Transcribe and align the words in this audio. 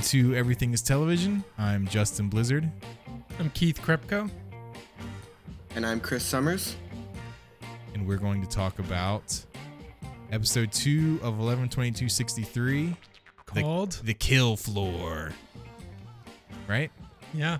welcome 0.00 0.18
to 0.18 0.34
Everything 0.34 0.72
is 0.72 0.80
Television. 0.80 1.44
I'm 1.58 1.86
Justin 1.86 2.30
Blizzard. 2.30 2.70
I'm 3.38 3.50
Keith 3.50 3.82
Krepko. 3.82 4.30
And 5.74 5.84
I'm 5.84 6.00
Kris 6.00 6.24
Summers. 6.24 6.74
And 7.92 8.08
we're 8.08 8.16
going 8.16 8.40
to 8.40 8.48
talk 8.48 8.78
about 8.78 9.44
episode 10.32 10.72
two 10.72 11.20
of 11.22 11.34
11/22/63 11.34 12.96
Called? 13.44 13.92
The, 13.92 14.04
the 14.04 14.14
Kill 14.14 14.56
Floor. 14.56 15.32
Right? 16.66 16.90
Yeah, 17.34 17.58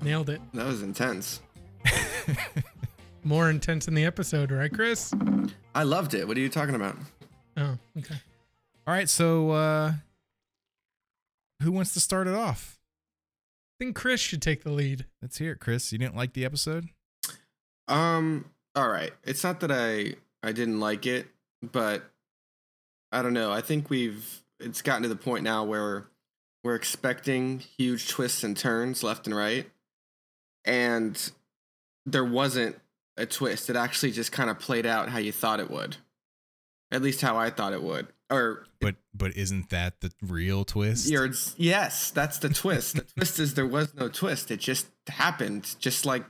nailed 0.00 0.30
it. 0.30 0.40
That 0.54 0.66
was 0.66 0.82
intense. 0.82 1.42
More 3.22 3.50
intense 3.50 3.86
in 3.86 3.92
the 3.92 4.06
episode, 4.06 4.50
right, 4.50 4.72
Kris? 4.72 5.12
I 5.74 5.82
loved 5.82 6.14
it. 6.14 6.26
What 6.26 6.38
are 6.38 6.40
you 6.40 6.48
talking 6.48 6.74
about? 6.74 6.96
Oh, 7.58 7.76
okay. 7.98 8.16
All 8.86 8.94
right, 8.94 9.10
so 9.10 9.50
uh 9.50 9.92
who 11.62 11.72
wants 11.72 11.92
to 11.94 12.00
start 12.00 12.28
it 12.28 12.34
off? 12.34 12.78
I 13.78 13.84
think 13.84 13.96
Kris 13.96 14.20
should 14.20 14.42
take 14.42 14.62
the 14.62 14.70
lead. 14.70 15.06
Let's 15.20 15.38
hear 15.38 15.52
it, 15.52 15.60
Kris. 15.60 15.90
You 15.92 15.98
didn't 15.98 16.16
like 16.16 16.34
the 16.34 16.44
episode? 16.44 16.88
Um, 17.88 18.50
all 18.74 18.88
right. 18.88 19.12
It's 19.24 19.42
not 19.42 19.60
that 19.60 19.72
I 19.72 20.14
I 20.42 20.52
didn't 20.52 20.80
like 20.80 21.06
it, 21.06 21.26
but 21.62 22.02
I 23.10 23.22
don't 23.22 23.34
know. 23.34 23.52
I 23.52 23.60
think 23.60 23.90
we've 23.90 24.42
it's 24.60 24.82
gotten 24.82 25.02
to 25.02 25.08
the 25.08 25.16
point 25.16 25.44
now 25.44 25.64
where 25.64 26.06
we're 26.64 26.74
expecting 26.74 27.58
huge 27.58 28.08
twists 28.08 28.44
and 28.44 28.56
turns 28.56 29.02
left 29.02 29.26
and 29.26 29.36
right. 29.36 29.68
And 30.64 31.32
there 32.06 32.24
wasn't 32.24 32.76
a 33.16 33.26
twist. 33.26 33.68
It 33.68 33.76
actually 33.76 34.12
just 34.12 34.32
kind 34.32 34.48
of 34.48 34.58
played 34.58 34.86
out 34.86 35.08
how 35.08 35.18
you 35.18 35.32
thought 35.32 35.60
it 35.60 35.70
would. 35.70 35.96
At 36.92 37.02
least 37.02 37.20
how 37.20 37.36
I 37.36 37.50
thought 37.50 37.72
it 37.72 37.82
would. 37.82 38.06
Or 38.32 38.66
But 38.80 38.96
but 39.14 39.36
isn't 39.36 39.70
that 39.70 40.00
the 40.00 40.10
real 40.22 40.64
twist? 40.64 41.10
Yes, 41.58 42.10
that's 42.10 42.38
the 42.38 42.48
twist. 42.48 42.96
the 42.96 43.02
twist 43.16 43.38
is 43.38 43.54
there 43.54 43.66
was 43.66 43.94
no 43.94 44.08
twist. 44.08 44.50
It 44.50 44.60
just 44.60 44.88
happened, 45.06 45.76
just 45.78 46.06
like 46.06 46.24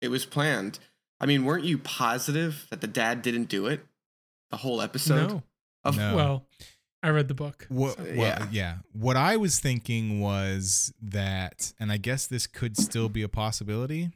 it 0.00 0.08
was 0.08 0.24
planned. 0.24 0.78
I 1.20 1.26
mean, 1.26 1.44
weren't 1.44 1.64
you 1.64 1.78
positive 1.78 2.66
that 2.70 2.80
the 2.80 2.86
dad 2.86 3.22
didn't 3.22 3.48
do 3.48 3.66
it? 3.66 3.84
The 4.50 4.58
whole 4.58 4.80
episode? 4.80 5.28
No. 5.28 5.42
Of, 5.84 5.96
No. 5.96 6.16
Well, 6.16 6.46
I 7.02 7.10
read 7.10 7.28
the 7.28 7.34
book. 7.34 7.66
What, 7.68 7.96
So, 7.96 8.04
well, 8.04 8.16
yeah. 8.16 8.46
yeah. 8.50 8.74
What 8.92 9.16
I 9.16 9.36
was 9.36 9.58
thinking 9.58 10.20
was 10.20 10.92
that, 11.02 11.72
and 11.80 11.90
I 11.90 11.96
guess 11.96 12.26
this 12.26 12.46
could 12.46 12.76
still 12.76 13.08
be 13.08 13.22
a 13.22 13.28
possibility, 13.28 14.10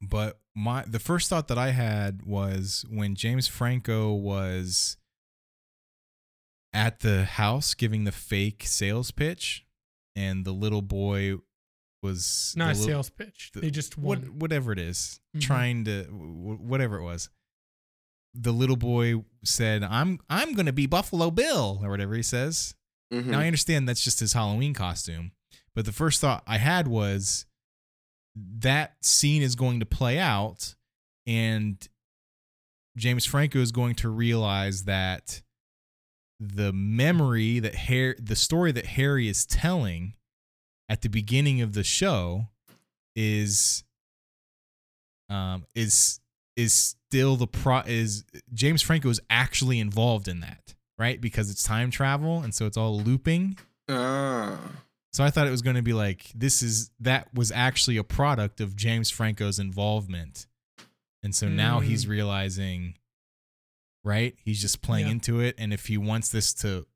but 0.00 0.38
my 0.54 0.84
the 0.86 0.98
first 0.98 1.28
thought 1.28 1.48
that 1.48 1.58
I 1.58 1.70
had 1.70 2.22
was 2.24 2.84
when 2.90 3.14
James 3.14 3.48
Franco 3.48 4.12
was 4.12 4.97
at 6.72 7.00
the 7.00 7.24
house 7.24 7.74
giving 7.74 8.04
the 8.04 8.12
fake 8.12 8.64
sales 8.66 9.10
pitch, 9.10 9.66
and 10.16 10.44
the 10.44 10.52
little 10.52 10.82
boy 10.82 11.36
was 12.02 12.54
Not 12.56 12.66
a 12.66 12.72
little- 12.74 12.86
sales 12.86 13.10
pitch. 13.10 13.50
the- 13.52 13.60
They 13.60 13.70
just 13.70 13.98
what 13.98 14.28
whatever 14.28 14.72
it 14.72 14.78
is, 14.78 15.20
Mhm. 15.36 15.40
trying 15.40 15.84
to 15.86 16.04
whatever 16.04 16.98
it 16.98 17.02
was. 17.04 17.28
The 18.34 18.52
little 18.52 18.76
boy 18.76 19.24
said, 19.44 19.82
"I'm 19.82 20.20
I'm 20.28 20.52
gonna 20.54 20.72
be 20.72 20.86
Buffalo 20.86 21.30
Bill" 21.30 21.80
or 21.82 21.90
whatever 21.90 22.14
he 22.14 22.22
says. 22.22 22.74
Mhm. 23.12 23.26
Now 23.26 23.40
I 23.40 23.46
understand 23.46 23.88
that's 23.88 24.04
just 24.04 24.20
his 24.20 24.34
Halloween 24.34 24.74
costume, 24.74 25.32
but 25.74 25.86
the 25.86 25.92
first 25.92 26.20
thought 26.20 26.44
I 26.46 26.58
had 26.58 26.86
was 26.86 27.46
that 28.36 29.02
scene 29.04 29.42
is 29.42 29.56
going 29.56 29.80
to 29.80 29.86
play 29.86 30.18
out, 30.18 30.76
and 31.26 31.88
James 32.96 33.24
Franco 33.24 33.58
is 33.60 33.72
going 33.72 33.94
to 33.96 34.08
realize 34.08 34.84
that 34.84 35.42
the 36.40 36.72
memory 36.72 37.58
that 37.60 37.74
Harry, 37.74 38.14
the 38.18 38.36
story 38.36 38.72
that 38.72 38.86
Harry 38.86 39.28
is 39.28 39.44
telling 39.46 40.14
at 40.88 41.02
the 41.02 41.08
beginning 41.08 41.60
of 41.60 41.72
the 41.74 41.84
show, 41.84 42.48
is 43.16 43.82
um 45.28 45.64
is 45.74 46.20
is 46.56 46.72
still 46.72 47.36
the 47.36 47.46
pro 47.46 47.80
is 47.86 48.24
James 48.52 48.82
Franco 48.82 49.08
is 49.10 49.20
actually 49.30 49.78
involved 49.80 50.28
in 50.28 50.40
that, 50.40 50.74
right? 50.98 51.20
Because 51.20 51.50
it's 51.50 51.62
time 51.62 51.90
travel 51.90 52.40
and 52.40 52.54
so 52.54 52.66
it's 52.66 52.76
all 52.76 52.98
looping. 53.00 53.58
Ah. 53.88 54.58
So 55.12 55.24
I 55.24 55.30
thought 55.30 55.46
it 55.46 55.50
was 55.50 55.62
going 55.62 55.76
to 55.76 55.82
be 55.82 55.92
like 55.94 56.30
this 56.34 56.62
is 56.62 56.90
that 57.00 57.32
was 57.34 57.50
actually 57.50 57.96
a 57.96 58.04
product 58.04 58.60
of 58.60 58.76
James 58.76 59.10
Franco's 59.10 59.58
involvement. 59.58 60.46
And 61.22 61.34
so 61.34 61.48
now 61.48 61.80
he's 61.80 62.04
Mm. 62.06 62.10
realizing 62.10 62.94
right? 64.08 64.34
He's 64.44 64.60
just 64.60 64.80
playing 64.82 65.06
Yeah. 65.06 65.12
into 65.12 65.40
it 65.40 65.54
and 65.58 65.72
if 65.72 65.86
he 65.86 65.98
wants 65.98 66.30
this 66.30 66.52
to 66.54 66.86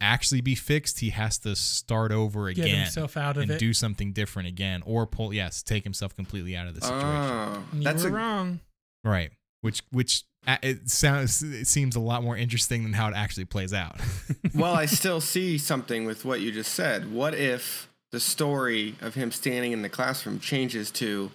actually 0.00 0.40
be 0.40 0.54
fixed, 0.54 1.00
he 1.00 1.10
has 1.10 1.38
to 1.38 1.54
start 1.56 2.12
over 2.12 2.50
Get 2.52 2.64
again 2.64 2.78
himself 2.82 3.16
out 3.16 3.36
of 3.36 3.42
and 3.44 3.52
it. 3.52 3.58
do 3.58 3.72
something 3.72 4.12
different 4.12 4.48
again 4.48 4.82
or 4.86 5.06
pull 5.06 5.32
yes, 5.34 5.62
take 5.62 5.84
himself 5.84 6.14
completely 6.14 6.56
out 6.56 6.66
of 6.66 6.74
the 6.74 6.80
situation. 6.80 7.06
Oh, 7.06 7.64
and 7.72 7.80
you 7.80 7.84
That's 7.84 8.02
were 8.02 8.08
a 8.10 8.12
wrong. 8.12 8.60
Right. 9.02 9.32
Which 9.60 9.82
which 9.90 10.24
it 10.62 10.90
sounds 10.90 11.42
it 11.42 11.66
seems 11.66 11.96
a 11.96 12.00
lot 12.00 12.22
more 12.22 12.36
interesting 12.36 12.82
than 12.82 12.92
how 12.92 13.08
it 13.08 13.14
actually 13.14 13.46
plays 13.46 13.72
out. 13.72 13.98
well, 14.54 14.74
I 14.74 14.86
still 14.86 15.20
see 15.20 15.56
something 15.58 16.04
with 16.04 16.24
what 16.24 16.40
you 16.40 16.52
just 16.52 16.72
said. 16.74 17.10
What 17.12 17.34
if 17.34 17.88
the 18.12 18.20
story 18.20 18.94
of 19.00 19.14
him 19.14 19.30
standing 19.32 19.72
in 19.72 19.82
the 19.82 19.88
classroom 19.88 20.38
changes 20.38 20.90
to 20.92 21.30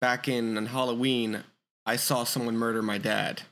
back 0.00 0.28
in 0.28 0.56
on 0.56 0.66
Halloween, 0.66 1.42
I 1.84 1.96
saw 1.96 2.24
someone 2.24 2.56
murder 2.56 2.80
my 2.82 2.98
dad. 2.98 3.42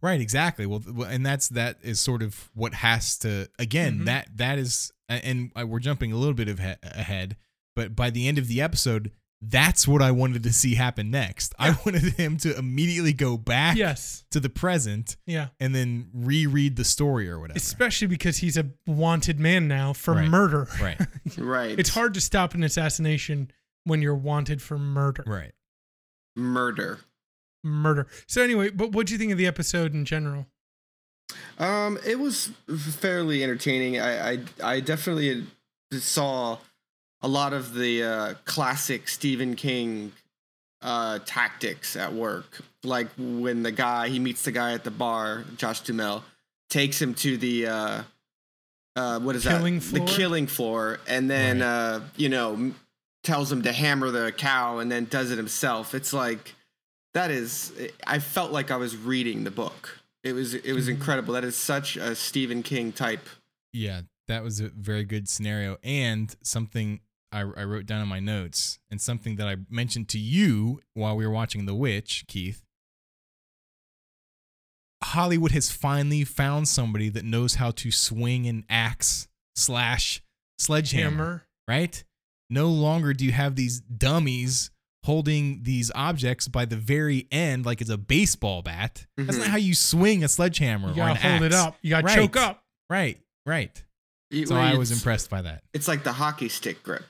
Right, 0.00 0.20
exactly. 0.20 0.66
Well, 0.66 0.82
well, 0.86 1.08
and 1.08 1.24
that's 1.24 1.48
that 1.50 1.78
is 1.82 2.00
sort 2.00 2.22
of 2.22 2.50
what 2.54 2.74
has 2.74 3.18
to 3.18 3.48
again, 3.58 4.00
Mhm. 4.00 4.04
that 4.06 4.28
that 4.36 4.58
is 4.58 4.92
and 5.08 5.50
we're 5.66 5.80
jumping 5.80 6.12
a 6.12 6.16
little 6.16 6.34
bit 6.34 6.48
of 6.48 6.58
he- 6.60 6.74
ahead, 6.82 7.36
but 7.74 7.96
by 7.96 8.10
the 8.10 8.28
end 8.28 8.38
of 8.38 8.46
the 8.48 8.60
episode, 8.60 9.10
that's 9.42 9.88
what 9.88 10.02
I 10.02 10.10
wanted 10.10 10.42
to 10.42 10.52
see 10.52 10.74
happen 10.74 11.10
next. 11.10 11.54
I 11.58 11.70
wanted 11.86 12.02
him 12.14 12.36
to 12.38 12.56
immediately 12.58 13.12
go 13.14 13.36
back 13.38 13.76
Yes. 13.76 14.24
to 14.32 14.38
the 14.38 14.50
present 14.50 15.16
Yeah. 15.26 15.48
and 15.58 15.74
then 15.74 16.10
reread 16.12 16.76
the 16.76 16.84
story 16.84 17.28
or 17.28 17.40
whatever. 17.40 17.56
Especially 17.56 18.06
because 18.06 18.36
he's 18.36 18.56
a 18.58 18.68
wanted 18.86 19.40
man 19.40 19.66
now 19.66 19.94
for 19.94 20.14
Right. 20.14 20.28
murder. 20.28 20.68
right. 20.80 21.00
Right. 21.38 21.78
It's 21.78 21.90
hard 21.90 22.12
to 22.14 22.20
stop 22.20 22.54
an 22.54 22.62
assassination 22.62 23.50
when 23.84 24.02
you're 24.02 24.14
wanted 24.14 24.60
for 24.60 24.78
murder. 24.78 25.24
Right. 25.26 25.52
Murder. 26.36 27.00
Murder. 27.62 28.06
So 28.26 28.42
anyway, 28.42 28.70
but 28.70 28.92
what 28.92 29.06
do 29.06 29.12
you 29.12 29.18
think 29.18 29.32
of 29.32 29.38
the 29.38 29.46
episode 29.46 29.92
in 29.94 30.04
general? 30.04 30.46
Um, 31.58 31.98
it 32.06 32.18
was 32.18 32.50
fairly 32.68 33.42
entertaining. 33.42 34.00
I 34.00 34.30
I, 34.32 34.38
I 34.62 34.80
definitely 34.80 35.46
saw 35.92 36.58
a 37.22 37.28
lot 37.28 37.52
of 37.52 37.74
the 37.74 38.02
uh, 38.02 38.34
classic 38.46 39.06
Stephen 39.08 39.54
King 39.54 40.12
uh, 40.82 41.18
tactics 41.26 41.94
at 41.96 42.12
work, 42.14 42.62
like 42.82 43.08
when 43.18 43.62
the 43.62 43.72
guy 43.72 44.08
he 44.08 44.18
meets 44.18 44.42
the 44.42 44.52
guy 44.52 44.72
at 44.72 44.84
the 44.84 44.90
bar, 44.90 45.44
Josh 45.56 45.80
Duhamel, 45.80 46.24
takes 46.70 47.00
him 47.00 47.12
to 47.14 47.36
the 47.36 47.66
uh, 47.66 48.02
uh, 48.96 49.20
what 49.20 49.36
is 49.36 49.44
Killing 49.44 49.74
that? 49.76 49.80
floor? 49.82 50.06
The 50.06 50.12
killing 50.12 50.46
floor, 50.46 50.98
and 51.06 51.30
then 51.30 51.60
Right. 51.60 51.66
uh, 51.66 52.00
you 52.16 52.30
know 52.30 52.72
tells 53.22 53.52
him 53.52 53.62
to 53.62 53.72
hammer 53.72 54.10
the 54.10 54.32
cow, 54.32 54.78
and 54.78 54.90
then 54.90 55.04
does 55.04 55.30
it 55.30 55.36
himself. 55.36 55.94
It's 55.94 56.14
like 56.14 56.54
that 57.14 57.30
is. 57.30 57.72
I 58.06 58.18
felt 58.18 58.52
like 58.52 58.70
I 58.70 58.76
was 58.76 58.96
reading 58.96 59.44
the 59.44 59.50
book. 59.50 59.98
It 60.22 60.32
was 60.32 60.54
it 60.54 60.72
was 60.72 60.86
Mhm. 60.86 60.94
incredible. 60.94 61.34
That 61.34 61.44
is 61.44 61.56
such 61.56 61.96
a 61.96 62.14
Stephen 62.14 62.62
King 62.62 62.92
type. 62.92 63.26
Yeah, 63.72 64.02
that 64.28 64.42
was 64.42 64.60
a 64.60 64.68
very 64.70 65.04
good 65.04 65.28
scenario 65.28 65.78
and 65.82 66.34
something 66.42 67.00
I, 67.32 67.40
I 67.40 67.64
wrote 67.64 67.86
down 67.86 68.02
in 68.02 68.08
my 68.08 68.18
notes 68.20 68.78
and 68.90 69.00
something 69.00 69.36
that 69.36 69.46
I 69.48 69.56
mentioned 69.70 70.08
to 70.10 70.18
you 70.18 70.80
while 70.94 71.16
we 71.16 71.24
were 71.26 71.32
watching 71.32 71.64
The 71.66 71.74
Witch, 71.74 72.24
Keith. 72.26 72.62
Hollywood 75.02 75.52
has 75.52 75.70
finally 75.70 76.24
found 76.24 76.68
somebody 76.68 77.08
that 77.08 77.24
knows 77.24 77.54
how 77.54 77.70
to 77.72 77.90
swing 77.90 78.46
an 78.46 78.64
axe 78.68 79.28
slash 79.56 80.22
sledgehammer, 80.58 81.10
Hammer. 81.10 81.46
right? 81.66 82.04
No 82.50 82.68
longer 82.68 83.14
do 83.14 83.24
you 83.24 83.32
have 83.32 83.56
these 83.56 83.80
dummies 83.80 84.70
holding 85.04 85.62
these 85.62 85.90
objects 85.94 86.46
by 86.48 86.64
the 86.64 86.76
very 86.76 87.26
end 87.32 87.64
like 87.64 87.80
it's 87.80 87.90
a 87.90 87.96
baseball 87.96 88.62
bat. 88.62 89.06
That's 89.16 89.36
Mhm. 89.36 89.40
not 89.40 89.48
how 89.48 89.56
you 89.56 89.74
swing 89.74 90.22
a 90.24 90.28
sledgehammer 90.28 90.92
You 90.92 91.02
or 91.02 91.08
an 91.08 91.14
gotta 91.16 91.28
hold 91.28 91.42
it 91.42 91.52
up. 91.54 91.78
You 91.82 91.90
gotta 91.90 92.06
Right. 92.06 92.16
choke 92.16 92.36
up. 92.36 92.64
Right, 92.90 93.18
right. 93.46 93.82
You- 94.30 94.46
So 94.46 94.54
where 94.54 94.62
I 94.64 94.74
was 94.74 94.90
impressed 94.92 95.30
by 95.30 95.42
that. 95.42 95.64
It's 95.72 95.88
like 95.88 96.04
the 96.04 96.12
hockey 96.12 96.48
stick 96.48 96.82
grip. 96.82 97.04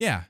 Yeah. 0.00 0.24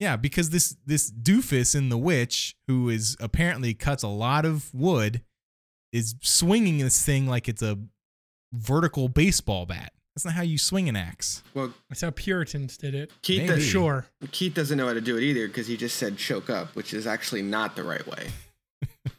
Yeah, 0.00 0.16
because 0.16 0.50
this 0.50 0.76
this 0.86 1.10
doofus 1.12 1.74
in 1.76 1.88
the 1.88 1.98
witch 1.98 2.56
who 2.66 2.88
is 2.88 3.16
apparently 3.20 3.72
cuts 3.74 4.02
a 4.02 4.08
lot 4.08 4.44
of 4.44 4.72
wood 4.74 5.22
is 5.92 6.14
swinging 6.22 6.78
this 6.78 7.04
thing 7.04 7.26
like 7.28 7.48
it's 7.48 7.62
a 7.62 7.78
vertical 8.52 9.08
baseball 9.08 9.66
bat. 9.66 9.92
That's 10.14 10.24
not 10.26 10.34
how 10.34 10.42
you 10.42 10.58
swing 10.58 10.88
an 10.90 10.96
axe. 10.96 11.42
Well, 11.54 11.72
That's 11.88 12.02
how 12.02 12.10
Puritans 12.10 12.76
did 12.76 12.94
it. 12.94 13.10
Keith, 13.22 13.42
Maybe. 13.42 13.54
does, 13.54 13.64
Sure. 13.64 14.04
Keith 14.30 14.52
doesn't 14.54 14.76
know 14.76 14.86
how 14.86 14.92
to 14.92 15.00
do 15.00 15.16
it 15.16 15.22
either 15.22 15.46
because 15.48 15.66
he 15.66 15.76
just 15.76 15.96
said 15.96 16.18
choke 16.18 16.50
up, 16.50 16.74
which 16.76 16.92
is 16.92 17.06
actually 17.06 17.40
not 17.42 17.76
the 17.76 17.82
right 17.82 18.06
way. 18.06 18.28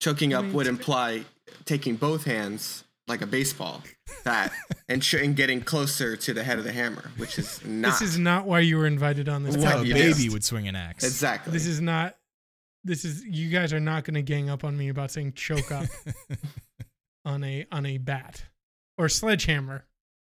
Choking 0.00 0.34
I 0.34 0.38
up 0.38 0.44
mean, 0.44 0.52
would 0.54 0.66
imply 0.66 1.24
taking 1.64 1.96
both 1.96 2.24
hands 2.24 2.84
like 3.08 3.20
a 3.22 3.26
baseball 3.26 3.82
bat 4.24 4.52
and, 4.88 5.02
sh- 5.02 5.14
and 5.14 5.34
getting 5.34 5.60
closer 5.60 6.14
to 6.16 6.34
the 6.34 6.44
head 6.44 6.58
of 6.58 6.64
the 6.64 6.72
hammer, 6.72 7.10
which 7.16 7.38
is 7.38 7.64
not. 7.64 7.98
This 7.98 8.02
is 8.02 8.18
not 8.18 8.46
why 8.46 8.60
you 8.60 8.76
were 8.76 8.86
invited 8.86 9.28
on 9.28 9.42
this. 9.44 9.56
What 9.56 9.64
That's 9.64 9.90
a 9.90 9.92
baby 9.94 10.28
would 10.28 10.44
swing 10.44 10.68
an 10.68 10.76
axe. 10.76 11.04
exactly. 11.04 11.52
This 11.52 11.66
is 11.66 11.80
not. 11.80 12.16
This 12.84 13.04
is 13.04 13.24
you 13.24 13.48
guys 13.50 13.72
are 13.72 13.80
not 13.80 14.04
going 14.04 14.14
to 14.14 14.22
gang 14.22 14.48
up 14.50 14.62
on 14.62 14.76
me 14.76 14.88
about 14.88 15.10
saying 15.10 15.32
choke 15.32 15.72
up 15.72 15.86
on 17.24 17.42
a 17.42 17.66
on 17.72 17.84
a 17.86 17.98
bat 17.98 18.44
or 18.98 19.08
sledgehammer. 19.08 19.86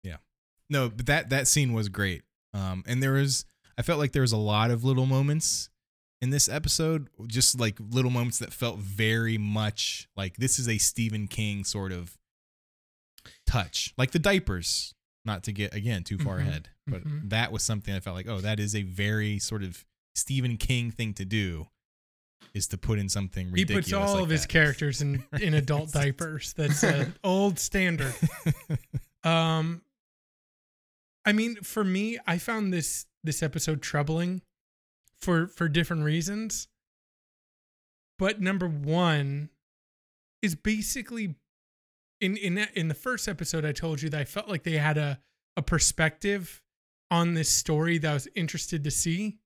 Yeah. 0.04 0.18
No, 0.70 0.90
but 0.90 1.06
that 1.08 1.30
that 1.30 1.48
scene 1.48 1.74
was 1.74 1.90
great. 1.90 2.24
Um, 2.54 2.84
and 2.88 3.02
there 3.04 3.14
was, 3.14 3.46
I 3.78 3.82
felt 3.82 4.00
like 4.00 4.12
there 4.14 4.22
was 4.22 4.32
a 4.32 4.38
lot 4.38 4.72
of 4.72 4.84
little 4.84 5.06
moments 5.06 5.70
in 6.22 6.30
this 6.30 6.48
episode, 6.48 7.10
just 7.28 7.60
like 7.60 7.78
little 7.80 8.12
moments 8.12 8.40
that 8.40 8.54
felt 8.54 8.78
very 8.80 9.38
much 9.38 10.08
like 10.16 10.38
this 10.38 10.58
is 10.60 10.70
a 10.70 10.78
Stephen 10.78 11.28
King 11.28 11.64
sort 11.64 11.92
of 11.92 12.18
touch, 13.46 13.94
like 13.98 14.12
the 14.12 14.20
diapers. 14.20 14.94
Not 15.26 15.44
to 15.44 15.54
get 15.54 15.74
again 15.74 16.04
too 16.04 16.18
far 16.18 16.38
Mhm, 16.38 16.42
ahead, 16.42 16.70
but 16.86 17.06
mhm. 17.06 17.30
that 17.30 17.54
was 17.54 17.64
something 17.64 17.94
I 17.94 18.02
felt 18.02 18.16
like, 18.18 18.28
oh, 18.28 18.42
that 18.42 18.60
is 18.60 18.76
a 18.76 18.84
very 18.84 19.40
sort 19.40 19.64
of 19.64 19.86
Stephen 20.16 20.58
King 20.58 20.92
thing 20.92 21.14
to 21.14 21.24
do, 21.24 21.68
is 22.54 22.68
to 22.68 22.78
put 22.78 23.00
in 23.00 23.10
something 23.10 23.52
ridiculous. 23.52 23.88
He 23.88 23.94
puts 23.94 23.94
all 23.94 24.14
like 24.16 24.24
of 24.24 24.30
his 24.30 24.46
characters 24.46 25.02
in 25.02 25.24
in 25.42 25.54
adult 25.54 25.92
diapers. 25.92 26.54
That's 26.54 26.84
an 26.84 27.16
old 27.24 27.60
standard. 27.60 28.14
Um, 29.26 29.84
I 31.26 31.32
mean, 31.32 31.56
for 31.64 31.86
me, 31.86 32.20
I 32.28 32.38
found 32.38 32.74
this 32.74 33.06
this 33.24 33.42
episode 33.42 33.82
troubling 33.82 34.42
for 35.22 35.48
for 35.48 35.70
different 35.70 36.04
reasons. 36.04 36.68
But 38.20 38.42
number 38.42 38.68
one 38.68 39.50
is 40.42 40.56
basically 40.56 41.36
in 42.20 42.36
in 42.36 42.56
that- 42.56 42.76
in 42.76 42.90
the 42.90 42.94
first 42.94 43.30
episode, 43.30 43.64
I 43.64 43.72
told 43.72 44.02
you 44.02 44.10
that 44.10 44.20
I 44.20 44.26
felt 44.26 44.50
like 44.50 44.64
they 44.64 44.78
had 44.78 44.98
a 44.98 45.22
a 45.56 45.62
perspective 45.62 46.62
on 47.10 47.34
this 47.34 47.48
story 47.50 47.98
that 48.00 48.12
I 48.12 48.14
was 48.14 48.28
interested 48.36 48.84
to 48.84 48.92
see. 48.92 49.38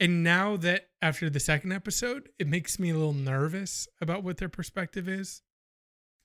And 0.00 0.22
now 0.22 0.56
that 0.58 0.88
after 1.02 1.28
the 1.28 1.40
second 1.40 1.72
episode, 1.72 2.28
it 2.38 2.46
makes 2.46 2.78
me 2.78 2.90
a 2.90 2.94
little 2.94 3.12
nervous 3.12 3.88
about 4.00 4.22
what 4.22 4.36
their 4.36 4.48
perspective 4.48 5.08
is. 5.08 5.42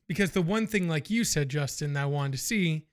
Because 0.07 0.31
the 0.31 0.41
one 0.41 0.67
thing, 0.67 0.87
like 0.87 1.09
you 1.09 1.23
said, 1.23 1.49
Justin, 1.49 1.93
that 1.93 2.03
I 2.03 2.05
wanted 2.05 2.33
to 2.33 2.37
see 2.37 2.85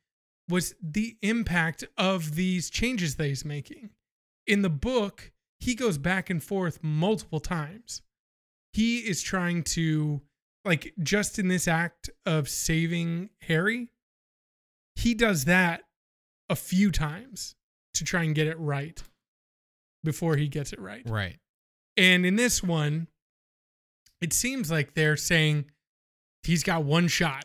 was 0.48 0.74
the 0.82 1.16
impact 1.22 1.84
of 1.98 2.34
these 2.34 2.70
changes 2.70 3.16
that 3.16 3.26
he's 3.26 3.44
making. 3.44 3.90
In 4.46 4.62
the 4.62 4.70
book, 4.70 5.32
he 5.58 5.74
goes 5.74 5.98
back 5.98 6.30
and 6.30 6.42
forth 6.42 6.82
multiple 6.82 7.40
times. 7.40 8.02
He 8.72 8.98
is 8.98 9.22
trying 9.22 9.64
to, 9.64 10.22
like, 10.64 10.94
just 11.02 11.38
in 11.38 11.48
this 11.48 11.68
act 11.68 12.10
of 12.24 12.48
saving 12.48 13.30
Harry, 13.42 13.90
he 14.96 15.14
does 15.14 15.44
that 15.44 15.82
a 16.48 16.56
few 16.56 16.90
times 16.90 17.54
to 17.94 18.04
try 18.04 18.22
and 18.22 18.34
get 18.34 18.46
it 18.46 18.58
right 18.58 19.02
before 20.04 20.36
he 20.36 20.48
gets 20.48 20.72
it 20.72 20.80
right. 20.80 21.02
right. 21.06 21.36
And 21.96 22.24
in 22.24 22.36
this 22.36 22.62
one, 22.62 23.08
it 24.20 24.32
seems 24.32 24.70
like 24.70 24.94
they're 24.94 25.16
saying 25.16 25.66
he's 26.42 26.62
got 26.62 26.84
one 26.84 27.08
shot. 27.08 27.44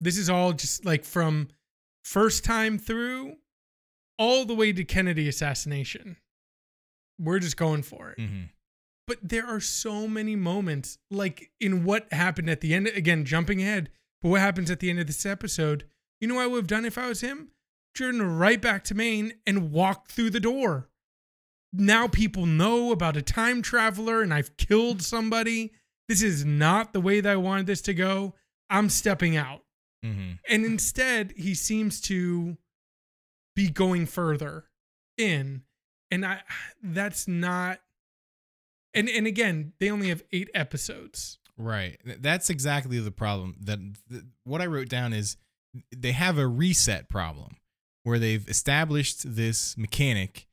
This 0.00 0.18
is 0.18 0.28
all 0.28 0.52
just 0.52 0.84
like 0.84 1.04
from 1.04 1.48
first 2.04 2.44
time 2.44 2.78
through 2.78 3.36
all 4.18 4.44
the 4.44 4.54
way 4.54 4.72
to 4.72 4.84
Kennedy 4.84 5.28
assassination. 5.28 6.16
We're 7.18 7.38
just 7.38 7.56
going 7.56 7.82
for 7.82 8.10
it. 8.10 8.20
hmm 8.20 8.42
But 9.06 9.18
there 9.22 9.46
are 9.46 9.60
so 9.60 10.08
many 10.08 10.34
moments, 10.36 10.98
like 11.10 11.50
in 11.60 11.84
what 11.84 12.12
happened 12.12 12.50
at 12.50 12.60
the 12.60 12.74
end. 12.74 12.88
Again, 12.88 13.24
jumping 13.24 13.60
ahead, 13.60 13.90
but 14.20 14.30
what 14.30 14.40
happens 14.40 14.70
at 14.70 14.80
the 14.80 14.90
end 14.90 14.98
of 15.00 15.06
this 15.06 15.26
episode? 15.26 15.84
You 16.20 16.28
know 16.28 16.36
what 16.36 16.44
I 16.44 16.46
would 16.48 16.56
have 16.58 16.66
done 16.66 16.84
if 16.84 16.98
I 16.98 17.08
was 17.08 17.20
him? 17.20 17.50
Driven 17.94 18.22
right 18.38 18.60
back 18.60 18.84
to 18.84 18.94
Maine 18.94 19.34
and 19.46 19.70
walked 19.70 20.12
through 20.12 20.30
the 20.30 20.40
door. 20.40 20.88
Now 21.72 22.06
people 22.06 22.46
know 22.46 22.92
about 22.92 23.16
a 23.16 23.22
time 23.22 23.62
traveler 23.62 24.22
and 24.22 24.32
I've 24.32 24.56
killed 24.56 25.02
somebody. 25.02 25.72
This 26.08 26.22
is 26.22 26.44
not 26.44 26.92
the 26.92 27.00
way 27.00 27.20
that 27.20 27.32
I 27.32 27.36
wanted 27.36 27.66
this 27.66 27.80
to 27.82 27.94
go. 27.94 28.34
I'm 28.68 28.88
stepping 28.88 29.36
out. 29.36 29.62
hmm 30.02 30.32
And 30.48 30.64
instead, 30.64 31.32
he 31.36 31.54
seems 31.54 32.00
to 32.02 32.56
be 33.54 33.70
going 33.70 34.06
further 34.06 34.64
in. 35.16 35.62
And 36.10 36.26
I 36.26 36.40
that's 36.82 37.26
not 37.26 37.80
and 38.94 39.08
and 39.08 39.26
again, 39.26 39.72
they 39.80 39.90
only 39.90 40.10
have 40.10 40.22
8 40.32 40.50
episodes. 40.54 41.38
Right. 41.56 41.98
That's 42.04 42.50
exactly 42.50 42.98
the 42.98 43.10
problem. 43.10 43.56
That 43.60 43.78
th- 44.10 44.24
what 44.44 44.60
I 44.60 44.66
wrote 44.66 44.88
down 44.88 45.12
is 45.12 45.36
they 45.96 46.12
have 46.12 46.36
a 46.36 46.46
reset 46.46 47.08
problem 47.08 47.56
where 48.02 48.18
they've 48.18 48.46
established 48.48 49.36
this 49.36 49.76
mechanic 49.78 50.46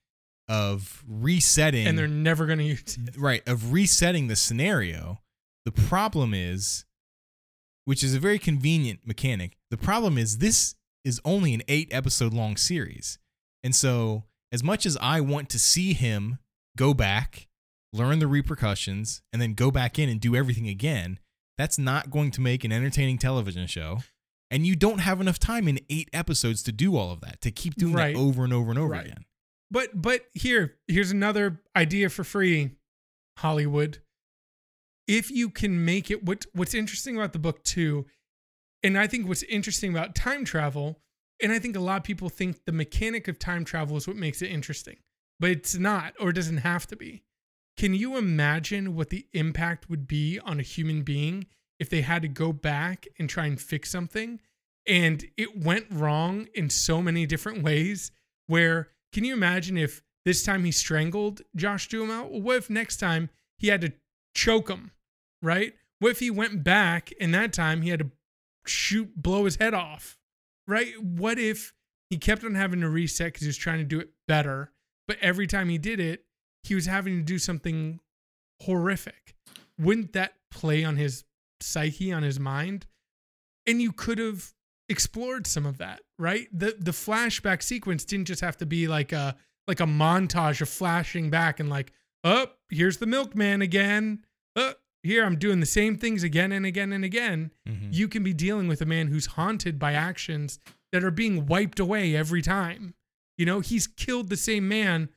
of 0.50 1.04
resetting 1.08 1.88
And 1.88 1.98
they're 1.98 2.08
never 2.08 2.46
going 2.46 2.60
to 2.60 2.66
use 2.66 2.98
it. 2.98 3.16
right 3.18 3.48
of 3.48 3.72
resetting 3.72 4.28
the 4.28 4.36
scenario. 4.36 5.22
The 5.66 5.72
problem 5.72 6.34
is 6.34 6.86
which 7.86 8.04
is 8.04 8.14
a 8.14 8.20
very 8.20 8.38
convenient 8.40 9.00
mechanic. 9.06 9.58
The 9.72 9.78
problem 9.78 10.18
is 10.18 10.38
this 10.40 10.76
is 11.06 11.20
only 11.26 11.54
an 11.54 11.64
8 11.68 11.88
episode 11.92 12.34
long 12.34 12.56
series. 12.58 13.18
And 13.64 13.74
so 13.76 14.26
as 14.52 14.64
much 14.64 14.86
as 14.86 14.98
I 15.02 15.22
want 15.22 15.50
to 15.52 15.60
see 15.60 15.94
him 15.94 16.40
go 16.78 16.94
back, 16.94 17.48
learn 17.94 18.20
the 18.20 18.28
repercussions, 18.28 19.22
and 19.34 19.42
then 19.42 19.54
go 19.54 19.72
back 19.72 19.98
in 19.98 20.08
and 20.10 20.20
do 20.20 20.36
everything 20.36 20.68
again, 20.68 21.20
that's 21.58 21.78
not 21.80 22.10
going 22.12 22.32
to 22.32 22.42
make 22.42 22.64
an 22.64 22.72
entertaining 22.72 23.18
television 23.18 23.66
show. 23.68 24.00
And 24.52 24.66
you 24.66 24.76
don't 24.76 25.00
have 25.00 25.20
enough 25.22 25.38
time 25.40 25.68
in 25.68 25.80
eight 25.90 26.10
episodes 26.14 26.62
to 26.64 26.72
do 26.72 26.96
all 26.96 27.12
of 27.12 27.22
that, 27.22 27.42
to 27.42 27.52
keep 27.52 27.76
doing 27.76 27.94
Right. 27.94 28.16
that 28.16 28.20
over 28.20 28.44
and 28.44 28.54
over 28.54 28.70
and 28.72 28.80
over 28.80 28.90
Right. 28.94 29.06
again. 29.08 29.26
But 29.72 30.02
but 30.02 30.26
here, 30.34 30.76
here's 30.88 31.12
another 31.12 31.62
idea 31.76 32.10
for 32.10 32.24
free, 32.24 32.72
Hollywood. 33.38 34.00
If 35.08 35.32
you 35.32 35.50
can 35.50 35.86
make 35.86 36.10
it 36.10 36.24
what 36.24 36.46
what's 36.54 36.74
interesting 36.74 37.16
about 37.16 37.34
the 37.34 37.40
book 37.40 37.64
too, 37.64 38.06
and 38.84 38.98
I 38.98 39.08
think 39.08 39.28
what's 39.28 39.44
interesting 39.44 39.92
about 39.92 40.16
time 40.16 40.46
travel, 40.46 41.00
and 41.42 41.52
I 41.52 41.60
think 41.60 41.76
a 41.76 41.82
lot 41.82 41.98
of 41.98 42.04
people 42.04 42.30
think 42.30 42.66
the 42.66 42.72
mechanic 42.72 43.28
of 43.28 43.40
time 43.40 43.66
travel 43.66 43.98
is 43.98 44.08
what 44.08 44.16
makes 44.16 44.42
it 44.42 44.52
interesting, 44.52 44.98
but 45.40 45.52
it's 45.52 45.76
not 45.76 46.14
or 46.20 46.30
it 46.30 46.36
doesn't 46.36 46.58
have 46.58 46.88
to 46.88 46.96
be. 46.96 47.24
Can 47.78 47.94
you 47.94 48.18
imagine 48.18 48.96
what 48.96 49.10
the 49.10 49.26
impact 49.34 49.90
would 49.90 50.06
be 50.08 50.40
on 50.40 50.60
a 50.60 50.64
human 50.64 51.04
being 51.04 51.48
if 51.80 51.90
they 51.90 52.02
had 52.02 52.22
to 52.24 52.28
go 52.28 52.52
back 52.52 53.08
and 53.18 53.30
try 53.30 53.46
and 53.46 53.60
fix 53.60 53.90
something 53.90 54.42
and 54.90 55.26
it 55.38 55.64
went 55.64 55.86
wrong 55.92 56.48
in 56.56 56.70
so 56.70 57.02
many 57.02 57.26
different 57.26 57.64
ways 57.64 58.12
where 58.48 58.90
can 59.12 59.24
you 59.24 59.34
imagine 59.34 59.78
if 59.78 60.02
this 60.26 60.44
time 60.44 60.64
he 60.64 60.72
strangled 60.72 61.42
Josh 61.56 61.88
Duhamel? 61.88 62.30
Well, 62.30 62.42
what 62.42 62.58
if 62.58 62.70
next 62.70 62.98
time 62.98 63.30
he 63.58 63.68
had 63.68 63.82
to 63.82 63.94
choke 64.36 64.70
him, 64.70 64.92
right? 65.42 65.74
What 66.00 66.12
if 66.12 66.20
he 66.20 66.32
went 66.32 66.64
back 66.64 67.12
and 67.20 67.34
that 67.34 67.54
time 67.54 67.82
he 67.82 67.90
had 67.90 68.00
to 68.00 68.12
shoot, 68.66 69.22
blow 69.22 69.46
his 69.46 69.58
head 69.58 69.74
off, 69.74 70.18
right? 70.68 70.94
What 71.02 71.40
if 71.40 71.74
he 72.10 72.18
kept 72.18 72.44
on 72.44 72.56
having 72.56 72.82
to 72.82 72.90
reset 72.90 73.28
because 73.28 73.42
he 73.42 73.48
was 73.48 73.58
trying 73.58 73.80
to 73.80 73.84
do 73.84 74.00
it 74.00 74.10
better, 74.28 74.72
but 75.08 75.18
every 75.22 75.48
time 75.48 75.70
he 75.70 75.78
did 75.78 76.00
it, 76.00 76.26
he 76.64 76.76
was 76.76 76.86
having 76.86 77.18
to 77.18 77.24
do 77.24 77.40
something 77.40 78.00
horrific? 78.62 79.36
Wouldn't 79.78 80.14
that 80.14 80.34
play 80.52 80.84
on 80.84 80.98
his 80.98 81.24
psyche, 81.62 82.12
on 82.12 82.24
his 82.24 82.40
mind? 82.40 82.86
And 83.66 83.82
you 83.82 83.92
could 83.92 84.18
have 84.18 84.54
explored 84.90 85.48
some 85.48 85.66
of 85.66 85.78
that, 85.78 86.02
right? 86.18 86.48
The 86.52 86.76
the 86.80 86.92
flashback 86.92 87.62
sequence 87.64 88.04
didn't 88.06 88.28
just 88.28 88.42
have 88.42 88.58
to 88.58 88.66
be 88.66 88.88
like 88.88 89.12
a 89.12 89.36
like 89.68 89.80
a 89.80 89.86
montage 89.86 90.62
of 90.62 90.70
flashing 90.70 91.30
back 91.30 91.60
and 91.60 91.70
like, 91.70 91.92
oh, 92.24 92.48
here's 92.70 92.98
the 92.98 93.06
milkman 93.06 93.62
again. 93.62 94.24
Oh, 94.56 94.74
here 95.04 95.24
I'm 95.24 95.38
doing 95.38 95.60
the 95.60 95.66
same 95.66 95.96
things 95.98 96.24
again 96.24 96.52
and 96.52 96.66
again 96.66 96.92
and 96.92 97.06
again. 97.06 97.52
Mhm. 97.68 97.94
You 97.94 98.08
can 98.08 98.24
be 98.24 98.34
dealing 98.34 98.68
with 98.68 98.82
a 98.82 98.86
man 98.86 99.08
who's 99.08 99.28
haunted 99.28 99.78
by 99.80 99.94
actions 99.94 100.60
that 100.92 101.04
are 101.04 101.12
being 101.12 101.46
wiped 101.46 101.80
away 101.80 102.16
every 102.16 102.42
time. 102.42 102.96
You 103.38 103.46
know, 103.46 103.60
he's 103.60 103.86
killed 103.88 104.30
the 104.30 104.36
same 104.38 104.68
man 104.68 105.10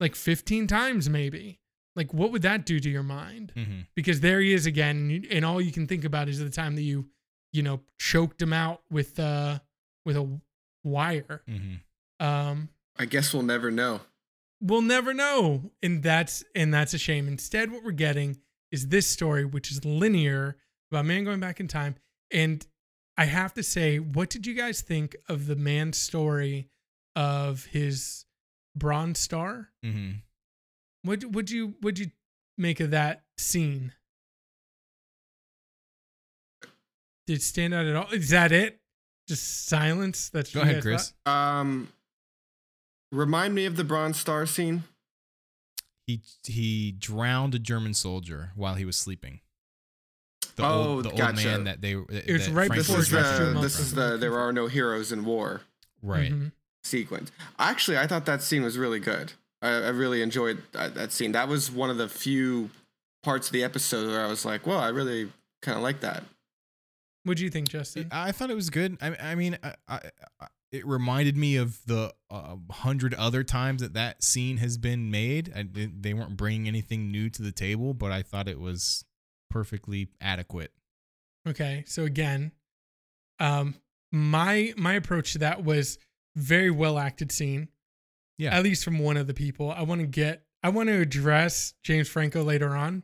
like 0.00 0.14
15 0.14 0.66
times 0.66 1.08
maybe. 1.10 1.58
Like 1.96 2.14
what 2.14 2.30
would 2.30 2.42
that 2.42 2.64
do 2.64 2.78
to 2.78 2.88
your 2.90 3.02
mind? 3.02 3.52
Mhm. 3.56 3.86
because 3.96 4.20
there 4.20 4.40
he 4.40 4.52
is 4.52 4.66
again 4.66 4.96
and, 4.96 5.10
you, 5.12 5.28
and 5.30 5.44
all 5.44 5.60
you 5.60 5.72
can 5.72 5.86
think 5.86 6.04
about 6.04 6.28
is 6.28 6.38
the 6.38 6.48
time 6.50 6.76
that 6.76 6.82
you 6.82 7.08
you 7.56 7.62
know 7.62 7.80
choked 7.98 8.40
him 8.40 8.52
out 8.52 8.82
with 8.90 9.18
uh 9.18 9.58
with 10.04 10.16
a 10.16 10.40
wire 10.84 11.42
Mhm. 11.48 11.80
um 12.20 12.68
I 12.98 13.04
guess 13.06 13.32
we'll 13.34 13.42
never 13.42 13.70
know. 13.70 14.00
we'll 14.60 14.82
never 14.82 15.12
know 15.12 15.70
and 15.82 16.02
that's 16.02 16.44
and 16.54 16.72
that's 16.72 16.94
a 16.94 16.98
shame 16.98 17.26
instead 17.28 17.70
what 17.72 17.82
we're 17.84 17.92
getting 17.92 18.38
is 18.70 18.88
this 18.88 19.06
story 19.06 19.44
which 19.44 19.70
is 19.70 19.84
linear 19.84 20.56
about 20.90 21.00
a 21.00 21.04
man 21.04 21.24
going 21.24 21.40
back 21.40 21.60
in 21.60 21.68
time 21.68 21.94
and 22.30 22.66
i 23.18 23.24
have 23.26 23.52
to 23.54 23.62
say 23.62 23.98
what 23.98 24.30
did 24.30 24.46
you 24.46 24.54
guys 24.54 24.80
think 24.80 25.14
of 25.28 25.46
the 25.46 25.56
man's 25.56 25.98
story 25.98 26.68
of 27.14 27.66
his 27.66 28.24
bronze 28.74 29.18
star 29.18 29.70
Mhm. 29.84 30.22
what 31.02 31.24
would 31.26 31.50
you 31.50 31.76
would 31.82 31.98
you 31.98 32.10
make 32.56 32.80
of 32.80 32.90
that 32.92 33.24
scene 33.36 33.92
did 37.26 37.42
stand 37.42 37.74
out 37.74 37.86
at 37.86 37.96
all? 37.96 38.08
Is 38.12 38.30
that 38.30 38.52
it? 38.52 38.80
Just 39.28 39.66
silence. 39.66 40.28
That's 40.28 40.52
Go 40.54 40.60
ahead, 40.62 40.76
guys 40.76 40.82
Kris. 40.82 41.12
Um, 41.26 41.88
remind 43.10 43.54
me 43.54 43.66
of 43.66 43.76
the 43.76 43.84
Bronze 43.84 44.18
Star 44.18 44.46
scene. 44.46 44.84
He 46.06 46.20
he 46.44 46.92
drowned 46.92 47.54
a 47.54 47.58
German 47.58 47.92
soldier 47.94 48.52
while 48.54 48.74
he 48.74 48.84
was 48.84 48.96
sleeping. 48.96 49.40
The 50.54 50.64
Oh, 50.64 50.68
old, 50.72 51.04
the 51.04 51.10
old 51.10 51.36
man 51.36 51.64
that 51.64 51.80
they 51.82 51.92
It 51.92 52.32
was 52.32 52.46
that 52.46 52.52
right 52.54 52.68
Frank 52.68 52.80
before 52.82 52.96
was 52.98 53.12
is 53.12 53.38
the 53.38 53.58
this 53.60 53.78
is 53.80 53.92
the 53.94 54.16
there 54.16 54.38
are 54.38 54.52
no 54.52 54.68
heroes 54.68 55.10
in 55.12 55.24
war 55.24 55.62
right. 56.02 56.32
Mhm. 56.32 56.52
sequence. 56.84 57.32
Actually, 57.58 57.98
I 57.98 58.06
thought 58.06 58.24
that 58.26 58.42
scene 58.42 58.62
was 58.62 58.78
really 58.78 59.00
good. 59.00 59.32
I, 59.60 59.68
I 59.70 59.88
really 59.88 60.22
enjoyed 60.22 60.62
that, 60.72 60.94
that 60.94 61.10
scene. 61.12 61.32
That 61.32 61.48
was 61.48 61.70
one 61.70 61.90
of 61.90 61.98
the 61.98 62.08
few 62.08 62.70
parts 63.24 63.48
of 63.48 63.52
the 63.52 63.64
episode 63.64 64.06
where 64.08 64.24
I 64.24 64.28
was 64.28 64.44
like, 64.44 64.66
"Well, 64.66 64.78
I 64.78 64.88
really 64.88 65.32
kind 65.62 65.76
of 65.76 65.82
like 65.82 66.00
that." 66.00 66.22
What 67.26 67.38
do 67.38 67.42
you 67.42 67.50
think, 67.50 67.68
Justin? 67.68 68.06
I 68.12 68.30
thought 68.30 68.50
it 68.50 68.54
was 68.54 68.70
good. 68.70 68.98
I, 69.00 69.16
I 69.20 69.34
mean, 69.34 69.58
I, 69.60 69.74
I, 69.88 70.00
it 70.70 70.86
reminded 70.86 71.36
me 71.36 71.56
of 71.56 71.84
the 71.84 72.14
uh, 72.30 72.54
hundred 72.70 73.14
other 73.14 73.42
times 73.42 73.82
that 73.82 73.94
that 73.94 74.22
scene 74.22 74.58
has 74.58 74.78
been 74.78 75.10
made. 75.10 75.52
I, 75.52 75.66
they 75.72 76.14
weren't 76.14 76.36
bringing 76.36 76.68
anything 76.68 77.10
new 77.10 77.28
to 77.30 77.42
the 77.42 77.50
table, 77.50 77.94
but 77.94 78.12
I 78.12 78.22
thought 78.22 78.46
it 78.46 78.60
was 78.60 79.04
perfectly 79.50 80.06
adequate. 80.20 80.70
Okay, 81.48 81.82
so 81.88 82.04
again, 82.04 82.52
um, 83.40 83.74
my 84.12 84.72
my 84.76 84.94
approach 84.94 85.32
to 85.32 85.38
that 85.40 85.64
was 85.64 85.98
very 86.36 86.70
well 86.70 86.96
acted 86.96 87.32
scene. 87.32 87.70
Yeah. 88.38 88.56
At 88.56 88.62
least 88.62 88.84
from 88.84 89.00
one 89.00 89.16
of 89.16 89.26
the 89.26 89.34
people. 89.34 89.72
I 89.72 89.82
want 89.82 90.00
to 90.00 90.06
get 90.06 90.44
I 90.62 90.68
want 90.68 90.90
to 90.90 91.00
address 91.00 91.74
James 91.82 92.08
Franco 92.08 92.44
later 92.44 92.76
on. 92.76 93.02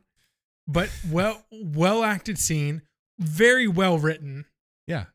But 0.65 0.89
well 1.11 1.43
well 1.51 2.05
acted 2.05 2.37
scene, 2.37 2.83
very 3.19 3.67
well 3.67 3.97
written. 3.97 4.45
Yeah. 4.87 5.05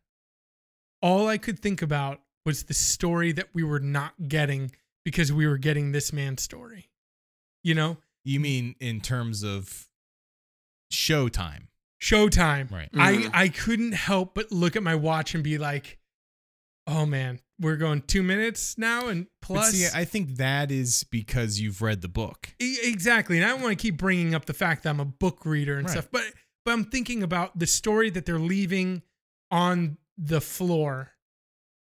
All 1.03 1.29
I 1.29 1.39
could 1.39 1.59
think 1.61 1.83
about 1.83 2.21
was 2.45 2.65
the 2.65 2.75
story 2.75 3.33
that 3.33 3.49
we 3.55 3.63
were 3.63 3.81
not 3.81 4.29
getting 4.29 4.73
because 5.05 5.33
we 5.33 5.47
were 5.47 5.59
getting 5.59 5.93
this 5.93 6.13
man's 6.13 6.43
story. 6.43 6.91
You 7.63 7.75
know? 7.75 7.99
You 8.25 8.41
mean 8.41 8.75
in 8.81 9.01
terms 9.01 9.43
of 9.43 9.89
showtime, 10.93 11.69
Showtime. 12.03 12.71
right? 12.71 12.91
Mhm. 12.93 13.31
I 13.33 13.45
I 13.45 13.49
couldn't 13.49 13.93
help 13.93 14.35
but 14.35 14.51
look 14.53 14.77
at 14.77 14.83
my 14.83 14.95
watch 14.95 15.35
and 15.35 15.43
be 15.45 15.59
like, 15.59 15.99
"Oh 16.87 17.05
man, 17.07 17.41
we're 17.59 17.77
going 17.77 18.03
two 18.03 18.23
minutes 18.23 18.77
now 18.79 19.09
and 19.09 19.27
But 19.41 19.47
plus." 19.47 19.73
see, 19.73 19.87
I 19.95 20.05
think 20.05 20.37
that 20.37 20.71
is 20.71 21.05
because 21.05 21.61
you've 21.61 21.81
read 21.83 22.01
the 22.03 22.09
book. 22.09 22.55
E- 22.61 22.79
exactly, 22.83 23.37
and 23.39 23.45
I 23.47 23.51
don't 23.51 23.63
want 23.63 23.79
to 23.79 23.83
keep 23.83 23.97
bringing 23.97 24.35
up 24.35 24.47
the 24.47 24.55
fact 24.55 24.83
that 24.85 24.91
I'm 24.91 25.01
a 25.01 25.05
book 25.05 25.45
reader 25.45 25.77
and 25.79 25.87
Right. 25.87 25.93
stuff, 25.93 26.09
but 26.11 26.25
but 26.69 26.75
I'm 26.75 26.85
thinking 26.85 27.23
about 27.23 27.59
the 27.59 27.67
story 27.67 28.11
that 28.11 28.27
they're 28.27 28.39
leaving 28.39 29.01
on 29.51 29.97
the 30.19 30.43
floor 30.43 31.13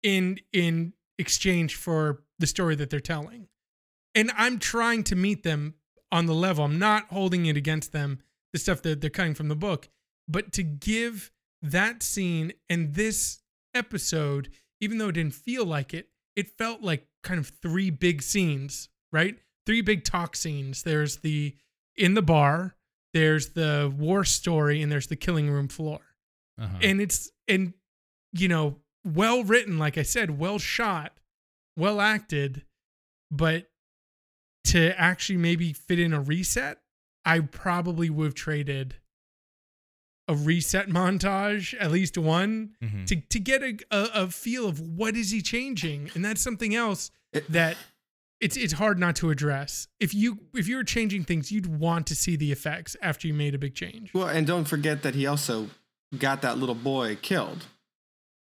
in 0.04 0.38
in 0.52 0.92
exchange 1.18 1.75
for 1.75 2.23
the 2.38 2.47
story 2.47 2.76
that 2.76 2.88
they're 2.88 3.00
telling, 3.00 3.49
and 4.14 4.30
I'm 4.37 4.61
trying 4.61 5.02
to 5.04 5.16
meet 5.16 5.42
them 5.42 5.75
on 6.12 6.26
the 6.26 6.32
level. 6.32 6.64
I'm 6.64 6.78
not 6.78 7.08
holding 7.08 7.47
it 7.47 7.56
against 7.56 7.90
them, 7.90 8.20
the 8.52 8.61
stuff 8.61 8.80
that 8.82 9.00
they're 9.00 9.11
cutting 9.11 9.35
from 9.35 9.49
the 9.49 9.56
book, 9.56 9.88
but 10.28 10.52
to 10.52 10.62
give 10.62 11.32
that 11.61 12.04
scene 12.04 12.52
and 12.70 12.94
this 12.94 13.42
episode, 13.75 14.49
even 14.80 14.99
though 14.99 15.08
it 15.08 15.16
didn't 15.16 15.35
feel 15.35 15.66
like 15.66 15.92
it, 15.92 16.11
it 16.37 16.56
felt 16.56 16.82
like 16.82 17.08
kind 17.25 17.40
of 17.40 17.50
three 17.61 17.90
big 17.90 18.23
scenes, 18.23 18.90
right? 19.11 19.40
Three 19.66 19.80
big 19.80 20.04
talk 20.04 20.37
scenes. 20.37 20.85
There's 20.85 21.16
the 21.16 21.56
in 21.97 22.14
the 22.14 22.23
bar, 22.23 22.76
there's 23.18 23.50
the 23.50 23.92
war 23.98 24.25
story, 24.25 24.80
and 24.82 24.90
there's 24.92 25.08
the 25.08 25.16
killing 25.16 25.50
room 25.50 25.68
floor. 25.68 26.00
Uh-huh. 26.60 26.78
And 26.82 27.00
it's 27.00 27.30
and 27.48 27.72
you 28.32 28.46
know, 28.48 28.76
well 29.04 29.42
written, 29.44 29.78
like 29.78 29.98
I 29.98 30.02
said, 30.02 30.38
well 30.38 30.58
shot, 30.58 31.18
well 31.76 32.00
acted, 32.00 32.62
but 33.30 33.70
to 34.64 34.98
actually 35.00 35.38
maybe 35.38 35.72
fit 35.72 35.98
in 35.98 36.12
a 36.12 36.20
reset, 36.20 36.78
I 37.25 37.40
probably 37.40 38.10
would 38.10 38.25
have 38.26 38.34
traded 38.34 38.96
a 40.28 40.34
reset 40.34 40.88
montage, 40.88 41.75
at 41.80 41.90
least 41.90 42.18
one, 42.18 42.75
Mhm. 42.82 43.06
to 43.06 43.16
to 43.16 43.38
get 43.40 43.62
a, 43.62 43.78
a 43.90 44.10
a 44.25 44.28
feel 44.30 44.68
of 44.68 44.78
what 44.80 45.16
is 45.16 45.30
he 45.30 45.40
changing, 45.42 46.10
and 46.14 46.25
that's 46.25 46.40
something 46.42 46.75
else 46.75 47.10
It- 47.32 47.50
that 47.50 47.76
it's 48.40 48.57
it's 48.57 48.75
hard 48.75 48.99
not 48.99 49.16
to 49.16 49.30
address. 49.30 49.88
If 50.00 50.14
you 50.14 50.38
if 50.54 50.68
you 50.68 50.76
were 50.76 50.85
changing 50.85 51.25
things, 51.25 51.50
you'd 51.52 51.66
want 51.66 52.07
to 52.09 52.14
see 52.14 52.37
the 52.37 52.52
effects 52.52 52.97
after 53.02 53.26
you 53.28 53.35
made 53.35 53.54
a 53.54 53.59
big 53.59 53.75
change. 53.75 54.12
Well, 54.14 54.28
and 54.28 54.47
don't 54.47 54.64
forget 54.66 55.02
that 55.02 55.14
he 55.14 55.26
also 55.26 55.71
got 56.18 56.42
that 56.42 56.59
little 56.59 56.75
boy 56.75 57.16
killed. 57.21 57.66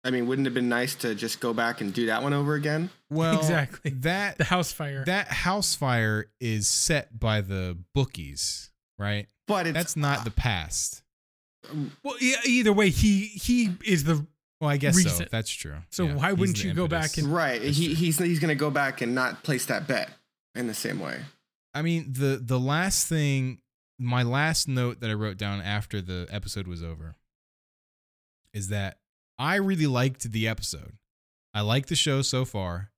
I 0.03 0.09
mean, 0.09 0.25
wouldn't 0.25 0.47
it 0.47 0.49
have 0.49 0.55
been 0.55 0.69
nice 0.69 0.95
to 0.95 1.13
just 1.13 1.39
go 1.39 1.53
back 1.53 1.79
and 1.79 1.93
do 1.93 2.07
that 2.07 2.23
one 2.23 2.33
over 2.33 2.55
again? 2.55 2.89
well, 3.11 3.37
Exactly. 3.37 3.91
that 3.91 4.37
The 4.39 4.45
house 4.45 4.71
fire. 4.71 5.03
that 5.05 5.27
house 5.27 5.75
fire 5.75 6.25
is 6.39 6.67
set 6.67 7.19
by 7.19 7.41
the 7.41 7.77
bookies, 7.93 8.71
right? 8.97 9.27
But 9.47 9.67
it's 9.67 9.73
That's 9.75 9.95
not 9.95 10.23
the 10.23 10.31
past. 10.31 11.03
well, 12.03 12.15
e- 12.19 12.33
either 12.45 12.73
way, 12.73 12.89
he 12.89 13.25
he 13.27 13.75
is 13.85 14.03
the 14.05 14.25
Well, 14.61 14.69
I 14.69 14.77
guess 14.77 14.95
so. 14.95 15.09
Reset. 15.09 15.31
That's 15.31 15.49
true. 15.51 15.75
So 15.89 16.05
Yeah, 16.05 16.15
why 16.15 16.31
wouldn't 16.33 16.59
the 16.59 16.67
you 16.69 16.73
go 16.73 16.87
back 16.87 17.17
and- 17.17 17.27
right. 17.33 17.61
That's 17.61 17.75
He, 17.75 17.87
true. 17.87 17.95
he's 17.95 18.17
he's 18.19 18.39
gonna 18.39 18.55
go 18.55 18.69
back 18.71 19.01
and 19.01 19.13
not 19.15 19.43
place 19.43 19.65
that 19.65 19.87
bet 19.87 20.09
in 20.55 20.67
the 20.67 20.73
same 20.73 20.99
way. 20.99 21.19
I 21.73 21.81
mean, 21.81 22.13
the 22.13 22.39
the 22.41 22.59
last 22.59 23.07
thing, 23.07 23.59
my 23.99 24.23
last 24.23 24.67
note 24.67 24.99
that 25.01 25.09
I 25.09 25.13
wrote 25.13 25.37
down 25.37 25.61
after 25.61 25.99
the 26.01 26.27
episode 26.29 26.67
was 26.67 26.83
over, 26.83 27.15
is 28.53 28.67
that 28.69 28.99
I 29.39 29.55
really 29.55 29.87
liked 29.87 30.31
the 30.31 30.47
episode. 30.47 30.93
I 31.53 31.61
like 31.61 31.87
the 31.87 31.95
show 31.95 32.21
so 32.21 32.45
far. 32.45 32.91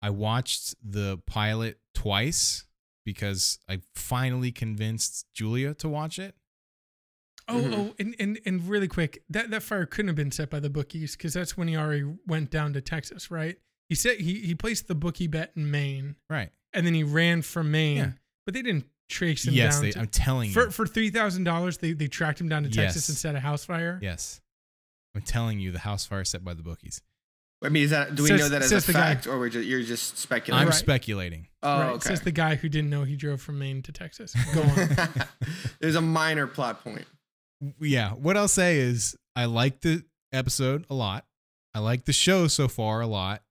I 0.00 0.10
watched 0.10 0.76
the 0.82 1.18
pilot 1.26 1.80
twice 1.94 2.64
because 3.04 3.58
I 3.68 3.80
finally 3.96 4.52
convinced 4.52 5.26
Julia 5.34 5.74
to 5.74 5.88
watch 5.88 6.18
it. 6.20 6.34
Oh, 7.48 7.54
Mhm. 7.62 7.74
oh, 7.74 7.94
and, 7.98 8.14
and 8.20 8.38
and 8.44 8.68
really 8.68 8.88
quick, 8.88 9.22
that 9.30 9.50
that 9.50 9.62
fire 9.62 9.86
couldn't 9.86 10.08
have 10.08 10.16
been 10.16 10.30
set 10.30 10.50
by 10.50 10.60
the 10.60 10.68
bookies 10.70 11.16
because 11.16 11.32
that's 11.32 11.56
when 11.56 11.66
he 11.68 11.76
already 11.76 12.04
went 12.26 12.50
down 12.50 12.72
to 12.74 12.80
Texas, 12.80 13.30
right? 13.30 13.58
He 13.88 13.94
said 13.94 14.20
he 14.20 14.40
he 14.40 14.54
placed 14.54 14.86
the 14.88 14.94
bookie 14.94 15.26
bet 15.28 15.52
in 15.56 15.70
Maine, 15.70 16.16
Right. 16.28 16.50
and 16.74 16.86
then 16.86 16.92
he 16.94 17.02
ran 17.04 17.40
from 17.42 17.70
Maine, 17.70 17.96
Yeah. 17.96 18.10
but 18.44 18.52
they 18.54 18.60
didn't 18.62 18.84
trace 19.08 19.46
him 19.46 19.54
Yes, 19.54 19.76
down. 19.76 19.82
they, 19.82 19.90
to- 19.92 19.98
I'm 20.00 20.08
telling 20.08 20.50
for 20.50 20.64
you. 20.66 20.70
for 20.70 20.86
three 20.86 21.08
thousand 21.10 21.44
dollars, 21.44 21.78
they 21.78 21.92
they 21.94 22.06
tracked 22.08 22.38
him 22.40 22.48
down 22.50 22.64
to 22.64 22.68
Texas 22.68 23.04
Yes. 23.04 23.08
and 23.08 23.16
set 23.18 23.34
a 23.34 23.40
house 23.40 23.64
fire. 23.64 23.98
yes. 24.02 24.40
I'm 25.14 25.22
telling 25.22 25.58
you, 25.58 25.72
the 25.72 25.78
house 25.80 26.04
fire 26.04 26.24
set 26.24 26.44
by 26.44 26.52
the 26.54 26.62
bookies. 26.62 27.00
I 27.64 27.70
mean, 27.70 27.82
is 27.84 27.90
that 27.90 28.14
do 28.14 28.22
we 28.22 28.28
Says- 28.28 28.40
know 28.40 28.48
that 28.50 28.62
as 28.62 28.70
a 28.72 28.86
the 28.86 28.92
guy. 28.92 29.14
fact, 29.14 29.26
or 29.26 29.38
we 29.38 29.48
just, 29.50 29.66
you're 29.66 29.82
just 29.82 30.18
speculating? 30.18 30.68
I'm 30.68 30.72
speculating? 30.72 31.40
Right. 31.40 31.46
speculating. 31.46 31.48
oh, 31.62 31.80
right, 31.80 31.90
okay. 31.96 32.08
says 32.10 32.20
the 32.20 32.30
guy 32.30 32.54
who 32.56 32.68
didn't 32.68 32.90
know 32.90 33.02
he 33.04 33.16
drove 33.16 33.40
from 33.40 33.58
Maine 33.58 33.82
to 33.82 33.90
Texas. 33.90 34.32
Go 34.54 34.62
on. 34.62 35.08
There's 35.80 35.96
a 35.96 36.00
minor 36.02 36.46
plot 36.46 36.84
point. 36.84 37.06
Yeah, 37.80 38.10
what 38.10 38.36
I'll 38.36 38.48
say 38.48 38.78
is 38.78 39.16
I 39.36 39.46
like 39.46 39.80
the 39.80 40.04
episode 40.32 40.86
a 40.90 40.94
lot. 40.94 41.24
I 41.74 41.80
like 41.80 42.04
the 42.04 42.12
show 42.12 42.46
so 42.48 42.68
far 42.68 43.00
a 43.00 43.06
lot. 43.06 43.42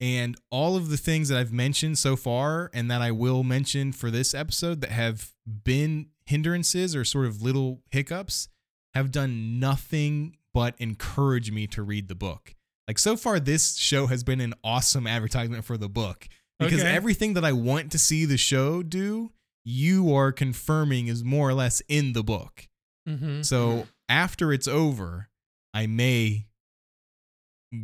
And 0.00 0.36
all 0.50 0.76
of 0.76 0.90
the 0.90 0.98
things 0.98 1.28
that 1.28 1.38
I've 1.38 1.52
mentioned 1.52 1.98
so 1.98 2.16
far 2.16 2.70
and 2.74 2.90
that 2.90 3.00
I 3.00 3.12
will 3.12 3.42
mention 3.42 3.92
for 3.92 4.10
this 4.10 4.34
episode 4.34 4.82
that 4.82 4.90
have 4.90 5.32
been 5.64 6.08
hindrances 6.26 6.94
or 6.94 7.04
sort 7.04 7.26
of 7.26 7.40
little 7.40 7.80
hiccups 7.90 8.48
have 8.94 9.10
done 9.10 9.58
nothing 9.58 10.36
but 10.52 10.74
encourage 10.78 11.50
me 11.50 11.66
to 11.68 11.82
read 11.82 12.08
the 12.08 12.14
book. 12.14 12.54
Like 12.86 12.98
so 12.98 13.16
far 13.16 13.40
this 13.40 13.76
show 13.76 14.06
has 14.06 14.22
been 14.22 14.40
an 14.40 14.54
awesome 14.62 15.06
advertisement 15.06 15.64
for 15.64 15.78
the 15.78 15.88
book 15.88 16.28
because 16.58 16.80
Okay. 16.80 16.94
everything 16.94 17.34
that 17.34 17.44
I 17.44 17.52
want 17.52 17.90
to 17.92 17.98
see 17.98 18.26
the 18.26 18.36
show 18.36 18.82
do, 18.82 19.32
you 19.64 20.14
are 20.14 20.30
confirming 20.30 21.06
is 21.08 21.24
more 21.24 21.48
or 21.48 21.54
less 21.54 21.80
in 21.88 22.12
the 22.12 22.22
book. 22.22 22.68
Hmm 23.06 23.42
So 23.42 23.86
after 24.08 24.52
it's 24.52 24.68
over, 24.68 25.28
I 25.72 25.86
may 25.86 26.46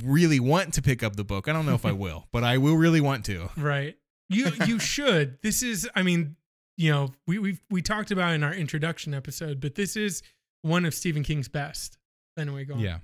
really 0.02 0.40
want 0.40 0.74
to 0.74 0.82
pick 0.82 1.02
up 1.02 1.16
the 1.16 1.24
book. 1.24 1.48
I 1.48 1.52
don't 1.52 1.66
know 1.66 1.74
if 1.74 1.84
I 1.86 1.92
will, 2.06 2.26
but 2.32 2.44
I 2.44 2.58
will 2.58 2.76
really 2.76 3.00
want 3.00 3.24
to. 3.26 3.50
Right. 3.56 3.96
You 4.28 4.50
you 4.66 4.78
should. 4.78 5.38
This 5.42 5.62
is 5.62 5.88
I 5.94 6.02
mean, 6.02 6.36
you 6.76 6.90
know, 6.90 7.10
we 7.26 7.38
we 7.38 7.58
we 7.70 7.82
talked 7.82 8.10
about 8.10 8.32
it 8.32 8.36
in 8.36 8.42
our 8.42 8.54
introduction 8.54 9.12
episode, 9.14 9.60
but 9.60 9.74
this 9.74 9.96
is 9.96 10.22
one 10.62 10.84
of 10.84 10.94
Stephen 10.94 11.22
King's 11.22 11.48
best. 11.48 11.98
Anyway, 12.38 12.64
go 12.64 12.74
on. 12.74 12.80
Yeah. 12.80 12.98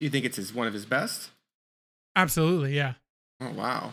You 0.00 0.10
think 0.10 0.24
it's 0.24 0.36
his, 0.36 0.52
one 0.52 0.66
of 0.66 0.74
his 0.74 0.84
best? 0.84 1.30
Absolutely, 2.16 2.74
yeah. 2.74 2.94
Oh 3.40 3.52
wow. 3.52 3.92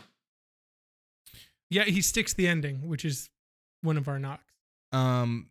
Yeah, 1.70 1.84
he 1.84 2.01
sticks 2.01 2.34
the 2.34 2.48
ending, 2.48 2.88
which 2.88 3.06
is 3.06 3.30
one 3.82 3.98
of 3.98 4.08
our 4.08 4.20
knocks. 4.20 4.44
Um 4.92 5.50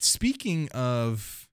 speaking 0.00 0.68
of 0.70 1.48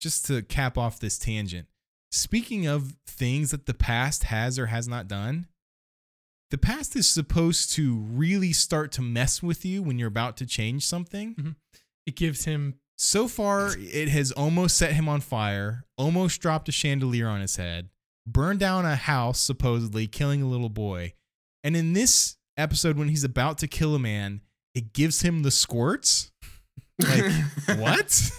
just 0.00 0.26
to 0.26 0.42
cap 0.42 0.76
off 0.76 1.00
this 1.00 1.18
tangent, 1.18 1.66
speaking 2.12 2.66
of 2.66 2.94
things 3.06 3.50
that 3.50 3.66
the 3.66 3.74
past 3.74 4.24
has 4.24 4.58
or 4.58 4.66
has 4.66 4.86
not 4.86 5.08
done, 5.08 5.46
the 6.50 6.58
past 6.58 6.94
is 6.94 7.08
supposed 7.08 7.72
to 7.74 7.96
really 7.96 8.52
start 8.52 8.92
to 8.92 9.02
mess 9.02 9.42
with 9.42 9.64
you 9.64 9.82
when 9.82 9.98
you're 9.98 10.08
about 10.08 10.36
to 10.36 10.46
change 10.46 10.86
something. 10.86 11.34
Mm-hmm. 11.34 11.50
It 12.06 12.16
gives 12.16 12.44
him 12.44 12.74
so 12.96 13.26
far 13.26 13.72
it 13.76 14.08
has 14.08 14.30
almost 14.30 14.76
set 14.76 14.92
him 14.92 15.08
on 15.08 15.20
fire, 15.20 15.84
almost 15.98 16.40
dropped 16.40 16.68
a 16.68 16.72
chandelier 16.72 17.26
on 17.26 17.40
his 17.40 17.56
head, 17.56 17.88
burned 18.26 18.60
down 18.60 18.84
a 18.84 18.94
house, 18.94 19.40
supposedly 19.40 20.06
killing 20.06 20.42
a 20.42 20.48
little 20.48 20.68
boy. 20.68 21.14
And 21.64 21.76
in 21.76 21.92
this 21.92 22.36
episode, 22.56 22.98
when 22.98 23.08
he's 23.08 23.24
about 23.24 23.58
to 23.58 23.66
kill 23.66 23.94
a 23.94 23.98
man, 23.98 24.42
it 24.74 24.92
gives 24.92 25.22
him 25.22 25.42
the 25.42 25.50
squirts. 25.50 26.30
Like, 26.98 27.32
what? 27.78 28.30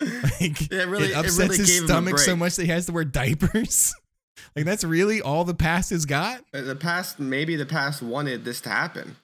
like, 0.00 0.70
Yeah, 0.70 0.82
it 0.82 0.88
really- 0.88 1.04
it 1.06 1.10
it 1.10 1.16
upsets 1.16 1.38
really 1.38 1.56
his 1.58 1.66
gave 1.70 1.78
him 1.78 1.84
a 1.84 1.88
stomach 1.88 2.18
so 2.18 2.36
much 2.36 2.56
that 2.56 2.64
he 2.64 2.70
has 2.70 2.86
to 2.86 2.92
wear 2.92 3.04
diapers. 3.04 3.94
like, 4.56 4.64
that's 4.64 4.84
really 4.84 5.20
all 5.20 5.44
the 5.44 5.54
past 5.54 5.90
has 5.90 6.04
got? 6.06 6.44
Uh, 6.54 6.62
the 6.62 6.76
past, 6.76 7.18
maybe 7.18 7.56
the 7.56 7.66
past 7.66 8.02
wanted 8.02 8.44
this 8.44 8.60
to 8.62 8.68
happen 8.68 9.16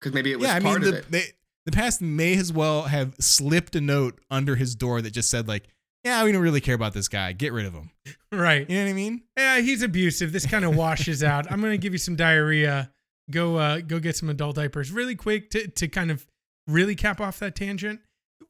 because 0.00 0.14
maybe 0.14 0.32
it 0.32 0.38
was 0.38 0.48
yeah, 0.48 0.56
I 0.56 0.60
part 0.60 0.80
mean, 0.80 0.88
of 0.88 0.94
the, 0.94 0.98
it. 1.00 1.10
they, 1.10 1.22
the 1.66 1.72
past 1.72 2.00
may 2.00 2.36
as 2.36 2.52
well 2.52 2.82
have 2.82 3.14
slipped 3.20 3.76
a 3.76 3.80
note 3.80 4.20
under 4.30 4.56
his 4.56 4.74
door 4.74 5.02
that 5.02 5.10
just 5.10 5.30
said, 5.30 5.48
like, 5.48 5.64
yeah, 6.04 6.24
we 6.24 6.32
don't 6.32 6.40
really 6.42 6.60
care 6.60 6.74
about 6.76 6.94
this 6.94 7.08
guy. 7.08 7.32
Get 7.32 7.52
rid 7.52 7.66
of 7.66 7.74
him. 7.74 7.90
Right. 8.32 8.68
You 8.70 8.78
know 8.78 8.84
what 8.84 8.90
I 8.90 8.94
mean? 8.94 9.22
Yeah, 9.36 9.60
he's 9.60 9.82
abusive. 9.82 10.32
This 10.32 10.46
kind 10.46 10.64
of 10.64 10.76
washes 10.76 11.22
out. 11.22 11.50
I'm 11.50 11.60
gonna 11.60 11.76
give 11.76 11.92
you 11.92 11.98
some 11.98 12.14
diarrhea. 12.16 12.90
Go 13.30 13.56
uh 13.56 13.80
go 13.80 13.98
get 13.98 14.16
some 14.16 14.30
adult 14.30 14.56
diapers. 14.56 14.92
Really 14.92 15.16
quick 15.16 15.50
to 15.50 15.66
to 15.66 15.88
kind 15.88 16.10
of 16.10 16.24
really 16.68 16.94
cap 16.94 17.20
off 17.20 17.40
that 17.40 17.56
tangent. 17.56 18.00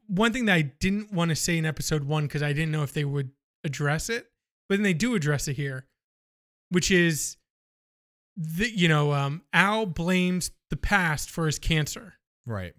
One 0.08 0.32
thing 0.32 0.46
that 0.46 0.54
I 0.54 0.62
didn't 0.62 1.12
want 1.12 1.30
to 1.30 1.36
say 1.36 1.56
in 1.56 1.66
episode 1.66 2.04
one 2.04 2.24
because 2.24 2.42
I 2.42 2.52
didn't 2.52 2.72
know 2.72 2.82
if 2.82 2.92
they 2.92 3.04
would 3.04 3.30
address 3.64 4.08
it, 4.08 4.26
but 4.68 4.76
then 4.76 4.82
they 4.82 4.94
do 4.94 5.14
address 5.14 5.48
it 5.48 5.56
here, 5.56 5.86
which 6.70 6.90
is 6.90 7.36
the 8.36 8.70
you 8.70 8.88
know, 8.88 9.12
um, 9.12 9.42
Al 9.52 9.86
blames 9.86 10.50
the 10.70 10.76
past 10.76 11.30
for 11.30 11.46
his 11.46 11.58
cancer. 11.58 12.14
Right. 12.46 12.74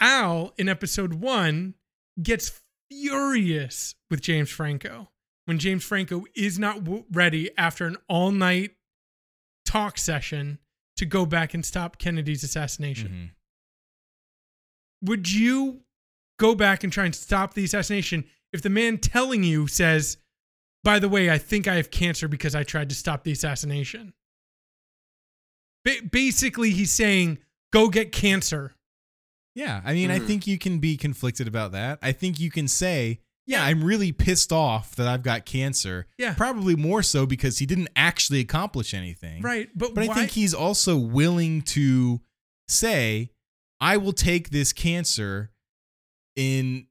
Al 0.00 0.52
in 0.58 0.68
episode 0.68 1.14
one 1.14 1.74
gets 2.22 2.60
furious 2.90 3.94
with 4.10 4.20
James 4.20 4.50
Franco 4.50 5.10
when 5.44 5.58
James 5.58 5.84
Franco 5.84 6.24
is 6.34 6.58
not 6.58 6.84
w- 6.84 7.04
ready 7.12 7.50
after 7.56 7.86
an 7.86 7.96
all 8.08 8.32
night 8.32 8.72
talk 9.64 9.98
session 9.98 10.58
to 10.96 11.06
go 11.06 11.24
back 11.24 11.54
and 11.54 11.64
stop 11.64 11.98
Kennedy's 11.98 12.44
assassination. 12.44 13.08
Mhm. 13.08 13.30
Would 15.08 15.32
you 15.32 15.81
go 16.42 16.54
back 16.56 16.82
and 16.82 16.92
try 16.92 17.04
and 17.04 17.14
stop 17.14 17.54
the 17.54 17.62
assassination 17.64 18.24
if 18.52 18.60
the 18.62 18.68
man 18.70 18.98
telling 18.98 19.44
you 19.44 19.68
says, 19.68 20.16
by 20.82 20.98
the 20.98 21.08
way, 21.08 21.30
I 21.30 21.38
think 21.38 21.68
I 21.68 21.76
have 21.76 21.90
cancer 21.92 22.26
because 22.26 22.54
I 22.56 22.64
tried 22.64 22.88
to 22.88 22.94
stop 22.96 23.22
the 23.22 23.30
assassination? 23.32 24.12
Ba- 25.84 26.02
basically, 26.10 26.70
he's 26.70 26.90
saying, 26.90 27.38
go 27.72 27.88
get 27.88 28.10
cancer. 28.12 28.74
Yeah. 29.54 29.80
I 29.84 29.92
mean, 29.94 30.10
I 30.10 30.18
Mhm. 30.18 30.26
think 30.26 30.46
you 30.46 30.58
can 30.58 30.78
be 30.80 30.96
conflicted 30.96 31.46
about 31.46 31.72
that. 31.72 31.98
I 32.02 32.12
think 32.12 32.40
you 32.40 32.50
can 32.50 32.66
say, 32.68 33.20
yeah, 33.46 33.64
I'm 33.64 33.84
really 33.84 34.10
pissed 34.12 34.52
off 34.52 34.96
that 34.96 35.06
I've 35.06 35.22
got 35.22 35.44
cancer. 35.46 36.06
Yeah. 36.18 36.34
Probably 36.34 36.74
more 36.76 37.02
so 37.02 37.26
because 37.26 37.58
he 37.58 37.66
didn't 37.66 37.90
actually 37.94 38.40
accomplish 38.40 38.94
anything. 38.94 39.42
Right. 39.42 39.68
But, 39.74 39.94
But 39.94 40.06
why? 40.08 40.12
I 40.12 40.16
think 40.16 40.30
he's 40.32 40.54
also 40.54 40.96
willing 40.96 41.62
to 41.62 42.20
say, 42.68 43.30
I 43.80 43.96
will 43.96 44.12
take 44.12 44.50
this 44.50 44.72
cancer 44.72 45.51
in 46.36 46.86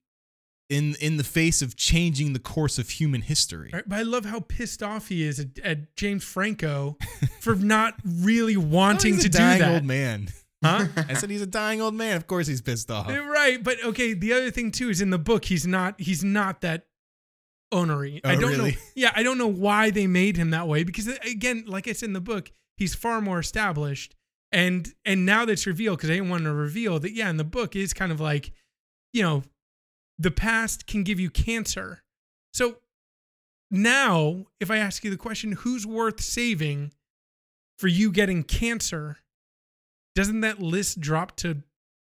in 0.70 0.96
in 1.02 1.18
the 1.18 1.24
face 1.24 1.62
of 1.62 1.76
changing 1.76 2.34
the 2.34 2.40
course 2.40 2.78
of 2.78 2.90
human 2.90 3.22
history. 3.22 3.72
Right, 3.74 3.84
but 3.88 4.00
I 4.00 4.04
love 4.04 4.26
how 4.26 4.40
pissed 4.40 4.82
off 4.82 5.10
he 5.10 5.24
is 5.24 5.40
at, 5.40 5.60
at 5.64 5.96
James 5.98 6.24
Franco 6.24 6.98
for 7.42 7.56
not 7.56 7.96
really 8.06 8.56
Oh, 8.58 8.60
wanting 8.62 9.16
he's 9.16 9.24
to 9.24 9.28
a 9.28 9.32
do 9.32 9.38
dying 9.38 9.60
that. 9.60 9.72
old 9.74 9.84
man. 9.86 10.30
Huh? 10.64 10.86
I 11.10 11.14
said 11.16 11.32
he's 11.32 11.42
a 11.42 11.48
dying 11.48 11.82
old 11.82 11.96
man. 11.96 12.16
Of 12.18 12.28
course 12.28 12.46
he's 12.46 12.62
pissed 12.62 12.92
off. 12.92 13.08
right, 13.10 13.64
but 13.64 13.84
okay. 13.84 14.14
The 14.14 14.32
other 14.34 14.52
thing 14.52 14.70
too 14.70 14.90
is 14.92 15.02
in 15.02 15.10
the 15.10 15.18
book 15.18 15.46
he's 15.46 15.66
not 15.66 16.00
he's 16.00 16.24
not 16.24 16.62
that 16.62 16.86
onery. 17.74 18.22
Oh, 18.24 18.30
I 18.30 18.36
Oh, 18.36 18.40
don't 18.40 18.58
know. 18.60 18.70
Yeah, 18.96 19.12
I 19.16 19.24
don't 19.24 19.40
know 19.40 19.48
why 19.48 19.90
they 19.90 20.06
made 20.08 20.38
him 20.38 20.52
that 20.52 20.68
way 20.68 20.84
because 20.84 21.08
again, 21.26 21.64
like 21.68 21.88
I 21.88 21.94
said 21.94 22.08
in 22.10 22.14
the 22.14 22.22
book, 22.22 22.52
he's 22.78 22.94
far 22.94 23.22
more 23.22 23.40
established. 23.40 24.16
And 24.52 24.88
and 25.04 25.26
now 25.26 25.46
that's 25.46 25.66
revealed 25.66 25.98
because 25.98 26.10
I 26.12 26.14
didn't 26.14 26.30
want 26.30 26.44
to 26.44 26.54
reveal 26.54 27.00
that. 27.00 27.14
Yeah, 27.14 27.30
in 27.32 27.38
the 27.38 27.44
book 27.44 27.76
is 27.76 27.92
kind 27.94 28.12
of 28.12 28.20
like, 28.20 28.52
you 29.14 29.24
know, 29.24 29.44
the 30.18 30.32
past 30.32 30.88
can 30.88 31.04
give 31.04 31.20
you 31.20 31.30
cancer. 31.30 32.04
So 32.54 32.78
now, 33.70 34.46
if 34.60 34.70
I 34.70 34.78
ask 34.78 35.04
you 35.04 35.10
the 35.10 35.18
question, 35.18 35.54
who's 35.54 35.86
worth 35.86 36.22
saving 36.22 36.92
for 37.80 37.88
you 37.88 38.12
getting 38.12 38.44
cancer? 38.44 39.18
Doesn't 40.14 40.42
that 40.42 40.62
list 40.62 41.00
drop 41.00 41.36
to 41.38 41.64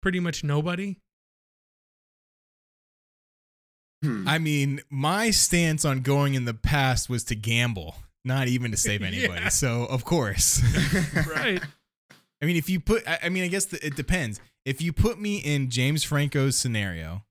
pretty 0.01 0.19
much 0.19 0.43
nobody? 0.43 0.97
Hmm. 4.03 4.27
I 4.27 4.39
mean, 4.39 4.81
my 4.91 5.31
stance 5.31 5.85
on 5.85 6.01
going 6.01 6.35
in 6.35 6.45
the 6.45 6.55
past 6.55 7.09
was 7.09 7.23
to 7.25 7.37
gamble, 7.37 7.95
not 8.25 8.49
even 8.49 8.71
to 8.73 8.77
save 8.77 9.03
anybody. 9.03 9.43
Yeah. 9.43 9.49
So, 9.49 9.85
of 9.85 10.05
course. 10.05 10.61
Right. 11.29 11.63
I 12.43 12.45
mean, 12.45 12.57
if 12.57 12.69
you 12.69 12.81
put, 12.81 13.07
I 13.07 13.21
I 13.25 13.29
mean, 13.29 13.45
I 13.45 13.49
guess 13.49 13.67
the, 13.67 13.87
it 13.87 13.95
depends. 13.95 14.41
If 14.65 14.81
you 14.81 14.93
put 14.93 15.19
me 15.21 15.39
in 15.39 15.71
James 15.71 16.05
Franco's 16.05 16.57
scenario 16.57 17.25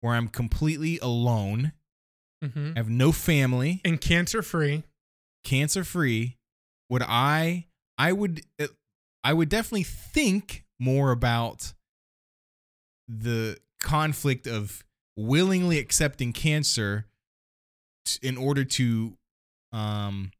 where 0.00 0.14
I'm 0.14 0.28
completely 0.28 0.98
alone, 1.00 1.72
hmm 2.42 2.72
I 2.74 2.78
have 2.78 2.88
no 2.90 3.10
family, 3.12 3.80
And 3.84 4.00
cancer 4.00 4.42
free. 4.42 4.82
cancer 5.44 5.82
free, 5.84 6.36
would 6.90 7.02
I, 7.02 7.66
I 7.98 8.12
would, 8.12 8.42
uh, 8.60 8.66
I 9.22 9.32
would 9.32 9.48
definitely 9.48 9.84
think 9.84 10.64
more 10.78 11.10
about 11.10 11.72
the 13.08 13.58
conflict 13.80 14.46
of 14.46 14.84
willingly 15.16 15.78
accepting 15.78 16.32
cancer 16.32 17.06
t- 18.04 18.18
in 18.26 18.36
order 18.36 18.64
to 18.64 19.16
um 19.72 20.30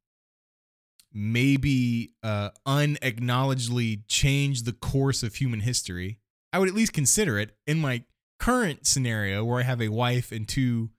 maybe 1.14 2.12
uh 2.22 2.50
unacknowledgedly 2.66 4.03
change 4.09 4.64
the 4.64 4.72
course 4.72 5.22
of 5.22 5.37
human 5.37 5.61
history. 5.61 6.18
I 6.53 6.59
would 6.59 6.68
at 6.68 6.74
least 6.74 6.92
consider 6.92 7.38
it. 7.38 7.57
In 7.66 7.81
my 7.81 8.05
current 8.38 8.87
scenario 8.87 9.44
where 9.44 9.61
i 9.61 9.62
have 9.62 9.81
a 9.81 9.88
wife 9.88 10.33
and 10.33 10.46
two 10.46 10.90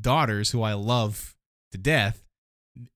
daughters 0.00 0.50
who 0.50 0.62
i 0.62 0.72
love 0.72 1.34
to 1.70 1.76
death 1.76 2.24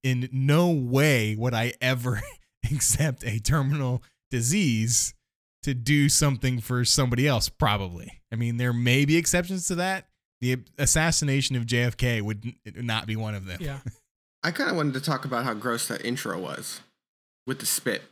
in 0.02 0.28
no 0.32 0.70
way 0.70 1.34
would 1.36 1.52
i 1.52 1.72
ever 1.80 2.22
accept 2.72 3.24
a 3.24 3.38
terminal 3.38 4.02
disease 4.30 5.14
to 5.62 5.74
do 5.74 6.08
something 6.08 6.60
for 6.60 6.84
somebody 6.84 7.26
else 7.26 7.48
probably. 7.48 8.22
I 8.32 8.36
mean 8.36 8.56
there 8.56 8.72
may 8.72 9.04
be 9.04 9.16
exceptions 9.16 9.66
to 9.68 9.74
that. 9.76 10.06
The 10.40 10.58
assassination 10.78 11.56
of 11.56 11.66
jfk 11.66 12.22
would 12.22 12.54
not 12.76 13.06
be 13.06 13.16
one 13.16 13.34
of 13.34 13.46
them. 13.46 13.58
Yeah. 13.60 13.80
I 14.46 14.50
kind 14.52 14.70
of 14.70 14.76
wanted 14.76 14.94
to 14.94 15.00
talk 15.00 15.24
about 15.24 15.44
how 15.44 15.54
gross 15.54 15.88
that 15.88 16.04
intro 16.04 16.38
was 16.40 16.80
with 17.46 17.58
the 17.58 17.66
spit 17.66 18.02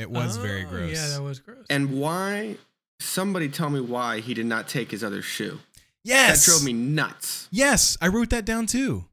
it 0.00 0.10
was 0.10 0.36
very 0.36 0.64
Oh, 0.64 0.68
gross 0.68 0.92
Yeah, 0.92 1.08
that 1.08 1.22
was 1.22 1.40
gross. 1.40 1.66
and 1.68 1.92
why. 2.00 2.56
Somebody 3.00 3.48
tell 3.48 3.70
me 3.70 3.80
why 3.80 4.18
he 4.20 4.34
did 4.34 4.46
not 4.46 4.66
take 4.68 4.90
his 4.90 5.04
other 5.04 5.22
shoe. 5.22 5.60
yes 6.02 6.44
That 6.46 6.50
drove 6.50 6.64
me 6.64 6.72
nuts. 6.72 7.46
yes 7.52 7.96
i 8.00 8.08
wrote 8.08 8.30
that 8.30 8.44
down 8.44 8.66
too 8.66 9.04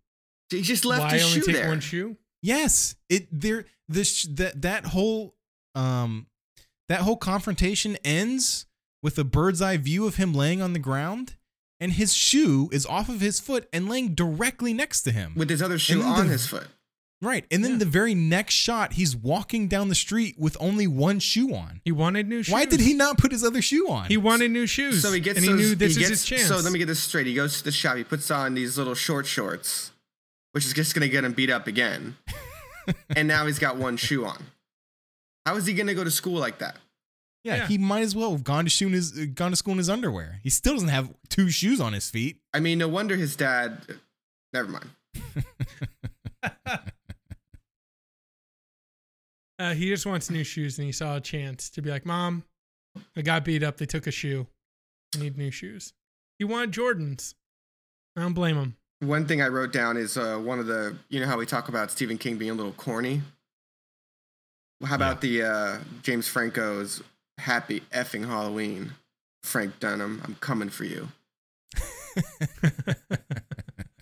He 0.49 0.61
just 0.63 0.85
left 0.85 1.01
Why 1.03 1.11
his 1.13 1.23
only 1.25 1.39
shoe 1.39 1.45
take 1.45 1.55
there. 1.55 1.67
one 1.67 1.79
shoe? 1.81 2.17
Yes, 2.41 2.95
it 3.09 3.27
there 3.31 3.65
this 3.89 4.23
that 4.23 4.61
that 4.63 4.85
whole 4.85 5.35
um 5.75 6.27
that 6.89 7.01
whole 7.01 7.17
confrontation 7.17 7.97
ends 8.05 8.65
with 9.03 9.17
a 9.19 9.23
bird's 9.23 9.61
eye 9.61 9.77
view 9.77 10.05
of 10.07 10.15
him 10.17 10.33
laying 10.33 10.61
on 10.61 10.73
the 10.73 10.79
ground 10.79 11.35
and 11.79 11.93
his 11.93 12.13
shoe 12.13 12.69
is 12.71 12.85
off 12.85 13.09
of 13.09 13.21
his 13.21 13.39
foot 13.39 13.67
and 13.73 13.87
laying 13.89 14.13
directly 14.15 14.73
next 14.73 15.01
to 15.03 15.11
him. 15.11 15.33
with 15.35 15.49
his 15.49 15.61
other 15.61 15.77
shoe 15.79 16.01
on 16.01 16.27
the- 16.27 16.33
his 16.33 16.47
foot. 16.47 16.67
right. 17.21 17.45
And 17.51 17.63
then 17.63 17.73
Yeah. 17.73 17.77
the 17.79 17.85
very 17.85 18.13
next 18.15 18.53
shot 18.53 18.93
he's 18.93 19.15
walking 19.15 19.67
down 19.67 19.89
the 19.89 19.95
street 19.95 20.35
with 20.37 20.55
only 20.59 20.85
one 20.87 21.19
shoe 21.19 21.53
on. 21.55 21.81
He 21.83 21.91
wanted 21.91 22.27
new 22.27 22.43
shoes. 22.43 22.53
Why 22.53 22.65
did 22.65 22.79
he 22.81 22.93
not 22.93 23.17
put 23.17 23.31
his 23.31 23.43
other 23.43 23.61
shoe 23.61 23.89
on? 23.89 24.07
He 24.07 24.17
wanted 24.17 24.51
new 24.51 24.67
shoes. 24.67 25.01
So 25.01 25.11
he 25.11 25.19
gets 25.19 25.37
and 25.37 25.45
he 25.45 25.51
those, 25.51 25.59
knew 25.61 25.75
this 25.75 25.95
he 25.95 26.03
is 26.03 26.09
gets, 26.09 26.21
his 26.21 26.25
chance. 26.29 26.47
So 26.47 26.57
let 26.57 26.71
me 26.71 26.79
get 26.79 26.85
this 26.87 26.99
straight. 26.99 27.25
He 27.27 27.33
goes 27.33 27.57
to 27.59 27.63
the 27.63 27.71
shop. 27.71 27.97
He 27.97 28.03
puts 28.03 28.29
on 28.31 28.53
these 28.53 28.77
little 28.77 28.95
short 28.95 29.25
shorts, 29.25 29.91
which 30.51 30.65
is 30.65 30.73
just 30.73 30.93
gonna 30.93 31.07
get 31.07 31.23
him 31.23 31.33
beat 31.33 31.49
up 31.49 31.67
again. 31.67 32.17
and 33.15 33.27
now 33.27 33.45
he's 33.47 33.59
got 33.59 33.77
one 33.77 33.97
shoe 33.97 34.25
on. 34.25 34.43
How 35.45 35.55
is 35.55 35.65
he 35.65 35.73
gonna 35.73 35.93
go 35.95 36.03
to 36.03 36.11
school 36.11 36.39
like 36.39 36.59
that? 36.59 36.77
Yeah, 37.45 37.55
Yeah. 37.57 37.67
he 37.67 37.77
might 37.77 38.01
as 38.01 38.13
well 38.15 38.31
have 38.31 38.43
gone 38.43 38.65
to 38.65 38.69
shoe 38.69 38.87
in 38.87 38.93
his 38.93 39.11
gone 39.27 39.51
to 39.51 39.55
school 39.55 39.71
in 39.73 39.77
his 39.77 39.89
underwear. 39.89 40.39
He 40.43 40.49
still 40.49 40.73
doesn't 40.73 40.89
have 40.89 41.13
two 41.29 41.49
shoes 41.49 41.79
on 41.79 41.93
his 41.93 42.09
feet. 42.09 42.41
I 42.53 42.59
mean, 42.59 42.77
no 42.79 42.87
wonder 42.89 43.15
his 43.15 43.35
dad. 43.37 43.85
Never 44.51 44.67
mind. 44.69 44.89
Uh, 49.57 49.73
he 49.73 49.87
just 49.87 50.05
wants 50.05 50.29
new 50.29 50.43
shoes, 50.43 50.77
and 50.77 50.85
he 50.85 50.91
saw 50.91 51.15
a 51.15 51.21
chance 51.21 51.69
to 51.69 51.81
be 51.81 51.89
like, 51.89 52.05
"Mom, 52.05 52.43
I 53.15 53.21
got 53.21 53.45
beat 53.45 53.63
up. 53.63 53.77
They 53.77 53.85
took 53.85 54.05
a 54.05 54.11
shoe. 54.11 54.47
I 55.15 55.19
need 55.19 55.37
new 55.37 55.49
shoes." 55.51 55.93
He 56.37 56.43
wanted 56.43 56.71
Jordans. 56.73 57.35
I 58.17 58.21
don't 58.21 58.33
blame 58.33 58.57
him. 58.57 58.75
One 58.99 59.25
thing 59.25 59.41
I 59.41 59.47
wrote 59.47 59.71
down 59.71 59.95
is 59.95 60.17
uh, 60.17 60.37
one 60.37 60.59
of 60.59 60.67
the. 60.67 60.97
You 61.07 61.21
know 61.21 61.27
how 61.27 61.37
we 61.37 61.45
talk 61.45 61.69
about 61.69 61.89
Stephen 61.89 62.17
King 62.17 62.37
being 62.37 62.51
a 62.51 62.53
little 62.53 62.73
corny. 62.73 63.21
Well, 64.81 64.89
How 64.89 64.95
about 64.97 65.21
the 65.21 65.43
uh, 65.43 65.77
James 66.03 66.27
Franco's 66.27 67.01
"Happy 67.37 67.81
effing 67.93 68.25
Halloween"? 68.27 68.93
Frank 69.43 69.79
Dunning, 69.79 70.21
I'm 70.23 70.35
coming 70.39 70.69
for 70.69 70.85
you. 70.85 71.09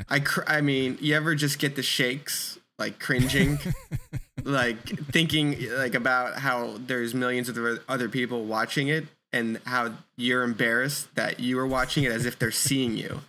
I 0.09 0.19
cr- 0.19 0.43
I 0.47 0.61
mean, 0.61 0.97
you 1.01 1.15
ever 1.15 1.35
just 1.35 1.59
get 1.59 1.75
the 1.75 1.83
shakes, 1.83 2.59
like 2.77 2.99
cringing, 2.99 3.59
like 4.43 4.77
thinking 5.11 5.57
like 5.71 5.95
about 5.95 6.35
how 6.39 6.77
there's 6.77 7.13
millions 7.13 7.49
of 7.49 7.57
other- 7.57 7.83
other 7.89 8.09
people 8.09 8.45
watching 8.45 8.87
it 8.89 9.05
and 9.31 9.59
how 9.65 9.93
you're 10.15 10.43
embarrassed 10.43 11.13
that 11.15 11.39
you 11.39 11.57
are 11.59 11.67
watching 11.67 12.03
it 12.03 12.11
as 12.11 12.25
if 12.25 12.37
they're 12.37 12.51
seeing 12.51 12.95
you. 12.95 13.21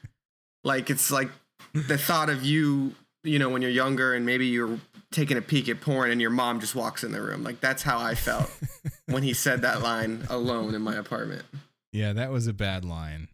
Like 0.62 0.90
it's 0.90 1.10
like 1.10 1.30
the 1.72 1.96
thought 1.98 2.28
of 2.28 2.44
you, 2.44 2.94
you 3.24 3.38
know, 3.38 3.48
when 3.48 3.62
you're 3.62 3.70
younger 3.70 4.14
and 4.14 4.24
maybe 4.24 4.46
you're 4.46 4.78
taking 5.10 5.36
a 5.36 5.42
peek 5.42 5.68
at 5.68 5.80
porn 5.80 6.10
and 6.10 6.20
your 6.20 6.30
mom 6.30 6.60
just 6.60 6.74
walks 6.74 7.02
in 7.02 7.12
the 7.12 7.20
room. 7.20 7.42
Like 7.42 7.60
that's 7.60 7.82
how 7.82 7.98
I 7.98 8.14
felt 8.14 8.50
when 9.06 9.22
he 9.22 9.32
said 9.32 9.62
that 9.62 9.82
line 9.82 10.26
alone 10.28 10.74
in 10.74 10.82
my 10.82 10.96
apartment. 10.96 11.44
yeah, 11.92 12.12
that 12.12 12.30
was 12.30 12.46
a 12.46 12.52
bad 12.52 12.84
line. 12.84 13.28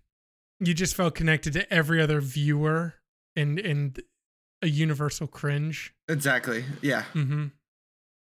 You 0.61 0.75
just 0.75 0.95
felt 0.95 1.15
connected 1.15 1.53
to 1.55 1.73
every 1.73 2.01
other 2.01 2.21
viewer 2.21 2.95
and 3.35 3.59
and 3.59 4.01
a 4.63 4.69
universal 4.69 5.27
cringe. 5.27 5.95
Exactly. 6.09 6.65
Yeah. 6.83 7.05
Mm-hmm. 7.15 7.47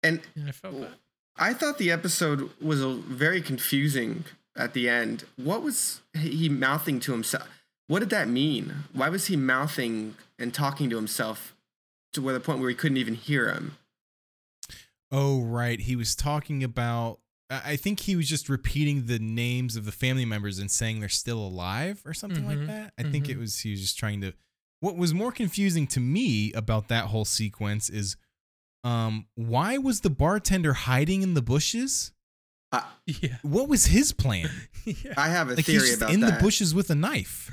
And 0.03 0.21
Yeah, 0.35 0.45
I 0.47 0.51
felt 0.51 0.79
that. 0.79 0.91
I 1.37 1.53
thought 1.53 1.77
the 1.77 1.91
episode 1.91 2.49
was 2.61 2.81
a, 2.81 2.89
very 2.89 3.41
confusing 3.41 4.25
at 4.55 4.73
the 4.73 4.89
end. 4.89 5.25
What 5.35 5.63
was 5.63 6.01
he 6.13 6.49
mouthing 6.49 6.99
to 7.01 7.11
himself? 7.11 7.47
What 7.91 7.99
did 7.99 8.09
that 8.11 8.29
mean? 8.29 8.85
Why 8.93 9.09
was 9.09 9.27
he 9.27 9.35
mouthing 9.35 10.15
and 10.39 10.53
talking 10.53 10.89
to 10.91 10.95
himself 10.95 11.53
to 12.13 12.21
where 12.21 12.33
the 12.33 12.39
point 12.39 12.61
where 12.61 12.69
he 12.69 12.75
couldn't 12.75 12.95
even 12.95 13.15
hear 13.15 13.51
him? 13.51 13.75
Oh, 15.11 15.41
right. 15.41 15.77
He 15.77 15.97
was 15.97 16.15
talking 16.15 16.63
about. 16.63 17.19
I 17.49 17.71
I 17.71 17.75
think 17.75 17.99
he 17.99 18.15
was 18.15 18.29
just 18.29 18.47
repeating 18.47 19.07
the 19.07 19.19
names 19.19 19.75
of 19.75 19.83
the 19.83 19.91
family 19.91 20.23
members 20.23 20.57
and 20.57 20.71
saying 20.71 21.01
they're 21.01 21.09
still 21.09 21.39
alive 21.39 22.01
or 22.05 22.13
something 22.13 22.45
Mhm, 22.45 22.47
like 22.47 22.67
that. 22.67 22.93
I 22.97 23.03
think 23.03 23.25
mhm. 23.25 23.31
it 23.31 23.37
was 23.37 23.59
he 23.59 23.71
was 23.71 23.81
just 23.81 23.97
trying 23.99 24.21
to. 24.21 24.31
What 24.79 24.95
was 24.95 25.13
more 25.13 25.33
confusing 25.33 25.85
to 25.87 25.99
me 25.99 26.53
about 26.53 26.87
that 26.87 27.07
whole 27.07 27.25
sequence 27.25 27.89
is, 27.89 28.15
um, 28.85 29.27
why 29.35 29.77
was 29.77 29.99
the 29.99 30.09
bartender 30.09 30.71
hiding 30.73 31.23
in 31.23 31.33
the 31.33 31.41
bushes? 31.41 32.13
Yeah. 33.05 33.37
What 33.41 33.67
was 33.67 33.85
his 33.85 34.13
plan? 34.13 34.49
yeah. 34.85 35.13
I 35.17 35.29
have 35.29 35.47
a 35.49 35.55
Like 35.55 35.65
he's 35.65 35.75
theory 35.75 35.87
just 35.89 35.97
about 36.01 36.13
in 36.13 36.21
that. 36.21 36.37
the 36.39 36.43
bushes 36.43 36.73
with 36.73 36.89
a 36.89 36.95
knife. 36.95 37.51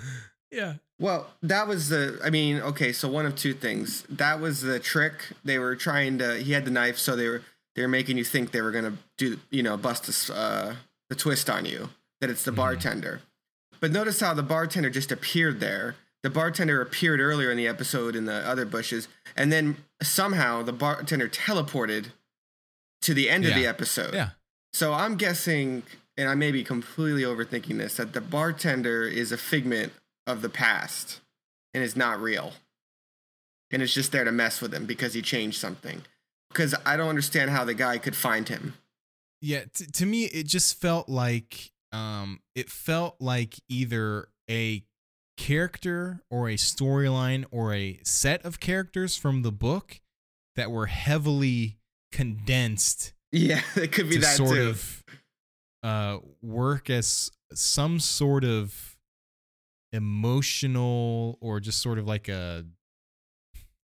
Yeah. 0.53 0.75
Well, 1.01 1.27
that 1.43 1.67
was 1.69 1.89
the. 1.89 2.19
I 2.25 2.31
mean, 2.31 2.57
okay, 2.61 2.93
so 2.93 3.09
one 3.09 3.27
of 3.27 3.35
two 3.37 3.55
things. 3.55 4.05
That 4.09 4.41
was 4.41 4.61
the 4.63 4.79
trick. 4.79 5.15
They 5.45 5.59
were 5.59 5.77
trying 5.77 6.19
to. 6.19 6.37
He 6.39 6.53
had 6.53 6.65
the 6.65 6.71
knife, 6.71 6.99
so 6.99 7.17
they 7.17 7.29
were 7.29 7.43
they 7.77 7.83
were 7.83 7.89
making 7.89 8.17
you 8.19 8.25
think 8.25 8.51
they 8.53 8.61
were 8.63 8.71
gonna 8.73 8.95
do, 9.17 9.39
you 9.51 9.63
know, 9.63 9.77
bust 9.77 10.07
this, 10.07 10.31
uh, 10.31 10.75
the 11.11 11.15
twist 11.15 11.49
on 11.51 11.65
you 11.65 11.91
that 12.21 12.31
it's 12.31 12.43
the 12.45 12.51
Mhm. 12.51 12.57
bartender. 12.57 13.21
But 13.81 13.93
notice 13.93 14.19
how 14.21 14.35
the 14.35 14.43
bartender 14.43 14.91
just 14.91 15.13
appeared 15.13 15.61
there. 15.61 15.95
The 16.25 16.31
bartender 16.31 16.81
appeared 16.81 17.21
earlier 17.21 17.51
in 17.53 17.57
the 17.57 17.69
episode 17.69 18.17
in 18.17 18.25
the 18.25 18.35
other 18.49 18.65
bushes, 18.65 19.07
and 19.37 19.53
then 19.53 19.77
somehow 20.03 20.63
the 20.63 20.73
bartender 20.73 21.29
teleported 21.29 22.07
to 23.03 23.15
the 23.15 23.31
end 23.31 23.45
of 23.45 23.55
the 23.55 23.67
episode. 23.67 24.15
Yeah. 24.15 24.31
So 24.73 24.93
I'm 24.93 25.17
guessing, 25.17 25.83
and 26.17 26.29
I 26.29 26.35
may 26.35 26.53
be 26.53 26.63
completely 26.63 27.23
overthinking 27.23 27.79
this, 27.79 27.97
that 27.97 28.13
the 28.13 28.21
bartender 28.21 29.05
is 29.05 29.33
a 29.33 29.39
figment 29.39 29.93
of 30.27 30.43
the 30.43 30.49
past 30.49 31.21
and 31.75 31.83
is 31.83 31.97
not 31.97 32.21
real. 32.21 32.53
And 33.71 33.83
it's 33.83 33.95
just 33.95 34.13
there 34.13 34.25
to 34.25 34.33
mess 34.33 34.61
with 34.61 34.73
him 34.73 34.87
because 34.87 35.15
he 35.15 35.23
changed 35.23 35.59
something. 35.59 36.03
Because 36.51 36.75
I 36.87 36.97
don't 36.97 37.09
understand 37.09 37.51
how 37.51 37.65
the 37.65 37.75
guy 37.75 37.99
could 37.99 38.17
find 38.17 38.49
him. 38.49 38.75
Yeah, 39.41 39.65
t- 39.73 39.87
to 39.87 40.07
me 40.07 40.25
it 40.25 40.47
just 40.47 40.81
felt 40.81 41.09
like 41.09 41.71
um 41.93 42.41
it 42.55 42.69
felt 42.71 43.17
like 43.21 43.57
either 43.69 44.29
a 44.51 44.83
character 45.37 46.23
or 46.31 46.49
a 46.49 46.55
storyline 46.55 47.45
or 47.51 47.73
a 47.73 48.01
set 48.03 48.45
of 48.45 48.61
characters 48.61 49.17
from 49.17 49.43
the 49.43 49.53
book 49.53 50.01
that 50.57 50.71
were 50.71 50.87
heavily 50.87 51.79
condensed 52.11 53.13
Yeah, 53.33 53.61
it 53.77 53.93
could 53.93 54.09
be 54.09 54.17
to 54.17 54.21
that 54.23 54.37
sort 54.37 54.57
too. 54.57 54.69
of 54.71 55.05
uh 55.83 56.19
work 56.43 56.91
as 56.91 57.31
some 57.53 58.01
sort 58.01 58.45
of 58.45 58.97
emotional 59.93 61.39
or 61.41 61.61
just 61.61 61.81
sort 61.81 61.99
of 61.99 62.07
like 62.07 62.29
a 62.29 62.65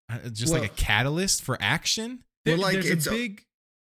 uh, 0.10 0.30
just 0.32 0.54
like 0.54 0.63
a 0.63 0.73
catalyst 0.73 1.43
for 1.43 1.58
action. 1.60 2.23
There- 2.45 2.56
Well, 2.56 2.63
like, 2.63 2.73
there's 2.73 2.89
it's 2.89 3.08
a 3.08 3.10
a- 3.10 3.13
big. 3.13 3.43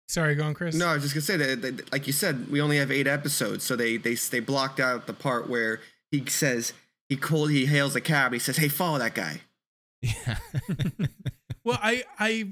Sorry, 0.07 0.35
go 0.35 0.43
on, 0.43 0.53
Kris. 0.53 0.75
No, 0.75 0.87
I 0.87 0.93
was 0.93 1.01
just 1.03 1.15
gonna 1.15 1.23
say 1.23 1.35
that, 1.37 1.61
that, 1.63 1.91
like 1.91 2.05
you 2.05 2.13
said, 2.13 2.49
we 2.51 2.61
only 2.61 2.77
have 2.77 2.91
eight 2.91 3.07
episodes, 3.07 3.63
so 3.63 3.75
they 3.75 3.97
they 3.97 4.13
they 4.13 4.39
blocked 4.39 4.79
out 4.79 5.07
the 5.07 5.13
part 5.13 5.49
where 5.49 5.79
he 6.11 6.23
says 6.27 6.73
he 7.09 7.15
called 7.17 7.49
he 7.49 7.65
hails 7.65 7.95
a 7.95 8.01
cab. 8.01 8.31
He 8.31 8.37
says, 8.39 8.57
"Hey, 8.57 8.67
follow 8.67 8.99
that 8.99 9.13
guy." 9.15 9.41
Yeah. 10.01 10.37
Well, 11.63 11.79
I, 11.81 12.03
I, 12.19 12.49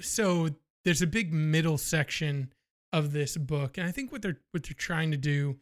so 0.00 0.48
there's 0.84 1.02
a 1.02 1.06
big 1.06 1.32
middle 1.32 1.78
section 1.78 2.52
of 2.92 3.12
this 3.12 3.36
book, 3.36 3.76
and 3.78 3.86
I 3.86 3.90
think 3.90 4.12
what 4.12 4.22
they're 4.22 4.40
what 4.52 4.62
they're 4.64 4.74
trying 4.76 5.10
to 5.10 5.16
do 5.16 5.58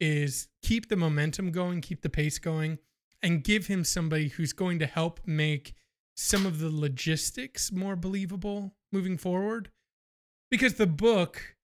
is 0.00 0.48
keep 0.62 0.88
the 0.88 0.96
momentum 0.96 1.50
going, 1.50 1.80
keep 1.80 2.02
the 2.02 2.10
pace 2.10 2.38
going, 2.38 2.78
and 3.22 3.42
give 3.42 3.66
him 3.66 3.82
somebody 3.84 4.28
who's 4.28 4.52
going 4.52 4.78
to 4.80 4.86
help 4.86 5.20
make 5.26 5.74
some 6.16 6.46
of 6.46 6.58
the 6.60 6.70
logistics 6.70 7.72
more 7.72 7.96
believable 7.96 8.74
moving 8.92 9.16
forward. 9.16 9.70
Because 10.50 10.74
the 10.74 10.86
book, 10.86 11.56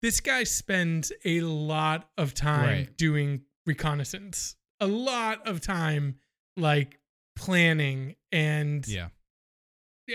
this 0.00 0.20
guy 0.20 0.44
spends 0.44 1.12
a 1.24 1.40
lot 1.42 2.10
of 2.18 2.34
time 2.34 2.64
Right. 2.68 2.96
doing 2.96 3.42
reconnaissance, 3.66 4.56
a 4.80 4.86
lot 4.86 5.46
of 5.46 5.60
time 5.60 6.16
like 6.56 6.98
planning 7.36 8.16
and 8.32 8.86
yeah. 8.88 9.08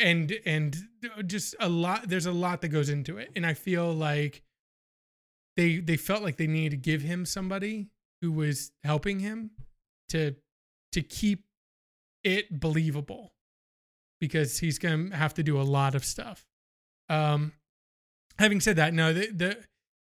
And 0.02 0.34
and 0.46 0.78
just 1.26 1.56
a 1.60 1.70
lot 1.70 2.08
there's 2.08 2.26
a 2.26 2.32
lot 2.32 2.62
that 2.62 2.70
goes 2.70 2.90
into 2.90 3.18
it. 3.18 3.32
And 3.36 3.46
i 3.46 3.54
feel 3.54 3.94
like 3.94 4.44
they 5.56 5.78
they 5.78 5.98
felt 5.98 6.24
like 6.24 6.38
they 6.38 6.48
needed 6.48 6.72
to 6.72 6.78
give 6.78 7.02
him 7.02 7.26
somebody 7.26 7.88
who 8.22 8.32
was 8.32 8.72
helping 8.84 9.20
him 9.20 9.52
to 10.10 10.36
to 10.92 11.02
keep 11.02 11.46
it 12.24 12.60
believable 12.60 13.34
because 14.20 14.60
he's 14.60 14.80
going 14.80 15.12
to 15.12 15.16
have 15.16 15.34
to 15.36 15.44
do 15.44 15.60
a 15.60 15.64
lot 15.64 15.96
of 15.96 16.04
stuff. 16.04 16.46
Um 17.10 17.54
having 18.40 18.60
said 18.62 18.76
that 18.76 18.94
no 18.94 19.14
the, 19.14 19.28
the 19.32 19.58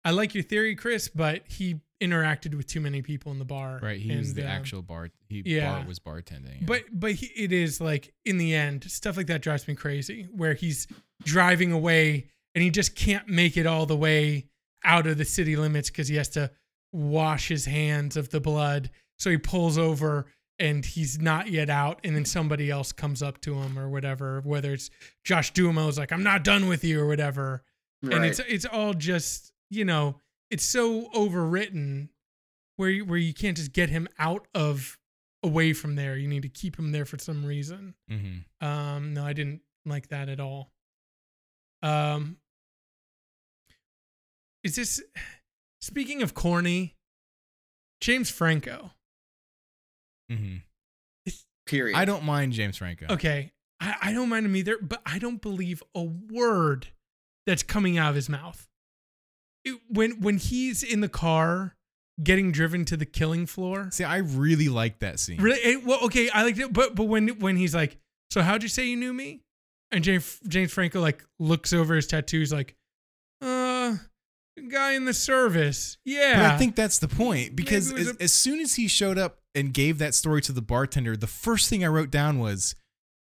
i 0.04 0.10
like 0.10 0.34
your 0.34 0.44
theory 0.44 0.74
Kris 0.74 1.08
but 1.08 1.42
he 1.48 1.80
interacted 2.00 2.54
with 2.54 2.66
too 2.66 2.80
many 2.80 3.02
people 3.02 3.32
in 3.32 3.38
the 3.38 3.44
bar 3.44 3.80
Right, 3.82 4.00
he 4.00 4.16
was 4.16 4.34
the 4.34 4.42
um, 4.42 4.48
actual 4.48 4.82
bar. 4.82 5.10
He 5.28 5.42
yeah. 5.44 5.72
Bart 5.72 5.88
was 5.88 5.98
bartending. 5.98 6.66
but 6.66 6.84
but 6.92 7.12
he, 7.12 7.26
it 7.26 7.52
is 7.52 7.80
like 7.80 8.12
in 8.24 8.38
the 8.38 8.54
end, 8.54 8.84
stuff 8.84 9.16
like 9.16 9.26
that 9.26 9.42
drives 9.42 9.66
me 9.66 9.74
crazy. 9.74 10.28
Where 10.30 10.54
he's 10.54 10.86
driving 11.24 11.72
away 11.72 12.28
and 12.54 12.62
he 12.62 12.70
just 12.70 12.94
can't 12.94 13.28
make 13.28 13.56
it 13.56 13.66
all 13.66 13.86
the 13.86 13.96
way 13.96 14.46
out 14.84 15.06
of 15.06 15.18
the 15.18 15.24
city 15.24 15.56
limits 15.56 15.90
because 15.90 16.08
he 16.08 16.16
has 16.16 16.28
to 16.30 16.50
wash 16.92 17.48
his 17.48 17.66
hands 17.66 18.16
of 18.16 18.30
the 18.30 18.40
blood. 18.40 18.90
So 19.18 19.30
he 19.30 19.38
pulls 19.38 19.76
over 19.76 20.26
and 20.58 20.84
he's 20.84 21.20
not 21.20 21.48
yet 21.48 21.70
out, 21.70 22.00
and 22.02 22.16
then 22.16 22.24
somebody 22.24 22.70
else 22.70 22.90
comes 22.90 23.22
up 23.22 23.40
to 23.42 23.54
him 23.54 23.78
or 23.78 23.88
whatever. 23.88 24.40
Whether 24.44 24.72
it's 24.72 24.90
Josh 25.24 25.52
Duhamel's 25.52 25.98
like, 25.98 26.12
"I'm 26.12 26.24
not 26.24 26.42
done 26.42 26.68
with 26.68 26.82
you" 26.84 27.00
or 27.00 27.06
whatever, 27.06 27.62
right. 28.02 28.14
and 28.14 28.24
it's 28.24 28.40
it's 28.40 28.64
all 28.64 28.94
just 28.94 29.52
you 29.70 29.84
know 29.84 30.16
it's 30.50 30.64
so 30.64 31.08
overwritten 31.10 32.08
where 32.76 32.90
you, 32.90 33.04
where 33.04 33.18
you 33.18 33.34
can't 33.34 33.56
just 33.56 33.72
get 33.72 33.88
him 33.90 34.08
out 34.18 34.46
of 34.54 34.98
away 35.42 35.72
from 35.72 35.94
there. 35.96 36.16
You 36.16 36.28
need 36.28 36.42
to 36.42 36.48
keep 36.48 36.76
him 36.78 36.92
there 36.92 37.04
for 37.04 37.18
some 37.18 37.44
reason. 37.44 37.94
Mhm. 38.10 38.44
Um, 38.60 39.14
no, 39.14 39.24
I 39.24 39.32
didn't 39.32 39.62
like 39.84 40.08
that 40.08 40.28
at 40.28 40.40
all. 40.40 40.72
Um, 41.82 42.38
is 44.64 44.76
this 44.76 45.02
speaking 45.80 46.22
of 46.22 46.34
corny? 46.34 46.96
James 48.00 48.30
Franco. 48.30 48.92
Mm-hmm. 50.30 50.58
Period. 51.66 51.96
I 51.96 52.04
don't 52.04 52.24
mind 52.24 52.52
James 52.52 52.76
Franco. 52.78 53.06
Okay, 53.10 53.52
I, 53.80 53.96
I 54.02 54.12
don't 54.12 54.28
mind 54.28 54.46
him 54.46 54.56
either, 54.56 54.78
but 54.80 55.02
I 55.04 55.18
don't 55.18 55.42
believe 55.42 55.82
a 55.94 56.02
word 56.02 56.88
that's 57.46 57.62
coming 57.62 57.98
out 57.98 58.10
of 58.10 58.14
his 58.14 58.28
mouth. 58.28 58.67
It- 59.68 59.80
when 59.88 60.20
when 60.20 60.38
he's 60.38 60.82
in 60.82 61.00
the 61.00 61.08
car 61.08 61.76
getting 62.22 62.50
driven 62.52 62.84
to 62.86 62.96
the 62.96 63.06
killing 63.06 63.46
floor, 63.46 63.88
See, 63.92 64.04
I 64.04 64.16
really 64.18 64.68
like 64.68 64.98
that 65.00 65.20
scene. 65.20 65.40
Really? 65.40 65.60
eh, 65.62 65.80
well, 65.84 66.00
okay, 66.06 66.28
I 66.30 66.42
liked 66.42 66.58
it, 66.58 66.72
but 66.72 66.94
but 66.94 67.04
when 67.04 67.28
when 67.40 67.56
he's 67.56 67.74
like, 67.74 67.96
"So 68.32 68.42
how'd 68.42 68.62
you 68.62 68.68
say 68.68 68.86
you 68.88 68.96
knew 68.96 69.12
me?" 69.12 69.42
and 69.92 70.02
James 70.04 70.38
James 70.48 70.72
Franco 70.72 71.00
like 71.00 71.24
looks 71.38 71.72
over 71.72 71.94
his 71.94 72.06
tattoos, 72.06 72.52
like, 72.52 72.74
"Uh, 73.40 73.96
guy 74.70 74.92
in 74.92 75.04
the 75.04 75.14
service, 75.14 75.96
yeah." 76.04 76.34
But 76.42 76.44
I 76.54 76.58
think 76.58 76.74
that's 76.76 76.98
the 76.98 77.08
point 77.08 77.54
because 77.56 77.90
it 77.90 77.98
as, 77.98 78.08
a- 78.08 78.22
as 78.22 78.32
soon 78.32 78.60
as 78.60 78.74
he 78.74 78.88
showed 78.88 79.16
up 79.18 79.38
and 79.54 79.72
gave 79.72 79.98
that 79.98 80.14
story 80.14 80.40
to 80.42 80.52
the 80.52 80.62
bartender, 80.62 81.16
the 81.16 81.26
first 81.26 81.68
thing 81.70 81.84
I 81.84 81.88
wrote 81.88 82.10
down 82.10 82.38
was, 82.38 82.74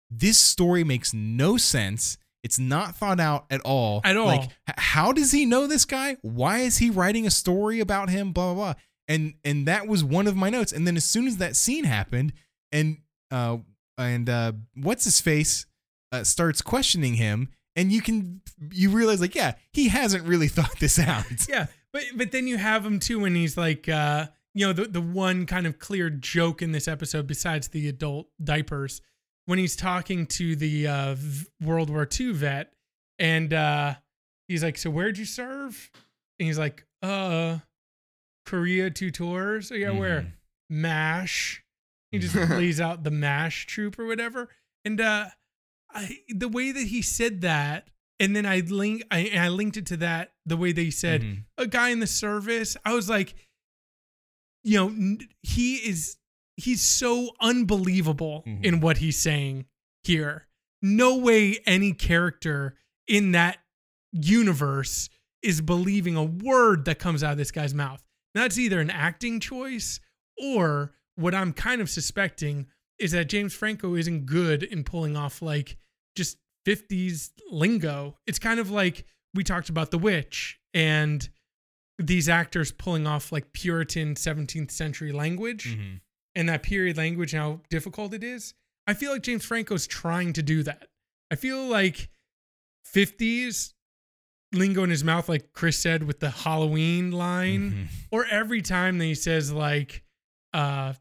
"This 0.09 0.37
story 0.37 0.83
makes 0.83 1.13
no 1.13 1.57
sense. 1.57 2.17
It's 2.47 2.57
not 2.57 2.95
thought 2.95 3.19
out 3.19 3.45
at 3.49 3.59
all. 3.65 3.99
At 4.05 4.15
all. 4.15 4.27
Like, 4.27 4.49
how 4.77 5.11
does 5.11 5.33
he 5.33 5.45
know 5.45 5.67
this 5.67 5.83
guy? 5.83 6.15
Why 6.21 6.59
is 6.59 6.77
he 6.77 6.89
writing 6.89 7.27
a 7.27 7.29
story 7.29 7.81
about 7.81 8.09
him? 8.09 8.31
Blah 8.31 8.53
blah 8.53 8.73
blah." 8.73 8.73
And 9.09 9.33
and 9.43 9.67
that 9.67 9.85
was 9.85 10.01
one 10.01 10.27
of 10.27 10.37
my 10.37 10.49
notes. 10.49 10.71
And 10.71 10.87
then 10.87 10.95
as 10.95 11.03
soon 11.03 11.27
as 11.27 11.37
that 11.37 11.57
scene 11.57 11.83
happened, 11.83 12.31
and 12.71 12.99
uh 13.31 13.57
and 13.97 14.29
uh 14.29 14.53
what's 14.75 15.03
his 15.03 15.19
face 15.19 15.65
uh, 16.13 16.23
starts 16.23 16.61
questioning 16.61 17.15
him 17.15 17.49
and 17.75 17.91
you 17.91 18.01
can 18.01 18.39
you 18.71 18.89
realize 18.89 19.19
like 19.19 19.35
yeah 19.35 19.55
he 19.73 19.89
hasn't 19.89 20.25
really 20.25 20.47
thought 20.57 20.79
this 20.79 20.97
out 20.97 21.25
Yeah, 21.49 21.65
but 21.91 22.03
but 22.15 22.31
then 22.31 22.47
you 22.47 22.57
have 22.57 22.85
him 22.85 22.99
too 22.99 23.19
when 23.19 23.35
he's 23.35 23.57
like, 23.57 23.89
uh, 23.89 24.27
you 24.53 24.65
know, 24.65 24.71
the 24.71 24.85
the 24.85 25.01
one 25.01 25.45
kind 25.45 25.67
of 25.67 25.79
clear 25.79 26.09
joke 26.09 26.61
in 26.61 26.71
this 26.71 26.87
episode 26.87 27.27
besides 27.27 27.67
the 27.67 27.89
adult 27.89 28.27
diapers 28.41 29.01
when 29.47 29.57
he's 29.57 29.75
talking 29.75 30.27
to 30.27 30.55
the 30.55 30.85
uh, 30.87 31.15
World 31.61 31.89
War 31.89 32.07
II 32.19 32.33
vet, 32.33 32.71
and 33.17 33.51
uh, 33.53 33.95
he's 34.47 34.61
like, 34.63 34.77
"So 34.77 34.89
where'd 34.91 35.17
you 35.17 35.25
serve?" 35.25 35.89
And 36.39 36.45
he's 36.47 36.59
like, 36.59 36.85
"Uh, 37.01 37.57
Korea 38.45 38.91
two 38.91 39.09
tours. 39.11 39.69
So 39.69 39.73
yeah, 39.75 39.89
where? 39.91 40.21
Mhm. 40.21 40.31
Mash." 40.69 41.63
He 42.11 42.19
just 42.19 42.35
lays 42.51 42.79
out 42.79 43.03
the 43.03 43.11
Mash 43.11 43.65
troop 43.65 43.97
or 43.99 44.05
whatever, 44.05 44.49
and 44.85 45.01
uh, 45.01 45.25
I 45.91 46.19
the 46.29 46.47
way 46.47 46.71
that 46.71 46.87
he 46.87 47.01
said 47.01 47.41
that. 47.41 47.89
And 48.19 48.35
then 48.35 48.47
I 48.47 48.61
link 48.61 49.03
I, 49.11 49.29
I 49.37 49.49
linked 49.49 49.77
it 49.77 49.85
to 49.87 49.97
that 49.97 50.31
the 50.43 50.57
way 50.57 50.71
they 50.71 50.89
said 50.89 51.21
Mhm. 51.21 51.43
a 51.59 51.67
guy 51.67 51.89
in 51.89 51.99
the 51.99 52.07
service. 52.07 52.75
I 52.83 52.93
was 52.95 53.07
like, 53.07 53.35
you 54.63 54.75
know, 54.77 54.87
n- 54.87 55.19
he 55.43 55.75
is 55.75 56.17
he's 56.57 56.81
so 56.81 57.31
unbelievable 57.39 58.43
Mhm. 58.45 58.65
in 58.65 58.79
what 58.81 58.97
he's 58.97 59.17
saying 59.17 59.65
here. 60.03 60.47
No 60.81 61.15
way 61.17 61.59
any 61.65 61.93
character 61.93 62.75
in 63.07 63.31
that 63.31 63.59
universe 64.11 65.09
is 65.41 65.61
believing 65.61 66.15
a 66.15 66.23
word 66.23 66.85
that 66.85 66.99
comes 66.99 67.23
out 67.23 67.33
of 67.33 67.37
this 67.37 67.51
guy's 67.51 67.73
mouth. 67.73 68.03
That's 68.33 68.57
either 68.57 68.79
an 68.79 68.89
acting 68.89 69.39
choice 69.39 69.99
or 70.37 70.93
what 71.15 71.33
I'm 71.33 71.53
kind 71.53 71.81
of 71.81 71.89
suspecting 71.89 72.67
is 72.99 73.11
that 73.11 73.29
James 73.29 73.53
Franco 73.53 73.95
isn't 73.95 74.25
good 74.25 74.63
in 74.63 74.83
pulling 74.83 75.15
off 75.15 75.41
like 75.41 75.77
just 76.15 76.37
50s 76.65 77.31
lingo. 77.49 78.17
It's 78.25 78.39
kind 78.39 78.59
of 78.59 78.69
like 78.69 79.05
we 79.33 79.43
talked 79.43 79.69
about 79.69 79.91
The 79.91 79.97
Witch 79.99 80.59
and 80.73 81.27
these 81.99 82.27
actors 82.29 82.71
pulling 82.71 83.07
off 83.07 83.31
like 83.31 83.53
Puritan 83.53 84.15
17th 84.15 84.71
century 84.71 85.11
language 85.11 85.75
Mhm. 85.77 86.01
And 86.37 86.47
that 86.49 86.61
period 86.63 86.97
language 86.97 87.33
and 87.33 87.41
how 87.41 87.61
difficult 87.69 88.13
it 88.13 88.23
is. 88.23 88.53
I 88.85 88.93
feel 88.93 89.11
like 89.11 89.23
James 89.23 89.43
Franco's 89.43 89.87
trying 89.87 90.33
to 90.33 90.43
do 90.43 90.61
that. 90.63 90.87
I 91.31 91.35
feel 91.35 91.65
like 91.65 92.09
50s 92.93 93.73
lingo 94.53 94.83
in 94.83 94.89
his 94.89 95.03
mouth, 95.03 95.27
like 95.27 95.51
Kris 95.53 95.77
said 95.77 96.03
with 96.03 96.19
the 96.19 96.29
Halloween 96.29 97.11
line, 97.11 97.71
Mhm. 97.71 97.87
or 98.11 98.25
every 98.27 98.61
time 98.61 98.97
that 98.97 99.05
he 99.05 99.15
says 99.15 99.51
like 99.51 100.03
uh 100.53 100.93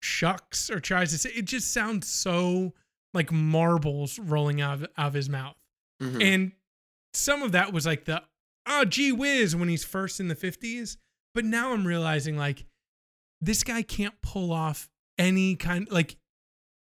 shucks 0.00 0.70
or 0.70 0.78
tries 0.80 1.10
to 1.12 1.18
say 1.18 1.30
it 1.30 1.44
just 1.44 1.72
sounds 1.72 2.08
so 2.08 2.74
like 3.14 3.30
marbles 3.32 4.18
rolling 4.18 4.60
out 4.60 4.74
of, 4.82 4.82
out 4.96 5.08
of 5.08 5.14
his 5.14 5.28
mouth. 5.28 5.56
Mhm. 6.00 6.22
And 6.22 6.52
some 7.14 7.42
of 7.42 7.52
that 7.52 7.72
was 7.72 7.86
like 7.86 8.04
the 8.04 8.22
oh 8.66 8.84
gee 8.84 9.12
whiz 9.12 9.56
when 9.56 9.68
he's 9.68 9.84
first 9.84 10.20
in 10.20 10.28
the 10.28 10.36
50s. 10.36 10.96
But 11.34 11.44
now 11.44 11.72
I'm 11.72 11.86
realizing 11.86 12.36
like 12.36 12.64
this 13.42 13.62
guy 13.64 13.82
can't 13.82 14.14
pull 14.22 14.52
off 14.52 14.88
any 15.18 15.56
kind 15.56 15.86
like 15.90 16.16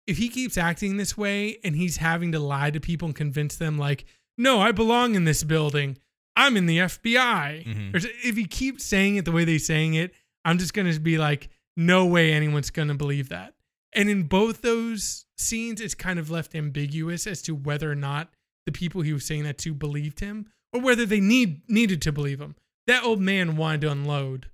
if 0.07 0.17
he 0.19 0.29
keeps 0.29 0.57
acting 0.57 0.97
this 0.97 1.17
way 1.19 1.59
and 1.65 1.75
he's 1.77 1.97
having 1.99 2.33
to 2.33 2.39
lie 2.39 2.71
to 2.71 2.81
people 2.81 3.07
and 3.07 3.15
convince 3.15 3.57
them 3.57 3.77
like 3.77 4.05
no 4.39 4.61
I 4.61 4.73
belong 4.73 5.15
in 5.15 5.25
this 5.25 5.45
building. 5.45 5.99
I'm 6.39 6.57
in 6.57 6.67
the 6.67 6.79
FBI 6.79 7.65
Mhm. 7.67 7.95
or 7.95 7.99
if 8.25 8.37
he 8.37 8.45
keeps 8.45 8.85
saying 8.85 9.17
it 9.17 9.25
the 9.25 9.33
way 9.33 9.45
they're 9.45 9.59
saying 9.59 9.95
it 9.95 10.15
I'm 10.45 10.59
just 10.59 10.73
gonna 10.75 10.99
be 11.01 11.19
like 11.19 11.49
no 11.77 12.07
way 12.07 12.33
anyone's 12.33 12.71
gonna 12.71 12.95
believe 12.95 13.29
that. 13.31 13.55
And 13.93 14.09
in 14.09 14.25
both 14.25 14.63
those 14.63 15.27
scenes 15.37 15.81
it's 15.81 15.95
kind 15.95 16.19
of 16.19 16.31
left 16.31 16.55
ambiguous 16.55 17.27
as 17.27 17.43
to 17.43 17.55
whether 17.55 17.91
or 17.91 17.95
not 17.97 18.33
the 18.67 18.73
people 18.73 19.03
he 19.03 19.13
was 19.13 19.25
saying 19.27 19.43
that 19.45 19.59
to 19.59 19.75
believed 19.75 20.21
him 20.21 20.47
or 20.73 20.81
whether 20.81 21.05
they 21.07 21.21
need 21.21 21.69
needed 21.69 22.01
to 22.03 22.13
believe 22.13 22.41
him. 22.41 22.55
That 22.87 23.03
old 23.05 23.21
man 23.21 23.57
wanted 23.57 23.81
to 23.83 23.91
unload 23.91 24.51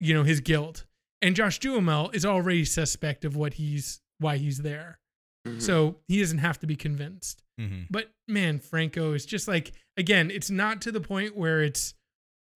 you 0.00 0.14
know 0.14 0.22
his 0.22 0.40
guilt 0.40 0.84
and 1.22 1.34
Josh 1.36 1.58
Duhamel 1.58 2.10
is 2.10 2.24
already 2.24 2.64
suspect 2.64 3.24
of 3.24 3.36
what 3.36 3.54
he's 3.54 4.00
why 4.18 4.36
he's 4.36 4.58
there. 4.58 4.98
Mhm. 5.46 5.62
So 5.62 6.00
he 6.08 6.20
doesn't 6.20 6.38
have 6.38 6.58
to 6.60 6.66
be 6.66 6.76
convinced. 6.76 7.42
Mhm. 7.60 7.86
But 7.90 8.12
man, 8.26 8.58
Franco 8.58 9.12
is 9.12 9.24
just 9.26 9.46
like 9.48 9.72
again, 9.96 10.30
it's 10.30 10.50
not 10.50 10.80
to 10.82 10.92
the 10.92 11.00
point 11.00 11.36
where 11.36 11.62
it's 11.62 11.94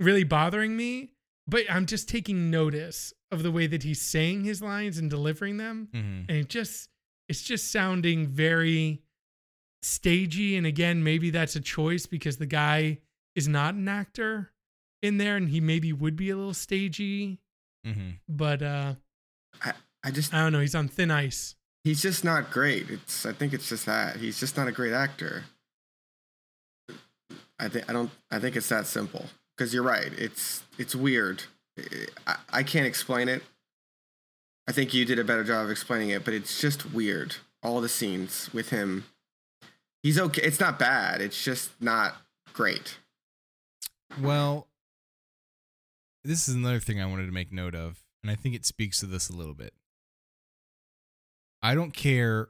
really 0.01 0.25
bothering 0.25 0.77
me, 0.77 1.13
but 1.47 1.71
I'm 1.71 1.87
just 1.87 2.09
taking 2.09 2.51
notice 2.51 3.13
of 3.31 3.43
the 3.43 3.51
way 3.53 3.67
that 3.67 3.83
he's 3.85 4.01
saying 4.03 4.45
his 4.45 4.61
lines 4.61 4.99
and 4.99 5.09
delivering 5.09 5.57
them. 5.57 5.89
Mhm. 5.93 6.27
And 6.29 6.31
it 6.31 6.49
just 6.49 6.89
it's 7.29 7.43
just 7.43 7.71
sounding 7.71 8.27
very 8.27 9.03
stagey. 9.83 10.57
And 10.57 10.67
again, 10.67 11.03
maybe 11.03 11.31
that's 11.31 11.57
a 11.57 11.61
choice 11.61 12.07
because 12.07 12.37
the 12.37 12.47
guy 12.47 12.99
is 13.35 13.49
not 13.49 13.75
an 13.75 13.89
actor 13.89 14.53
in 15.01 15.17
there 15.19 15.37
and 15.37 15.49
he 15.49 15.61
maybe 15.61 15.93
would 15.93 16.17
be 16.17 16.31
a 16.31 16.37
little 16.37 16.55
stagey. 16.55 17.41
Mhm. 17.87 18.19
But 18.29 18.63
uh 18.63 18.95
I 20.05 20.11
just 20.11 20.35
I 20.35 20.41
don't 20.43 20.53
know. 20.53 20.61
He's 20.61 20.75
on 20.75 20.89
thin 20.89 21.11
ice. 21.11 21.55
he's 21.85 22.03
just 22.03 22.25
not 22.25 22.51
great. 22.51 22.91
It's 22.91 23.25
I 23.27 23.33
think 23.33 23.53
it's 23.53 23.69
just 23.69 23.87
that 23.87 24.17
he's 24.17 24.39
just 24.41 24.57
not 24.57 24.67
a 24.69 24.73
great 24.73 24.93
actor. 24.93 25.45
I 27.59 27.69
think 27.69 27.89
I 27.89 27.93
don't 27.93 28.11
I 28.31 28.39
think 28.39 28.57
it's 28.57 28.69
that 28.69 28.87
simple 28.87 29.27
because 29.57 29.73
you're 29.73 29.83
right. 29.85 30.13
It's 30.19 30.65
it's 30.79 30.95
weird. 30.95 31.45
I, 32.27 32.37
I 32.53 32.63
can't 32.63 32.87
explain 32.87 33.29
it. 33.29 33.43
I 34.69 34.73
think 34.73 34.93
you 34.95 35.05
did 35.05 35.19
a 35.19 35.25
better 35.25 35.45
job 35.45 35.65
of 35.65 35.71
explaining 35.71 36.11
it, 36.11 36.25
but 36.25 36.35
it's 36.35 36.61
just 36.61 36.93
weird. 36.93 37.37
All 37.63 37.81
the 37.81 37.89
scenes 37.89 38.53
with 38.53 38.71
him, 38.71 39.05
he's 40.03 40.19
okay. 40.19 40.43
It's 40.43 40.59
not 40.61 40.79
bad. 40.79 41.21
It's 41.21 41.43
just 41.43 41.71
not 41.81 42.17
great. 42.53 42.99
Well, 44.21 44.67
this 46.25 46.49
is 46.49 46.55
another 46.55 46.81
thing 46.81 47.01
I 47.01 47.07
wanted 47.07 47.27
to 47.27 47.33
make 47.33 47.53
note 47.53 47.75
of, 47.75 48.03
and 48.23 48.31
I 48.31 48.35
think 48.35 48.55
it 48.55 48.65
speaks 48.65 49.01
to 49.01 49.07
this 49.07 49.29
a 49.29 49.37
little 49.37 49.55
bit. 49.55 49.73
I 51.63 51.75
don't 51.75 51.93
care 51.95 52.49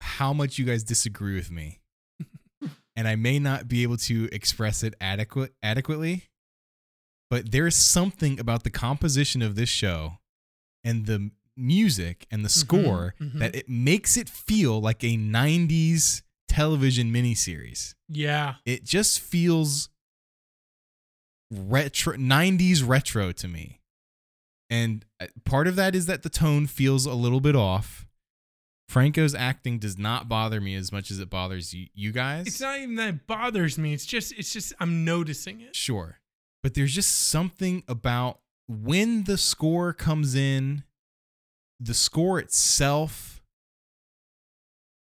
how 0.00 0.32
much 0.32 0.58
you 0.58 0.64
guys 0.64 0.82
disagree 0.84 1.34
with 1.34 1.50
me, 1.50 1.80
and 2.96 3.08
I 3.08 3.16
may 3.16 3.38
not 3.38 3.68
be 3.68 3.82
able 3.82 3.96
to 3.98 4.28
express 4.32 4.82
it 4.82 4.94
adequate 5.00 5.54
adequately, 5.62 6.24
but 7.30 7.52
there's 7.52 7.76
something 7.76 8.38
about 8.38 8.64
the 8.64 8.70
composition 8.70 9.40
of 9.42 9.54
this 9.54 9.68
show 9.68 10.18
and 10.82 11.06
the 11.06 11.30
music 11.56 12.26
and 12.30 12.44
the 12.44 12.48
score 12.48 13.14
mhm. 13.20 13.38
that 13.38 13.54
it 13.54 13.68
makes 13.68 14.16
it 14.16 14.28
feel 14.28 14.80
like 14.80 15.04
a 15.04 15.16
90s 15.16 16.22
television 16.48 17.12
miniseries 17.12 17.94
Yeah. 18.08 18.56
it 18.66 18.82
just 18.84 19.20
feels 19.20 19.88
retro 21.54 22.14
90s 22.16 22.86
retro 22.86 23.32
to 23.32 23.48
me 23.48 23.80
and 24.70 25.04
uh, 25.20 25.26
part 25.44 25.66
of 25.68 25.76
that 25.76 25.94
is 25.94 26.06
that 26.06 26.22
the 26.22 26.28
tone 26.30 26.66
feels 26.66 27.06
a 27.06 27.14
little 27.14 27.40
bit 27.40 27.54
off 27.56 28.06
franco's 28.88 29.34
acting 29.34 29.78
does 29.78 29.98
not 29.98 30.28
bother 30.28 30.60
me 30.60 30.74
as 30.74 30.92
much 30.92 31.10
as 31.10 31.18
it 31.18 31.30
bothers 31.30 31.72
you, 31.72 31.86
you 31.94 32.12
guys 32.12 32.46
It's 32.46 32.60
not 32.60 32.78
even 32.78 32.96
that 32.96 33.08
it 33.08 33.26
bothers 33.26 33.78
me. 33.78 33.94
It's 33.94 34.06
just 34.06 34.32
it's 34.38 34.52
just 34.52 34.72
I'm 34.80 35.04
noticing 35.04 35.60
it. 35.60 35.74
sure 35.74 36.18
but 36.62 36.74
there's 36.74 36.94
just 36.94 37.28
something 37.28 37.82
about 37.88 38.40
when 38.68 39.24
the 39.24 39.36
score 39.36 39.92
comes 39.92 40.34
in 40.34 40.84
the 41.80 41.94
score 41.94 42.38
itself 42.38 43.42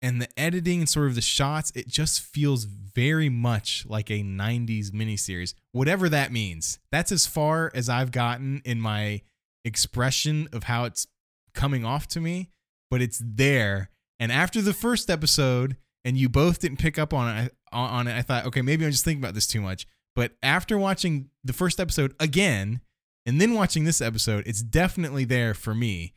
and 0.04 0.20
the 0.20 0.28
editing 0.38 0.80
and 0.80 0.88
sort 0.88 1.06
of 1.06 1.14
the 1.14 1.22
shots 1.22 1.72
it 1.74 1.88
just 1.88 2.20
feels 2.20 2.64
very 2.64 3.30
much 3.30 3.86
like 3.88 4.10
a 4.10 4.22
90s 4.22 4.90
miniseries 4.90 5.54
whatever 5.72 6.08
that 6.10 6.30
means. 6.30 6.78
That's 6.92 7.10
as 7.10 7.26
far 7.26 7.72
as 7.74 7.88
i've 7.88 8.12
gotten 8.12 8.60
in 8.64 8.80
my 8.80 9.22
expression 9.64 10.46
of 10.52 10.64
how 10.64 10.84
it's 10.84 11.06
coming 11.54 11.84
off 11.86 12.06
to 12.08 12.20
me 12.20 12.50
but 12.90 13.00
it's 13.00 13.20
there. 13.24 13.90
And 14.20 14.30
after 14.30 14.60
the 14.60 14.74
first 14.74 15.08
episode 15.08 15.76
and 16.04 16.18
you 16.18 16.28
both 16.28 16.60
didn't 16.60 16.78
pick 16.78 16.98
up 16.98 17.14
on 17.14 17.36
it 17.38 17.56
on 17.72 18.06
it 18.06 18.16
i 18.16 18.22
thought 18.22 18.44
okay 18.46 18.62
maybe 18.62 18.84
i'm 18.84 18.92
just 18.92 19.04
thinking 19.04 19.24
about 19.24 19.34
this 19.34 19.46
too 19.46 19.62
much. 19.62 19.86
But 20.14 20.32
after 20.42 20.78
watching 20.78 21.30
the 21.42 21.54
first 21.54 21.80
episode 21.80 22.14
again 22.20 22.82
and 23.26 23.40
then 23.40 23.54
watching 23.54 23.84
this 23.84 24.02
episode 24.02 24.44
it's 24.46 24.62
definitely 24.62 25.24
there 25.24 25.54
for 25.54 25.74
me 25.74 26.12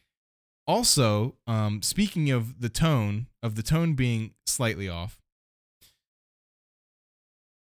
also 0.67 1.36
um 1.47 1.82
speaking 1.82 2.30
of 2.30 2.60
the 2.62 2.69
tone 2.69 3.27
of 3.41 3.56
the 3.56 3.63
tone 3.63 3.93
being 3.93 4.34
slightly 4.45 4.89
off 4.89 5.19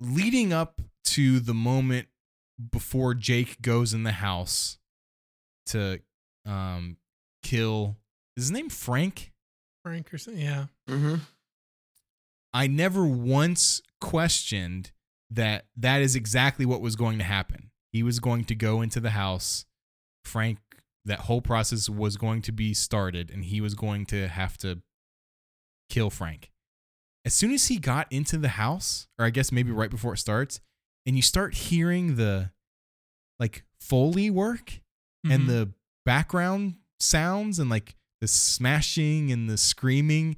leading 0.01 0.51
up 0.51 0.81
to 1.03 1.39
the 1.39 1.53
moment 1.53 2.07
before 2.71 3.13
jake 3.13 3.61
goes 3.61 3.93
in 3.93 4.03
the 4.03 4.13
house 4.13 4.77
to 5.65 5.99
um 6.45 6.97
kill 7.43 7.95
is 8.35 8.45
his 8.45 8.51
name 8.51 8.69
frank 8.69 9.31
Frank 9.85 10.11
or 10.11 10.17
something. 10.17 10.41
Yeah. 10.41 10.65
Mm-hmm. 10.89 11.17
I 12.55 12.65
never 12.65 13.05
once 13.05 13.83
questioned 14.01 14.91
that 15.29 15.67
that 15.77 16.01
is 16.01 16.15
exactly 16.15 16.65
what 16.65 16.81
was 16.81 16.95
going 16.95 17.19
to 17.19 17.23
happen. 17.23 17.69
He 17.91 18.01
was 18.01 18.19
going 18.19 18.45
to 18.45 18.55
go 18.55 18.81
into 18.81 18.99
the 18.99 19.11
house. 19.11 19.67
Frank 20.23 20.57
that 21.05 21.21
whole 21.21 21.41
process 21.41 21.87
was 21.89 22.17
going 22.17 22.41
to 22.43 22.51
be 22.51 22.73
started 22.73 23.29
and 23.31 23.45
he 23.45 23.61
was 23.61 23.75
going 23.75 24.05
to 24.07 24.27
have 24.27 24.57
to 24.59 24.81
kill 25.89 26.09
Frank. 26.09 26.51
As 27.23 27.33
soon 27.33 27.51
as 27.51 27.67
he 27.67 27.77
got 27.77 28.11
into 28.11 28.37
the 28.37 28.49
house, 28.49 29.07
or 29.17 29.25
I 29.25 29.29
guess 29.29 29.51
maybe 29.51 29.71
right 29.71 29.89
before 29.89 30.13
it 30.13 30.17
starts, 30.19 30.59
and 31.05 31.15
you 31.15 31.21
start 31.21 31.53
hearing 31.55 32.15
the 32.15 32.51
like 33.39 33.63
Foley 33.79 34.29
work 34.29 34.81
and 35.23 35.43
Mhm. 35.43 35.47
the 35.47 35.73
background 36.05 36.77
sounds 36.99 37.59
and 37.59 37.69
like 37.69 37.95
the 38.21 38.27
smashing 38.27 39.31
and 39.31 39.49
the 39.49 39.57
screaming 39.57 40.37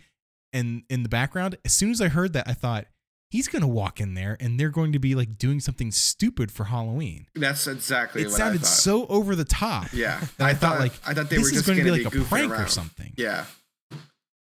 and 0.54 0.84
in 0.90 1.04
the 1.04 1.10
background, 1.10 1.58
as 1.66 1.74
soon 1.74 1.92
as 1.92 2.02
I 2.02 2.08
heard 2.08 2.34
that, 2.34 2.48
I 2.48 2.54
thought, 2.54 2.88
he's 3.30 3.48
gonna 3.48 3.68
walk 3.68 4.00
in 4.00 4.14
there 4.14 4.38
and 4.40 4.60
they're 4.60 4.70
going 4.70 4.92
to 4.94 5.00
be 5.00 5.16
like 5.16 5.38
doing 5.38 5.60
something 5.60 5.92
stupid 5.92 6.52
for 6.52 6.66
Halloween. 6.66 7.28
That's 7.36 7.68
exactly 7.68 8.22
It 8.24 8.26
what 8.28 8.34
sounded 8.38 8.62
I 8.62 8.64
thought. 8.64 8.68
so 8.68 9.06
over 9.08 9.36
the 9.36 9.46
top. 9.46 9.88
yeah, 9.94 10.20
that 10.38 10.48
I, 10.48 10.54
thought, 10.54 10.80
like 10.80 10.94
I 11.06 11.14
thought 11.14 11.30
they 11.30 11.38
this 11.38 11.46
were 11.46 11.52
just 11.52 11.66
going 11.66 11.78
to 11.78 11.84
be 11.84 11.90
gonna 11.90 12.04
like 12.04 12.14
a 12.14 12.18
goofing 12.18 12.28
prank 12.30 12.52
or 12.60 12.68
something. 12.68 13.14
Yeah, 13.18 13.46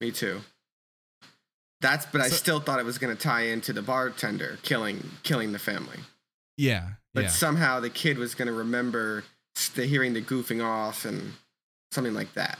me 0.01 0.11
too. 0.11 0.41
That's 1.81 2.05
but 2.07 2.21
I 2.21 2.29
still 2.29 2.59
thought 2.59 2.79
it 2.79 2.85
was 2.85 2.97
going 2.97 3.15
to 3.15 3.21
tie 3.21 3.43
into 3.47 3.71
the 3.73 3.81
bartender 3.81 4.57
killing 4.63 5.03
killing 5.23 5.51
the 5.51 5.59
family. 5.59 5.97
Yeah, 6.57 6.87
But 7.13 7.25
yeah. 7.25 7.29
somehow 7.29 7.79
the 7.81 7.89
kid 7.89 8.17
was 8.17 8.33
going 8.33 8.47
to 8.47 8.53
remember 8.53 9.23
the 9.75 9.85
hearing 9.85 10.13
the 10.13 10.21
goofing 10.21 10.63
off 10.63 11.03
and 11.05 11.33
something 11.91 12.13
like 12.13 12.33
that. 12.33 12.57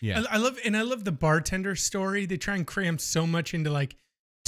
yeah. 0.00 0.22
I, 0.30 0.34
I 0.34 0.36
love 0.38 0.58
and 0.64 0.76
I 0.76 0.82
love 0.82 1.04
the 1.04 1.12
bartender 1.12 1.76
story. 1.76 2.26
They 2.26 2.36
try 2.36 2.56
and 2.56 2.66
cram 2.66 2.98
so 2.98 3.26
much 3.26 3.54
into 3.54 3.70
like 3.70 3.96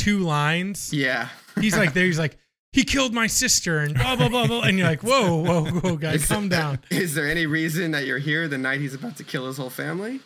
two 0.00 0.20
lines. 0.20 0.92
Yeah, 0.92 1.28
He's 1.60 1.76
like 1.76 1.92
there. 1.92 2.06
He's 2.06 2.18
like 2.18 2.38
he 2.72 2.84
killed 2.84 3.12
my 3.12 3.26
sister 3.26 3.78
and 3.78 3.94
blah 3.94 4.16
blah 4.16 4.28
blah 4.28 4.46
blah. 4.46 4.62
And 4.62 4.78
you're 4.78 4.86
like, 4.86 5.02
whoa 5.02 5.42
whoa 5.42 5.64
whoa, 5.66 5.96
guys, 5.96 6.26
calm 6.26 6.48
down. 6.48 6.78
Is 6.90 7.14
there 7.14 7.28
any 7.28 7.46
reason 7.46 7.90
that 7.92 8.06
you're 8.06 8.18
here 8.18 8.48
the 8.48 8.58
night 8.58 8.80
he's 8.80 8.94
about 8.94 9.16
to 9.16 9.24
kill 9.24 9.46
his 9.46 9.56
whole 9.56 9.70
family? 9.70 10.20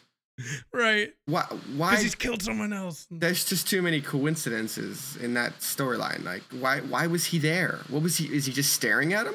Right? 0.72 1.12
Why? 1.26 1.42
Why? 1.76 1.90
Because 1.90 2.02
he's 2.02 2.14
killed 2.16 2.42
someone 2.42 2.72
else. 2.72 3.06
There's 3.10 3.44
just 3.44 3.68
too 3.68 3.82
many 3.82 4.00
coincidences 4.00 5.16
in 5.16 5.34
that 5.34 5.60
storyline. 5.60 6.24
Like, 6.24 6.42
why? 6.50 6.80
Why 6.80 7.06
was 7.06 7.26
he 7.26 7.38
there? 7.38 7.80
What 7.88 8.02
was 8.02 8.16
he? 8.16 8.26
Is 8.34 8.46
he 8.46 8.52
just 8.52 8.72
staring 8.72 9.12
at 9.12 9.26
him? 9.26 9.34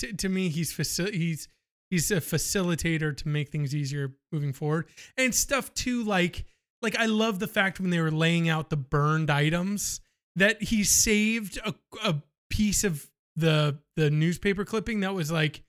to, 0.00 0.12
to 0.14 0.28
me 0.28 0.48
he's 0.48 0.72
faci- 0.72 1.14
he's 1.14 1.48
he's 1.90 2.10
a 2.10 2.16
facilitator 2.16 3.16
to 3.16 3.28
make 3.28 3.50
things 3.50 3.74
easier 3.74 4.12
moving 4.32 4.52
forward 4.52 4.86
and 5.16 5.34
stuff 5.34 5.72
too 5.74 6.02
like 6.02 6.44
like 6.82 6.96
i 6.96 7.06
love 7.06 7.38
the 7.38 7.46
fact 7.46 7.80
when 7.80 7.90
they 7.90 8.00
were 8.00 8.10
laying 8.10 8.48
out 8.48 8.70
the 8.70 8.76
burned 8.76 9.30
items 9.30 10.00
that 10.36 10.62
he 10.62 10.84
saved 10.84 11.58
a, 11.64 11.74
a 12.04 12.22
piece 12.48 12.84
of 12.84 13.10
the 13.36 13.78
the 13.96 14.10
newspaper 14.10 14.64
clipping 14.64 15.00
that 15.00 15.14
was 15.14 15.30
like 15.30 15.62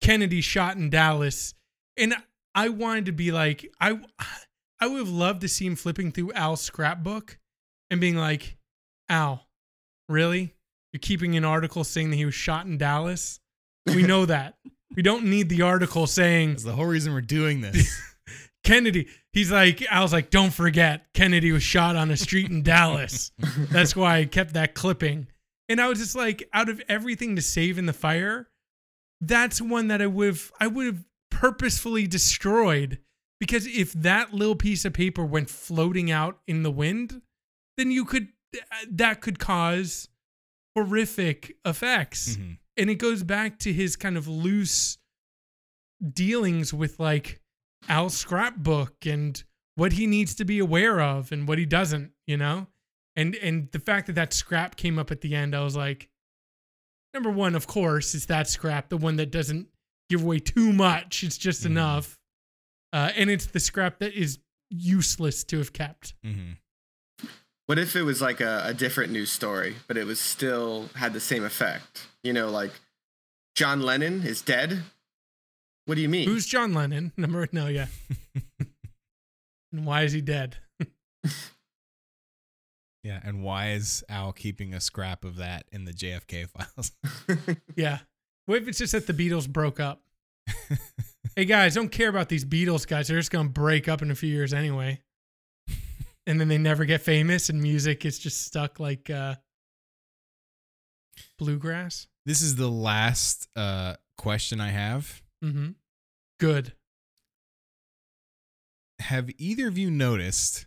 kennedy 0.00 0.40
shot 0.40 0.76
in 0.76 0.90
dallas 0.90 1.54
and 1.96 2.14
i 2.54 2.68
wanted 2.68 3.06
to 3.06 3.12
be 3.12 3.30
like 3.30 3.70
i 3.80 3.98
i 4.80 4.86
would 4.86 4.98
have 4.98 5.08
loved 5.08 5.40
to 5.40 5.48
see 5.48 5.66
him 5.66 5.76
flipping 5.76 6.10
through 6.10 6.32
al's 6.32 6.60
scrapbook 6.60 7.38
and 7.90 8.00
being 8.00 8.16
like 8.16 8.56
al 9.08 9.46
really 10.08 10.54
you're 10.92 11.00
keeping 11.00 11.36
an 11.36 11.44
article 11.44 11.84
saying 11.84 12.10
that 12.10 12.16
he 12.16 12.24
was 12.24 12.34
shot 12.34 12.66
in 12.66 12.78
dallas 12.78 13.40
we 13.86 14.02
know 14.02 14.26
that. 14.26 14.54
We 14.94 15.02
don't 15.02 15.24
need 15.24 15.48
the 15.48 15.62
article 15.62 16.06
saying 16.06 16.50
That's 16.50 16.64
the 16.64 16.72
whole 16.72 16.86
reason 16.86 17.12
we're 17.12 17.22
doing 17.22 17.60
this. 17.60 17.90
Kennedy. 18.64 19.08
He's 19.32 19.50
like, 19.50 19.82
I 19.90 20.02
was 20.02 20.12
like, 20.12 20.30
don't 20.30 20.52
forget, 20.52 21.06
Kennedy 21.14 21.50
was 21.52 21.62
shot 21.62 21.96
on 21.96 22.10
a 22.10 22.16
street 22.16 22.50
in 22.50 22.62
Dallas. 22.62 23.32
That's 23.70 23.96
why 23.96 24.18
I 24.18 24.24
kept 24.26 24.54
that 24.54 24.74
clipping. 24.74 25.26
And 25.68 25.80
I 25.80 25.88
was 25.88 25.98
just 25.98 26.14
like, 26.14 26.48
out 26.52 26.68
of 26.68 26.80
everything 26.88 27.34
to 27.36 27.42
save 27.42 27.78
in 27.78 27.86
the 27.86 27.92
fire, 27.92 28.48
that's 29.20 29.60
one 29.60 29.86
that 29.88 30.02
I 30.02 30.06
would 30.06 30.26
have 30.26 30.52
I 30.60 30.66
would 30.66 30.86
have 30.86 31.04
purposefully 31.30 32.06
destroyed. 32.06 32.98
Because 33.40 33.66
if 33.66 33.92
that 33.94 34.34
little 34.34 34.56
piece 34.56 34.84
of 34.84 34.92
paper 34.92 35.24
went 35.24 35.48
floating 35.48 36.10
out 36.10 36.40
in 36.46 36.62
the 36.62 36.70
wind, 36.72 37.22
then 37.76 37.90
you 37.90 38.04
could 38.04 38.28
that 38.90 39.20
could 39.20 39.38
cause 39.38 40.08
horrific 40.76 41.56
effects 41.64 42.36
Mhm. 42.36 42.58
and 42.76 42.90
it 42.90 42.96
goes 42.96 43.22
back 43.22 43.58
to 43.60 43.72
his 43.72 43.94
kind 43.96 44.16
of 44.16 44.26
loose 44.28 44.98
dealings 46.12 46.72
with 46.74 46.98
like 46.98 47.40
Al's 47.88 48.16
scrapbook 48.16 49.04
and 49.06 49.42
what 49.74 49.92
he 49.92 50.06
needs 50.06 50.34
to 50.36 50.44
be 50.44 50.58
aware 50.58 51.00
of 51.00 51.32
and 51.32 51.46
what 51.48 51.58
he 51.58 51.66
doesn't, 51.66 52.12
you 52.26 52.36
know? 52.36 52.66
And 53.16 53.34
and 53.36 53.70
the 53.72 53.78
fact 53.78 54.06
that 54.06 54.14
that 54.14 54.32
scrap 54.32 54.76
came 54.76 54.98
up 54.98 55.10
at 55.10 55.20
the 55.20 55.34
end, 55.34 55.54
I 55.54 55.60
was 55.62 55.76
like, 55.76 56.08
number 57.12 57.30
one, 57.30 57.54
of 57.54 57.66
course, 57.66 58.14
is 58.14 58.26
that 58.26 58.48
scrap, 58.48 58.88
the 58.88 58.96
one 58.96 59.16
that 59.16 59.30
doesn't 59.30 59.68
give 60.08 60.22
away 60.22 60.38
too 60.38 60.72
much. 60.72 61.22
It's 61.22 61.36
just 61.38 61.62
Mhm. 61.62 61.66
enough. 61.66 62.18
Uh, 62.92 63.10
and 63.16 63.30
it's 63.30 63.46
the 63.46 63.60
scrap 63.60 63.98
that 64.00 64.12
is 64.14 64.38
useless 64.70 65.44
to 65.44 65.58
have 65.58 65.72
kept. 65.72 66.14
Mhm. 66.24 66.56
What 67.66 67.78
if 67.78 67.94
it 67.96 68.02
was 68.02 68.20
like 68.20 68.40
a, 68.40 68.62
a 68.66 68.74
different 68.74 69.12
news 69.12 69.30
story, 69.30 69.76
but 69.86 69.96
it 69.96 70.04
was 70.04 70.20
still 70.20 70.88
had 70.96 71.12
the 71.12 71.20
same 71.20 71.44
effect? 71.44 72.08
You 72.22 72.32
know, 72.32 72.50
like 72.50 72.72
John 73.54 73.82
Lennon 73.82 74.22
is 74.26 74.42
dead. 74.42 74.82
What 75.86 75.96
do 75.96 76.00
you 76.00 76.08
mean? 76.08 76.28
Who's 76.28 76.46
John 76.46 76.74
Lennon? 76.74 77.12
Number 77.16 77.46
no, 77.52 77.66
yeah. 77.66 77.86
and 79.72 79.84
why 79.84 80.02
is 80.02 80.12
he 80.12 80.20
dead? 80.20 80.56
Yeah, 83.04 83.18
and 83.24 83.42
why 83.42 83.72
is 83.72 84.04
Al 84.08 84.32
keeping 84.32 84.74
a 84.74 84.80
scrap 84.80 85.24
of 85.24 85.38
that 85.38 85.64
in 85.72 85.86
the 85.86 85.92
JFK 85.92 86.48
files? 86.48 86.92
Yeah. 87.74 87.98
What 88.46 88.62
if 88.62 88.68
it's 88.68 88.78
just 88.78 88.92
that 88.92 89.08
the 89.08 89.12
Beatles 89.12 89.48
broke 89.48 89.80
up? 89.80 90.02
hey 91.34 91.44
guys, 91.44 91.74
don't 91.74 91.90
care 91.90 92.08
about 92.08 92.28
these 92.28 92.44
Beatles 92.44 92.86
guys. 92.86 93.08
They're 93.08 93.18
just 93.18 93.32
gonna 93.32 93.48
break 93.48 93.88
up 93.88 94.02
in 94.02 94.12
a 94.12 94.14
few 94.14 94.30
years 94.30 94.54
anyway. 94.54 95.00
And 96.28 96.40
then 96.40 96.46
they 96.46 96.58
never 96.58 96.84
get 96.84 97.02
famous 97.02 97.48
and 97.48 97.60
music 97.60 98.04
is 98.06 98.20
just 98.20 98.46
stuck 98.46 98.78
like 98.78 99.10
uh 99.10 99.34
bluegrass. 101.38 102.06
this 102.24 102.40
is 102.40 102.56
the 102.56 102.70
last 102.70 103.48
uh, 103.56 103.94
question 104.16 104.60
I 104.60 104.70
have. 104.70 105.21
Mm-hmm. 105.42 105.70
Good. 106.38 106.72
Have 109.00 109.30
either 109.38 109.68
of 109.68 109.76
you 109.76 109.90
noticed, 109.90 110.66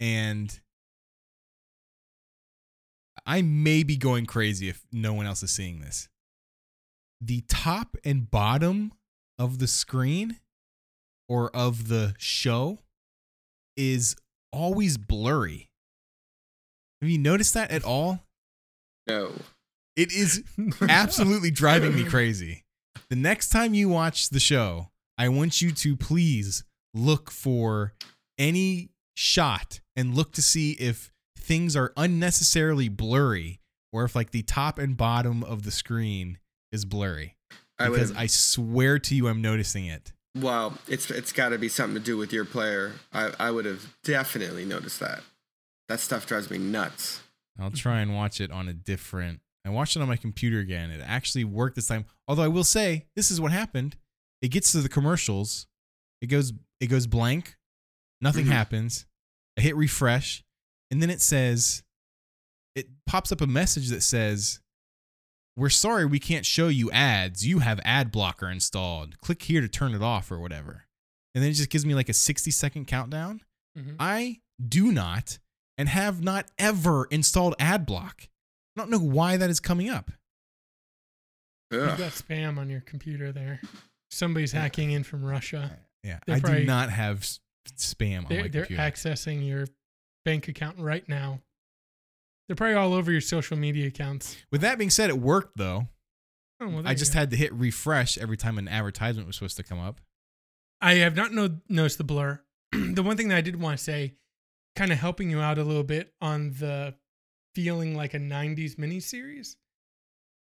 and 0.00 0.58
I 3.24 3.42
may 3.42 3.82
be 3.82 3.96
going 3.96 4.26
crazy 4.26 4.68
if 4.68 4.84
no 4.92 5.12
one 5.12 5.26
else 5.26 5.42
is 5.42 5.50
seeing 5.52 5.80
this, 5.80 6.08
the 7.20 7.42
top 7.48 7.96
and 8.04 8.30
bottom 8.30 8.92
of 9.38 9.58
the 9.58 9.66
screen 9.66 10.38
or 11.28 11.54
of 11.54 11.88
the 11.88 12.14
show 12.18 12.78
is 13.76 14.16
always 14.52 14.96
blurry. 14.98 15.70
Have 17.00 17.10
you 17.10 17.18
noticed 17.18 17.54
that 17.54 17.70
at 17.70 17.84
all? 17.84 18.24
no. 19.06 19.32
It 19.96 20.12
is 20.12 20.44
absolutely 20.88 21.50
driving 21.50 21.96
me 21.96 22.04
crazy. 22.04 22.64
The 23.08 23.16
next 23.16 23.50
time 23.50 23.74
you 23.74 23.88
watch 23.88 24.30
the 24.30 24.40
show, 24.40 24.90
I 25.16 25.28
want 25.28 25.60
you 25.60 25.72
to 25.72 25.96
please 25.96 26.64
look 26.94 27.30
for 27.30 27.94
any 28.38 28.90
shot 29.14 29.80
and 29.96 30.14
look 30.14 30.32
to 30.32 30.42
see 30.42 30.72
if 30.72 31.10
things 31.36 31.74
are 31.74 31.92
unnecessarily 31.96 32.88
blurry 32.88 33.60
or 33.92 34.04
if 34.04 34.14
like 34.14 34.30
the 34.30 34.42
top 34.42 34.78
and 34.78 34.96
bottom 34.96 35.42
of 35.42 35.62
the 35.62 35.70
screen 35.70 36.38
is 36.70 36.84
blurry. 36.84 37.36
I. 37.78 37.88
Because 37.88 38.12
I 38.12 38.26
swear 38.26 38.98
to 38.98 39.14
you 39.14 39.28
I'm 39.28 39.40
noticing 39.40 39.86
it. 39.86 40.12
Well, 40.36 40.78
it's 40.86 41.10
it's 41.10 41.32
got 41.32 41.48
to 41.50 41.58
be 41.58 41.68
something 41.68 41.94
to 41.94 42.04
do 42.04 42.16
with 42.16 42.32
your 42.32 42.44
player. 42.44 42.92
I 43.12 43.32
I 43.38 43.50
would 43.50 43.64
have 43.64 43.94
definitely 44.04 44.64
noticed 44.64 45.00
that. 45.00 45.22
That 45.88 46.00
stuff 46.00 46.26
drives 46.26 46.50
me 46.50 46.58
nuts. 46.58 47.22
I'll 47.58 47.70
try 47.70 48.00
and 48.00 48.14
watch 48.14 48.40
it 48.40 48.52
on 48.52 48.68
a 48.68 48.72
different. 48.72 49.40
I 49.66 49.70
watched 49.70 49.96
it 49.96 50.02
on 50.02 50.08
my 50.08 50.16
computer 50.16 50.60
again. 50.60 50.90
It 50.90 51.02
actually 51.04 51.44
worked 51.44 51.76
this 51.76 51.86
time. 51.88 52.06
Although 52.26 52.44
I 52.44 52.48
will 52.48 52.64
say, 52.64 53.06
this 53.16 53.30
is 53.30 53.40
what 53.40 53.52
happened. 53.52 53.96
It 54.40 54.48
gets 54.48 54.72
to 54.72 54.80
the 54.80 54.88
commercials. 54.88 55.66
It 56.20 56.26
goes 56.28 56.52
it 56.80 56.86
goes 56.86 57.06
blank. 57.06 57.56
Nothing 58.20 58.46
Mhm. 58.46 58.50
happens. 58.52 59.06
I 59.58 59.62
hit 59.62 59.76
refresh, 59.76 60.44
and 60.90 61.02
then 61.02 61.10
it 61.10 61.20
says 61.20 61.82
it 62.74 62.86
pops 63.06 63.32
up 63.32 63.40
a 63.40 63.46
message 63.46 63.88
that 63.88 64.02
says 64.02 64.60
we're 65.56 65.68
sorry 65.70 66.06
we 66.06 66.20
can't 66.20 66.46
show 66.46 66.68
you 66.68 66.88
ads. 66.92 67.44
You 67.44 67.58
have 67.58 67.80
ad 67.84 68.12
blocker 68.12 68.48
installed. 68.48 69.20
Click 69.20 69.42
here 69.42 69.60
to 69.60 69.68
turn 69.68 69.92
it 69.92 70.02
off 70.02 70.30
or 70.30 70.38
whatever. 70.38 70.84
And 71.34 71.42
then 71.42 71.50
it 71.50 71.54
just 71.54 71.70
gives 71.70 71.84
me 71.84 71.94
like 71.94 72.08
a 72.08 72.14
60 72.14 72.50
second 72.52 72.86
countdown. 72.86 73.42
Mhm. 73.76 73.96
I 73.98 74.40
do 74.64 74.92
not 74.92 75.38
and 75.76 75.88
have 75.88 76.22
not 76.22 76.50
ever 76.58 77.06
installed 77.06 77.56
AdBlock. 77.58 78.28
I 78.78 78.82
don't 78.82 78.90
know 78.90 78.98
why 78.98 79.36
that 79.36 79.50
is 79.50 79.60
coming 79.60 79.88
up. 79.90 80.10
You've 81.70 81.98
got 81.98 82.12
spam 82.12 82.58
on 82.58 82.70
your 82.70 82.80
computer 82.80 83.30
there. 83.32 83.60
Somebody's 84.10 84.52
hacking 84.52 84.90
in 84.92 85.04
from 85.04 85.24
Russia. 85.24 85.70
Uh, 85.72 85.76
yeah, 86.02 86.18
They're 86.26 86.36
I 86.36 86.40
probably- 86.40 86.60
do 86.60 86.66
not 86.66 86.90
have 86.90 87.20
spam 87.76 88.20
on 88.20 88.26
They're, 88.28 88.42
my 88.42 88.48
they're 88.48 88.66
accessing 88.66 89.46
your 89.46 89.66
bank 90.24 90.48
account 90.48 90.78
right 90.78 91.06
now. 91.08 91.40
They're 92.48 92.56
probably 92.56 92.76
all 92.76 92.94
over 92.94 93.12
your 93.12 93.20
social 93.20 93.58
media 93.58 93.88
accounts. 93.88 94.36
With 94.50 94.62
that 94.62 94.78
being 94.78 94.88
said, 94.90 95.10
it 95.10 95.18
worked 95.18 95.58
though. 95.58 95.88
Oh, 96.60 96.68
well, 96.68 96.82
I 96.86 96.94
just 96.94 97.12
go. 97.12 97.18
had 97.20 97.30
to 97.30 97.36
hit 97.36 97.52
refresh 97.52 98.16
every 98.16 98.36
time 98.38 98.56
an 98.58 98.66
advertisement 98.68 99.26
was 99.26 99.36
supposed 99.36 99.58
to 99.58 99.62
come 99.62 99.78
up. 99.78 100.00
I 100.80 100.94
have 100.94 101.14
not 101.16 101.32
no- 101.32 101.58
noticed 101.68 101.98
the 101.98 102.04
blur. 102.04 102.40
the 102.72 103.02
one 103.02 103.16
thing 103.18 103.28
that 103.28 103.36
I 103.36 103.40
did 103.42 103.60
want 103.60 103.76
to 103.76 103.84
say, 103.84 104.14
kind 104.74 104.90
of 104.90 104.98
helping 104.98 105.30
you 105.30 105.40
out 105.40 105.58
a 105.58 105.64
little 105.64 105.84
bit 105.84 106.14
on 106.22 106.52
the 106.58 106.94
feeling 107.58 107.96
like 107.96 108.14
a 108.14 108.20
90s 108.20 108.76
miniseries. 108.76 109.56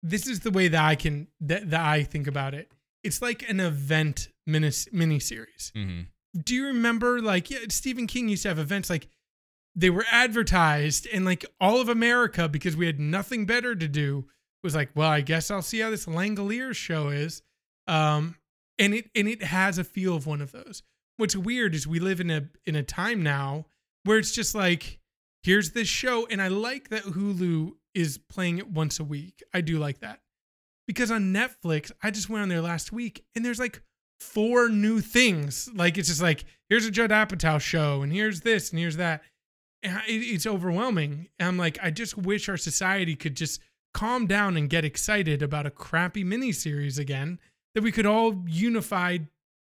This 0.04 0.28
is 0.28 0.42
the 0.42 0.52
way 0.52 0.68
that 0.68 0.84
I 0.84 0.96
can 0.96 1.28
that, 1.40 1.70
that 1.70 1.80
I 1.80 2.04
think 2.04 2.28
about 2.28 2.54
it. 2.54 2.74
It's 3.06 3.22
like 3.22 3.50
an 3.50 3.62
event 3.62 4.28
mini 4.46 4.68
miniseries. 4.68 5.72
Mm-hmm. 5.72 6.02
Do 6.44 6.54
you 6.54 6.66
remember 6.66 7.22
like 7.22 7.50
yeah, 7.50 7.60
Stephen 7.70 8.06
King 8.06 8.28
used 8.28 8.44
to 8.44 8.50
have 8.50 8.60
events 8.60 8.90
like 8.90 9.08
they 9.76 9.90
were 9.90 10.06
advertised 10.12 11.08
and 11.14 11.24
like 11.24 11.46
all 11.62 11.80
of 11.80 11.88
America 11.88 12.50
because 12.50 12.76
we 12.76 12.86
had 12.86 13.00
nothing 13.00 13.46
better 13.46 13.76
to 13.76 13.88
do 13.88 14.26
was 14.62 14.76
like, 14.76 14.90
well, 14.94 15.10
I 15.10 15.22
guess 15.22 15.50
I'll 15.50 15.62
see 15.62 15.80
how 15.80 15.92
this 15.92 16.08
Langoliers 16.08 16.76
show 16.76 17.10
is. 17.10 17.42
Um, 17.88 18.36
and 18.78 18.94
it 18.94 19.10
and 19.16 19.30
it 19.30 19.42
has 19.42 19.78
a 19.78 19.86
feel 19.86 20.18
of 20.18 20.28
one 20.28 20.42
of 20.42 20.52
those. 20.52 20.84
What's 21.16 21.38
weird 21.38 21.76
is 21.76 21.88
we 21.88 22.00
live 22.00 22.20
in 22.20 22.30
a 22.30 22.50
in 22.66 22.76
a 22.76 22.84
time 22.84 23.24
now 23.24 23.68
where 24.04 24.18
it's 24.18 24.34
just 24.34 24.54
like 24.54 25.00
here's 25.46 25.72
this 25.72 25.88
show 25.88 26.26
and 26.32 26.42
I 26.42 26.48
like 26.48 26.90
that 26.90 27.04
Hulu 27.04 27.74
is 27.94 28.18
playing 28.18 28.58
it 28.58 28.68
once 28.68 29.00
a 29.00 29.04
week. 29.04 29.44
I 29.54 29.62
do 29.62 29.78
like 29.78 30.00
that. 30.00 30.20
Because 30.88 31.12
on 31.12 31.34
Netflix, 31.34 31.92
I 32.02 32.10
just 32.10 32.30
went 32.30 32.42
on 32.42 32.50
there 32.50 32.62
last 32.62 32.92
week 32.92 33.24
and 33.36 33.46
there's 33.46 33.60
like 33.60 33.82
four 34.20 34.70
new 34.70 35.02
things. 35.02 35.70
Like 35.74 36.00
it's 36.00 36.10
just 36.10 36.22
like 36.22 36.46
here's 36.68 36.88
a 36.88 36.92
Judd 36.92 37.12
Apatow 37.12 37.62
show 37.62 38.02
and 38.02 38.12
here's 38.12 38.42
this 38.42 38.72
and 38.72 38.80
here's 38.80 38.98
that. 38.98 39.22
And 39.84 40.02
it's 40.08 40.48
overwhelming. 40.48 41.28
And 41.38 41.48
I'm 41.48 41.58
like 41.58 41.78
I 41.82 41.92
just 41.92 42.18
wish 42.18 42.50
our 42.50 42.58
society 42.58 43.16
could 43.16 43.36
just 43.36 43.62
calm 43.94 44.26
down 44.26 44.58
and 44.58 44.68
get 44.68 44.84
excited 44.84 45.44
about 45.44 45.68
a 45.68 45.72
crappy 45.72 46.24
miniseries 46.24 46.98
again 46.98 47.40
that 47.76 47.84
we 47.84 47.92
could 47.92 48.08
all 48.08 48.44
unified 48.48 49.28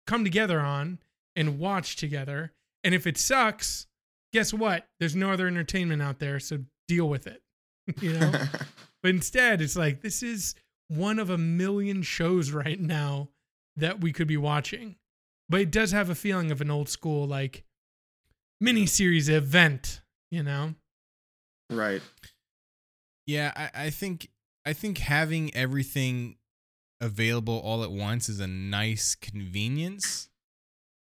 come 0.06 0.24
together 0.24 0.58
on 0.58 0.98
and 1.36 1.60
watch 1.60 1.94
together. 1.94 2.52
And 2.82 2.92
if 2.92 3.06
it 3.06 3.16
sucks, 3.16 3.86
guess 4.32 4.52
what? 4.52 4.88
There's 4.98 5.16
no 5.16 5.30
other 5.30 5.46
entertainment 5.46 6.02
out 6.02 6.18
there, 6.18 6.40
so 6.40 6.58
deal 6.88 7.08
with 7.08 7.26
it. 7.26 7.42
you 8.00 8.12
know? 8.12 8.32
but 9.02 9.10
instead, 9.10 9.60
it's 9.60 9.76
like 9.76 10.02
this 10.02 10.22
is 10.22 10.54
one 10.88 11.18
of 11.18 11.30
a 11.30 11.38
million 11.38 12.02
shows 12.02 12.50
right 12.50 12.80
now 12.80 13.28
that 13.76 14.00
we 14.00 14.12
could 14.12 14.28
be 14.28 14.36
watching. 14.36 14.96
But 15.48 15.60
it 15.60 15.70
does 15.70 15.92
have 15.92 16.10
a 16.10 16.14
feeling 16.14 16.50
of 16.50 16.60
an 16.60 16.70
old 16.70 16.88
school 16.88 17.26
like 17.26 17.64
miniseries 18.62 19.28
event, 19.28 20.02
you 20.30 20.42
know? 20.42 20.74
right. 21.70 22.02
Yeah, 23.26 23.52
I, 23.54 23.70
I 23.86 23.90
think 23.90 24.28
I 24.66 24.72
think 24.72 24.98
having 24.98 25.54
everything 25.54 26.36
available 27.00 27.58
all 27.58 27.82
at 27.82 27.90
once 27.90 28.28
is 28.28 28.40
a 28.40 28.46
nice 28.46 29.14
convenience, 29.14 30.28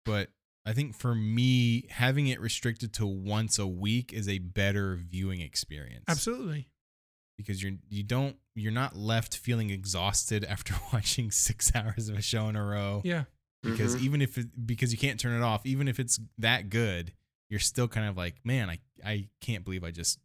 but 0.06 0.30
I 0.68 0.74
think 0.74 0.96
for 0.96 1.16
me, 1.16 1.88
having 1.90 2.28
it 2.28 2.42
restricted 2.42 2.94
to 2.96 3.06
once 3.08 3.58
a 3.58 3.66
week 3.68 4.12
is 4.12 4.28
a 4.28 4.40
better 4.40 4.96
viewing 4.98 5.42
experience. 5.42 6.06
Absolutely. 6.08 6.68
because 7.38 7.62
you're 7.64 7.74
you 7.88 8.04
don't 8.04 8.36
you're 8.56 8.72
not 8.72 8.96
left 8.96 9.38
feeling 9.38 9.70
exhausted 9.70 10.44
after 10.50 10.74
watching 10.94 11.32
six 11.32 11.72
hours 11.76 12.10
of 12.10 12.18
a 12.18 12.22
show 12.22 12.50
in 12.50 12.56
a 12.56 12.64
row. 12.66 13.02
Yeah. 13.06 13.24
Because 13.64 13.96
Mhm. 13.96 14.02
even 14.02 14.22
if 14.22 14.38
it, 14.38 14.68
because 14.68 14.92
you 14.92 14.98
can't 14.98 15.20
turn 15.20 15.34
it 15.40 15.44
off, 15.44 15.66
even 15.66 15.88
if 15.88 16.00
it's 16.00 16.20
that 16.38 16.70
good, 16.70 17.14
you're 17.50 17.60
still 17.60 17.88
kind 17.88 18.08
of 18.08 18.18
like, 18.18 18.36
man, 18.44 18.70
I 18.70 18.80
I 19.06 19.28
can't 19.42 19.64
believe 19.64 19.84
I 19.84 19.92
just 19.92 20.20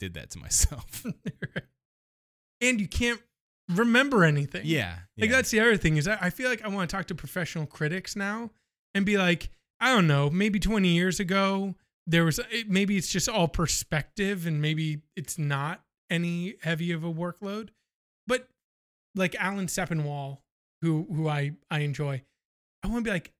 did 0.00 0.14
that 0.14 0.30
to 0.30 0.38
myself. 0.46 1.04
and 2.60 2.80
you 2.80 2.88
can't 2.88 3.20
remember 3.68 4.24
anything. 4.24 4.62
yeah, 4.64 4.98
Like 5.18 5.30
yeah. 5.30 5.36
that's 5.36 5.50
the 5.50 5.60
other 5.60 5.76
thing 5.76 5.96
is 5.96 6.08
I 6.08 6.18
I 6.20 6.30
feel 6.30 6.48
like 6.50 6.62
I 6.62 6.68
want 6.68 6.88
to 6.90 6.96
talk 6.96 7.06
to 7.06 7.14
professional 7.14 7.66
critics 7.66 8.16
now 8.16 8.50
and 8.94 9.04
be 9.06 9.16
like, 9.18 9.50
I 9.80 9.94
don't 9.94 10.06
know, 10.06 10.30
maybe 10.30 10.58
20 10.60 10.88
years 10.88 11.20
ago 11.20 11.74
there 12.06 12.24
was 12.24 12.38
it- 12.50 12.68
maybe 12.68 12.96
it's 12.98 13.08
just 13.10 13.28
all 13.28 13.48
perspective 13.48 14.46
and 14.46 14.60
maybe 14.60 15.00
it's 15.16 15.38
not 15.38 15.84
any 16.10 16.56
heavy 16.62 16.90
of 16.92 17.02
a 17.02 17.12
workload, 17.12 17.70
but 18.26 18.48
like 19.14 19.34
Alan 19.36 19.66
Sepinwall, 19.66 20.38
who 20.82 21.04
who 21.12 21.28
I 21.28 21.52
I 21.70 21.80
enjoy, 21.80 22.22
I 22.82 22.88
want 22.88 23.04
to 23.04 23.08
be 23.08 23.12
like, 23.12 23.32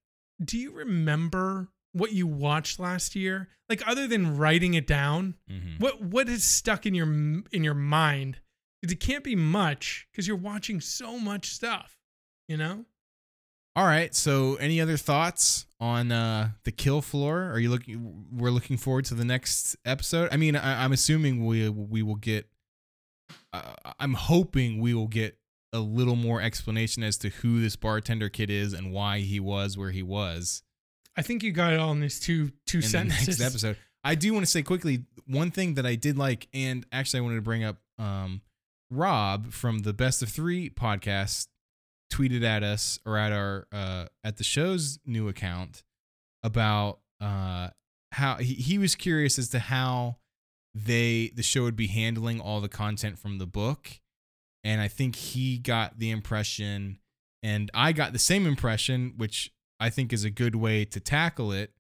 do 0.43 0.57
you 0.59 0.73
remember 0.73 1.69
what 1.93 2.13
you 2.13 2.27
watched 2.27 2.79
last 2.79 3.15
year? 3.15 3.49
Like 3.69 3.87
other 3.87 4.07
than 4.09 4.37
writing 4.37 4.75
it 4.75 4.87
down, 4.87 5.37
Mhm. 5.51 5.79
what 5.81 6.01
what 6.03 6.29
is 6.29 6.43
stuck 6.45 6.87
in 6.87 6.95
your 6.95 7.07
in 7.53 7.63
your 7.65 7.75
mind? 7.75 8.41
Because 8.81 8.93
it 8.93 9.01
can't 9.01 9.25
be 9.25 9.37
much 9.37 10.07
because 10.11 10.27
you're 10.27 10.37
watching 10.37 10.81
so 10.81 11.19
much 11.19 11.51
stuff. 11.51 11.99
You 12.49 12.57
know? 12.57 12.87
All 13.77 13.85
right. 13.85 14.15
So, 14.15 14.55
any 14.57 14.81
other 14.81 14.97
thoughts 14.97 15.67
on 15.81 16.13
uh, 16.13 16.51
the 16.65 16.73
kill 16.73 17.03
floor? 17.03 17.51
Are 17.51 17.59
you 17.59 17.71
looking? 17.71 18.27
We're 18.33 18.51
looking 18.51 18.77
forward 18.77 19.05
to 19.07 19.15
the 19.15 19.25
next 19.25 19.77
episode. 19.85 20.29
I 20.33 20.37
mean, 20.37 20.57
I, 20.57 20.85
I'm 20.85 20.93
assuming 20.93 21.45
we 21.45 21.69
we 21.69 22.03
will 22.03 22.17
get. 22.17 22.49
Uh, 23.53 23.75
I'm 23.99 24.15
hoping 24.15 24.81
we 24.81 24.95
will 24.95 25.09
get 25.09 25.39
a 25.73 25.79
little 25.81 26.15
more 26.17 26.41
explanation 26.41 27.03
as 27.03 27.17
to 27.19 27.31
who 27.31 27.61
this 27.61 27.75
bartender 27.75 28.29
kid 28.29 28.49
is 28.49 28.73
and 28.73 28.93
why 28.93 29.21
he 29.21 29.41
was 29.41 29.77
where 29.77 29.91
he 29.91 30.03
was 30.05 30.63
I 31.17 31.23
think 31.23 31.43
you 31.43 31.53
got 31.53 31.73
it 31.73 31.81
all 31.81 31.93
in 31.93 32.01
these 32.01 32.21
two 32.21 32.53
two 32.67 32.79
in 32.79 32.83
sentences. 32.83 33.39
next 33.39 33.41
episode. 33.41 33.77
I 34.03 34.15
do 34.15 34.33
want 34.33 34.45
to 34.45 34.51
say 34.51 34.63
quickly 34.63 35.05
one 35.27 35.51
thing 35.51 35.75
that 35.75 35.87
I 35.87 35.95
did 35.95 36.19
like, 36.19 36.49
and 36.53 36.85
actually 36.93 37.21
I 37.21 37.23
wanted 37.23 37.37
to 37.37 37.43
bring 37.43 37.65
up. 37.65 37.77
Um, 37.99 38.43
Rob 38.91 39.53
from 39.53 39.81
the 39.81 39.93
Best 39.93 40.23
of 40.23 40.29
Three 40.29 40.69
podcast 40.69 41.49
tweeted 42.15 42.45
at 42.45 42.63
us 42.63 42.99
or 43.05 43.19
at 43.19 43.33
our 43.33 43.67
uh, 43.73 44.07
at 44.23 44.37
the 44.37 44.45
show's 44.45 44.99
new 45.05 45.29
account 45.29 45.83
about 46.43 47.01
uh, 47.21 47.69
how 48.13 48.37
he, 48.37 48.55
he 48.55 48.79
was 48.79 48.95
curious 48.95 49.39
as 49.39 49.49
to 49.49 49.59
how 49.59 50.17
they 50.75 51.33
the 51.35 51.43
show 51.43 51.63
would 51.63 51.77
be 51.77 51.89
handling 51.89 52.41
all 52.41 52.61
the 52.61 52.69
content 52.69 53.19
from 53.19 53.39
the 53.39 53.47
book, 53.47 54.01
and 54.63 54.81
I 54.81 54.89
think 54.89 55.17
he 55.17 55.59
got 55.59 55.99
the 55.99 56.11
impression, 56.11 56.99
and 57.43 57.71
I 57.75 57.93
got 57.93 58.13
the 58.13 58.19
same 58.19 58.47
impression, 58.47 59.15
which 59.17 59.53
I 59.81 59.91
think 59.91 60.13
is 60.13 60.25
a 60.25 60.31
good 60.31 60.55
way 60.55 60.85
to 60.85 61.01
tackle 61.01 61.53
it 61.53 61.73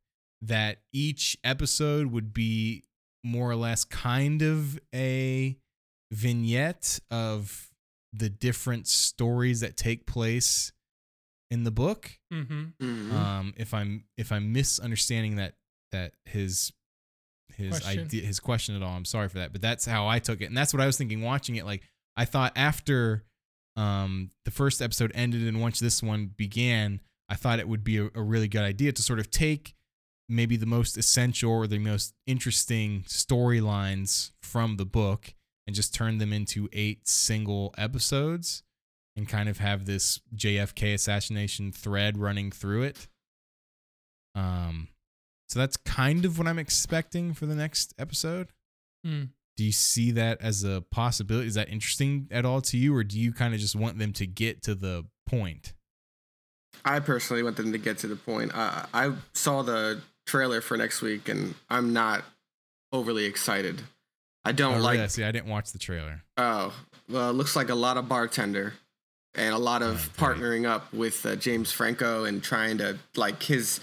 that 0.43 0.78
each 0.93 1.39
episode 1.45 2.09
would 2.09 2.35
be 2.35 2.85
more 3.22 3.51
or 3.51 3.57
less 3.57 3.85
kind 3.85 4.43
of 4.43 4.78
a 4.95 5.57
vignette 6.12 6.99
of 7.11 7.70
the 8.17 8.29
different 8.31 8.87
stories 8.87 9.61
that 9.61 9.77
take 9.77 10.07
place 10.07 10.73
in 11.51 11.65
the 11.65 11.71
book. 11.71 12.11
Mm-hmm. 12.33 12.65
Mhm. 12.81 13.12
Um, 13.12 13.55
if 13.57 13.75
I'm 13.75 14.05
if 14.17 14.31
I'm 14.33 14.53
misunderstanding 14.53 15.37
that 15.37 15.55
that 15.93 16.12
his 16.25 16.73
his 17.57 17.71
Question. 17.81 18.01
idea 18.01 18.23
his 18.25 18.41
question 18.41 18.75
at 18.77 18.83
all, 18.83 18.95
I'm 18.97 19.05
sorry 19.05 19.29
for 19.29 19.39
that. 19.39 19.53
But 19.53 19.62
that's 19.62 19.85
how 19.85 20.07
I 20.09 20.19
took 20.19 20.41
it, 20.41 20.47
and 20.47 20.57
that's 20.57 20.73
what 20.73 20.81
I 20.83 20.87
was 20.87 20.97
thinking 20.97 21.23
watching 21.23 21.57
it. 21.57 21.65
Like 21.65 21.83
I 22.17 22.25
thought 22.25 22.53
after 22.57 23.25
um 23.77 24.31
the 24.45 24.51
first 24.53 24.81
episode 24.81 25.11
ended 25.15 25.43
and 25.43 25.61
once 25.61 25.81
this 25.81 26.03
one 26.03 26.31
began, 26.37 27.01
I 27.29 27.35
thought 27.35 27.59
it 27.59 27.69
would 27.69 27.83
be 27.85 27.99
a, 27.99 28.09
a 28.15 28.23
really 28.23 28.49
good 28.49 28.62
idea 28.62 28.93
to 28.93 29.03
sort 29.03 29.19
of 29.19 29.31
take 29.31 29.75
maybe 30.29 30.57
the 30.57 30.67
most 30.67 30.97
essential 30.97 31.51
or 31.53 31.67
the 31.67 31.79
most 31.79 32.15
interesting 32.27 33.03
storylines 33.07 34.31
from 34.43 34.77
the 34.77 34.87
book 34.87 35.35
and 35.67 35.75
just 35.75 35.95
turn 35.95 36.19
them 36.19 36.33
into 36.33 36.69
eight 36.73 37.07
single 37.09 37.75
episodes 37.79 38.62
and 39.17 39.29
kind 39.29 39.49
of 39.49 39.59
have 39.59 39.87
this 39.87 40.21
JFK 40.35 40.95
assassination 40.95 41.73
thread 41.73 42.19
running 42.19 42.51
through 42.51 42.83
it. 42.83 43.09
Um 44.35 44.89
so 45.49 45.59
that's 45.59 45.77
kind 45.77 46.25
of 46.25 46.39
what 46.39 46.49
I'm 46.49 46.59
expecting 46.59 47.35
for 47.35 47.47
the 47.47 47.55
next 47.55 47.95
episode. 47.99 48.49
Mm. 49.07 49.29
Do 49.57 49.65
you 49.65 49.73
see 49.73 50.11
that 50.12 50.41
as 50.41 50.65
a 50.65 50.83
possibility? 50.91 51.47
Is 51.47 51.55
that 51.55 51.69
interesting 51.69 52.27
at 52.31 52.45
all 52.45 52.61
to 52.62 52.77
you 52.77 52.95
or 52.95 53.05
do 53.05 53.21
you 53.21 53.33
kind 53.33 53.55
of 53.55 53.61
just 53.61 53.77
want 53.77 53.99
them 53.99 54.12
to 54.15 54.27
get 54.27 54.62
to 54.62 54.75
the 54.75 55.07
point? 55.27 55.75
I 56.85 57.01
personally 57.01 57.43
want 57.43 57.57
them 57.57 57.73
to 57.73 57.79
get 57.79 57.99
to 57.99 58.07
the 58.07 58.17
point. 58.17 58.53
Uh, 58.55 58.87
I 58.93 59.12
saw 59.33 59.62
the 59.62 60.01
trailer 60.27 60.61
for 60.61 60.77
next 60.77 61.03
week, 61.03 61.29
and 61.29 61.55
I'm 61.71 61.93
not 61.93 62.25
overly 62.93 63.25
excited. 63.25 63.83
I 64.45 64.53
don't 64.53 64.78
oh, 64.78 64.82
like. 64.82 64.99
yeah, 64.99 65.07
see, 65.07 65.24
I 65.24 65.32
didn't 65.32 65.49
watch 65.49 65.72
the 65.72 65.78
trailer. 65.78 66.22
Oh, 66.36 66.74
well, 67.09 67.30
it 67.30 67.34
looks 67.34 67.57
like 67.57 67.68
a 67.70 67.74
lot 67.74 67.97
of 67.97 68.09
bartender 68.09 68.74
and 69.34 69.55
a 69.55 69.59
lot 69.59 69.82
of 69.82 70.11
Oh, 70.18 70.20
partnering 70.22 70.66
up 70.66 70.92
with 70.92 71.24
uh, 71.26 71.36
James 71.36 71.72
Franco 71.72 72.24
and 72.24 72.42
trying 72.42 72.78
to 72.78 72.99
like 73.16 73.42
his 73.42 73.80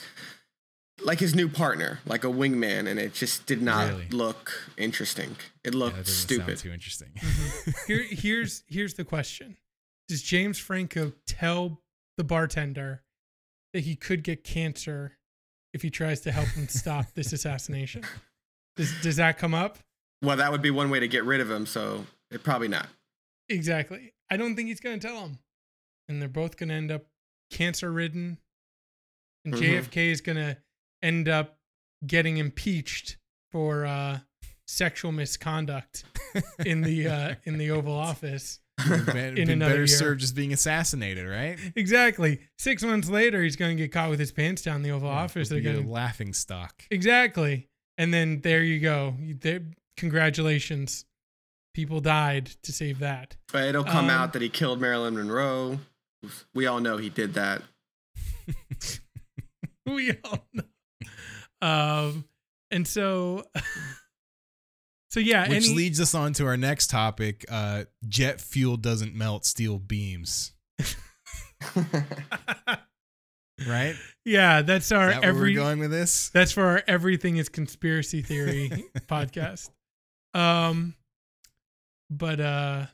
like 1.03 1.19
his 1.19 1.33
new 1.33 1.49
partner, 1.49 1.99
like 2.05 2.23
a 2.23 2.27
wingman, 2.27 2.87
and 2.87 2.99
it 2.99 3.13
just 3.13 3.47
did 3.47 3.61
not 3.61 3.89
Really? 3.89 4.07
look 4.09 4.51
interesting. 4.77 5.35
It 5.63 5.73
Yeah, 5.73 5.79
looked 5.79 5.97
that 5.97 6.07
stupid. 6.07 6.45
sound 6.45 6.57
too 6.59 6.71
interesting. 6.71 7.09
Here, 7.87 8.03
here's 8.07 8.63
here's 8.67 8.93
the 8.93 9.03
question: 9.03 9.57
Does 10.07 10.21
James 10.21 10.59
Franco 10.59 11.13
tell 11.25 11.81
the 12.17 12.23
bartender 12.23 13.01
that 13.73 13.79
he 13.81 13.95
could 13.95 14.21
get 14.23 14.43
cancer 14.43 15.17
if 15.73 15.81
he 15.81 15.89
tries 15.89 16.19
to 16.21 16.31
help 16.31 16.49
him 16.49 16.67
stop 16.67 17.13
this 17.15 17.33
assassination? 17.33 18.03
Does 18.77 18.93
does 19.01 19.15
that 19.17 19.37
come 19.39 19.53
up? 19.53 19.79
Well, 20.21 20.37
that 20.37 20.51
would 20.51 20.61
be 20.61 20.71
one 20.71 20.89
way 20.89 20.99
to 20.99 21.07
get 21.07 21.23
rid 21.23 21.41
of 21.41 21.49
him. 21.49 21.65
So 21.65 22.05
it 22.29 22.43
probably 22.43 22.67
not. 22.67 22.87
Exactly. 23.49 24.13
I 24.29 24.37
don't 24.37 24.55
think 24.55 24.67
he's 24.69 24.79
going 24.79 24.99
to 24.99 25.07
tell 25.07 25.21
him. 25.21 25.39
and 26.09 26.21
they're 26.21 26.27
both 26.29 26.57
going 26.57 26.69
to 26.69 26.75
end 26.75 26.91
up 26.91 27.05
cancer 27.51 27.89
ridden. 27.91 28.37
And 29.45 29.53
Mhm. 29.53 29.59
JFK 29.59 30.11
is 30.11 30.19
going 30.21 30.35
to 30.37 30.57
end 31.01 31.29
up 31.29 31.57
getting 32.05 32.37
impeached 32.37 33.17
for 33.51 33.85
uh, 33.85 34.19
sexual 34.67 35.11
misconduct 35.11 36.03
in 36.65 36.81
the 36.81 37.07
uh, 37.07 37.35
in 37.45 37.57
the 37.57 37.71
Oval 37.71 37.93
Office. 37.97 38.59
Been, 38.87 39.05
been 39.05 39.37
In 39.37 39.49
another 39.49 39.71
better 39.71 39.81
year. 39.83 39.87
served 39.87 40.21
just 40.21 40.35
being 40.35 40.51
assassinated, 40.53 41.27
right? 41.27 41.57
Exactly. 41.75 42.39
Six 42.57 42.83
months 42.83 43.09
later, 43.09 43.41
he's 43.43 43.55
going 43.55 43.77
to 43.77 43.81
get 43.83 43.91
caught 43.91 44.09
with 44.09 44.19
his 44.19 44.31
pants 44.31 44.61
down 44.63 44.77
in 44.77 44.81
the 44.83 44.91
Oval 44.91 45.09
Office. 45.09 45.49
They're 45.49 45.61
going 45.61 45.83
to 45.83 45.89
laughing 45.89 46.33
stock. 46.33 46.83
exactly, 46.91 47.69
and 47.97 48.13
then 48.13 48.41
there 48.41 48.63
you 48.63 48.79
go. 48.79 49.15
You- 49.19 49.35
there- 49.35 49.61
congratulations, 49.97 51.05
people 51.73 51.99
died 52.01 52.47
to 52.63 52.71
save 52.71 52.99
that. 52.99 53.37
But 53.51 53.63
it'll 53.69 53.83
come 53.83 54.05
Um, 54.05 54.09
out 54.09 54.33
that 54.33 54.41
he 54.41 54.49
killed 54.49 54.79
Marilyn 54.81 55.15
Monroe. 55.15 55.79
We 56.53 56.65
all 56.67 56.79
know 56.79 56.97
he 56.97 57.09
did 57.09 57.33
that. 57.35 57.61
we 59.85 60.13
all 60.23 60.45
know. 60.53 60.63
Um, 61.61 62.25
and 62.71 62.87
so, 62.87 63.43
so 65.11 65.19
yeah, 65.19 65.47
Which 65.49 65.65
any, 65.67 65.75
leads 65.75 65.99
us 65.99 66.13
on 66.15 66.33
to 66.33 66.45
our 66.45 66.57
next 66.57 66.89
topic: 66.89 67.45
uh, 67.49 67.85
jet 68.07 68.39
fuel 68.41 68.77
doesn't 68.77 69.15
melt 69.15 69.45
steel 69.45 69.77
beams. 69.79 70.53
Right? 73.67 73.95
yeah, 74.25 74.63
that's 74.63 74.91
our 74.91 75.09
Is 75.09 75.13
that 75.15 75.21
where 75.21 75.29
every. 75.29 75.51
we're 75.55 75.61
going 75.63 75.77
with 75.79 75.91
this? 75.91 76.29
That's 76.29 76.51
for 76.51 76.63
our 76.63 76.83
everything 76.87 77.37
is 77.37 77.47
conspiracy 77.47 78.23
theory 78.23 78.85
podcast. 79.07 79.69
Um, 80.33 80.95
but 82.09 82.39
uh, 82.39 82.85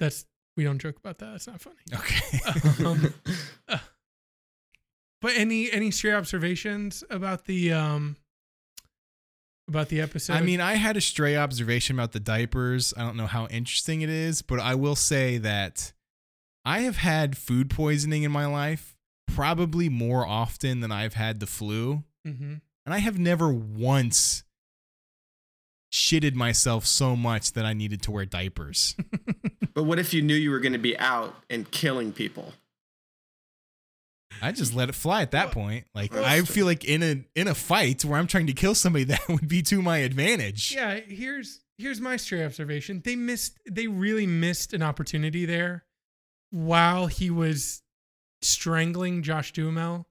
that's 0.00 0.24
we 0.56 0.64
don't 0.64 0.78
joke 0.78 0.96
about 0.98 1.18
that. 1.18 1.34
It's 1.34 1.46
not 1.46 1.60
funny. 1.60 1.76
Okay. 1.94 2.84
Um, 2.84 3.14
But 5.22 5.34
any 5.36 5.70
any 5.70 5.92
stray 5.92 6.12
observations 6.12 7.04
about 7.08 7.44
the 7.44 7.72
um 7.72 8.16
about 9.68 9.88
the 9.88 10.00
episode? 10.00 10.32
I 10.34 10.40
mean, 10.40 10.60
I 10.60 10.74
had 10.74 10.96
a 10.96 11.00
stray 11.00 11.36
observation 11.36 11.94
about 11.96 12.10
the 12.10 12.18
diapers. 12.18 12.92
I 12.96 13.02
don't 13.02 13.16
know 13.16 13.28
how 13.28 13.46
interesting 13.46 14.02
it 14.02 14.10
is, 14.10 14.42
but 14.42 14.58
I 14.58 14.74
will 14.74 14.96
say 14.96 15.38
that 15.38 15.92
I 16.64 16.80
have 16.80 16.96
had 16.96 17.38
food 17.38 17.70
poisoning 17.70 18.24
in 18.24 18.32
my 18.32 18.46
life 18.46 18.96
probably 19.28 19.88
more 19.88 20.26
often 20.26 20.80
than 20.80 20.90
I've 20.90 21.14
had 21.14 21.38
the 21.38 21.46
flu. 21.46 22.02
Mhm. 22.26 22.60
And 22.84 22.92
I 22.92 22.98
have 22.98 23.16
never 23.16 23.52
once 23.52 24.42
shitted 25.92 26.34
myself 26.34 26.86
so 26.86 27.14
much 27.14 27.52
that 27.52 27.64
I 27.66 27.74
needed 27.74 28.02
to 28.02 28.10
wear 28.10 28.24
diapers. 28.24 28.96
but 29.74 29.84
what 29.84 29.98
if 29.98 30.14
you 30.14 30.22
knew 30.22 30.34
you 30.34 30.50
were 30.50 30.60
going 30.60 30.72
to 30.72 30.78
be 30.78 30.98
out 30.98 31.34
and 31.50 31.70
killing 31.70 32.12
people? 32.12 32.54
I 34.40 34.50
just 34.50 34.74
let 34.74 34.88
it 34.88 34.94
fly 34.94 35.22
at 35.22 35.30
that 35.32 35.52
point. 35.52 35.84
Like 35.94 36.16
I 36.16 36.40
so- 36.40 36.46
feel 36.46 36.66
like 36.66 36.84
in 36.84 37.02
a 37.02 37.24
in 37.38 37.46
a 37.46 37.54
fight 37.54 38.04
where 38.04 38.18
I'm 38.18 38.26
trying 38.26 38.46
to 38.46 38.52
kill 38.54 38.74
somebody, 38.74 39.04
that 39.12 39.28
would 39.28 39.46
be 39.46 39.62
to 39.62 39.82
my 39.82 39.98
advantage. 39.98 40.74
yeah. 40.74 41.00
Here's 41.06 41.60
here's 41.78 42.00
my 42.00 42.16
stray 42.16 42.44
observation. 42.44 43.02
They 43.04 43.14
missed. 43.14 43.58
They 43.70 43.86
really 43.86 44.26
missed 44.26 44.72
an 44.72 44.82
opportunity 44.82 45.44
there, 45.44 45.84
while 46.50 47.06
he 47.06 47.30
was 47.30 47.82
strangling 48.40 49.22
Josh 49.22 49.52
Duhamel, 49.52 50.06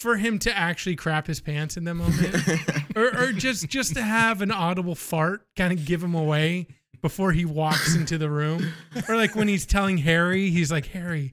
for 0.00 0.16
him 0.16 0.38
to 0.40 0.56
actually 0.56 0.96
crap 0.96 1.26
his 1.26 1.40
pants 1.40 1.76
in 1.76 1.84
that 1.84 1.94
moment. 1.94 2.34
or, 2.96 3.16
or 3.22 3.32
just 3.32 3.68
just 3.68 3.94
to 3.94 4.02
have 4.02 4.42
an 4.42 4.50
audible 4.50 4.94
fart 4.94 5.46
kind 5.56 5.72
of 5.72 5.84
give 5.84 6.02
him 6.02 6.14
away 6.14 6.66
before 7.02 7.32
he 7.32 7.44
walks 7.44 7.94
into 7.94 8.18
the 8.18 8.28
room 8.28 8.72
or 9.08 9.16
like 9.16 9.34
when 9.34 9.48
he's 9.48 9.64
telling 9.64 9.96
harry 9.96 10.50
he's 10.50 10.70
like 10.70 10.84
harry 10.88 11.32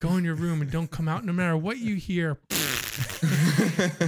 go 0.00 0.16
in 0.16 0.24
your 0.24 0.34
room 0.34 0.62
and 0.62 0.70
don't 0.70 0.90
come 0.90 1.06
out 1.06 1.22
no 1.22 1.34
matter 1.34 1.54
what 1.54 1.76
you 1.76 1.96
hear 1.96 2.38
and 3.22 4.00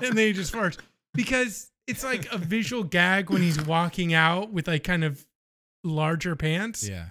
then 0.00 0.16
he 0.16 0.32
just 0.32 0.52
farts 0.54 0.78
because 1.14 1.70
it's 1.86 2.02
like 2.04 2.30
a 2.32 2.38
visual 2.38 2.82
gag 2.82 3.30
when 3.30 3.42
he's 3.42 3.60
walking 3.66 4.14
out 4.14 4.50
with 4.52 4.66
like 4.68 4.84
kind 4.84 5.04
of 5.04 5.26
larger 5.84 6.34
pants 6.36 6.88
Yeah. 6.88 7.06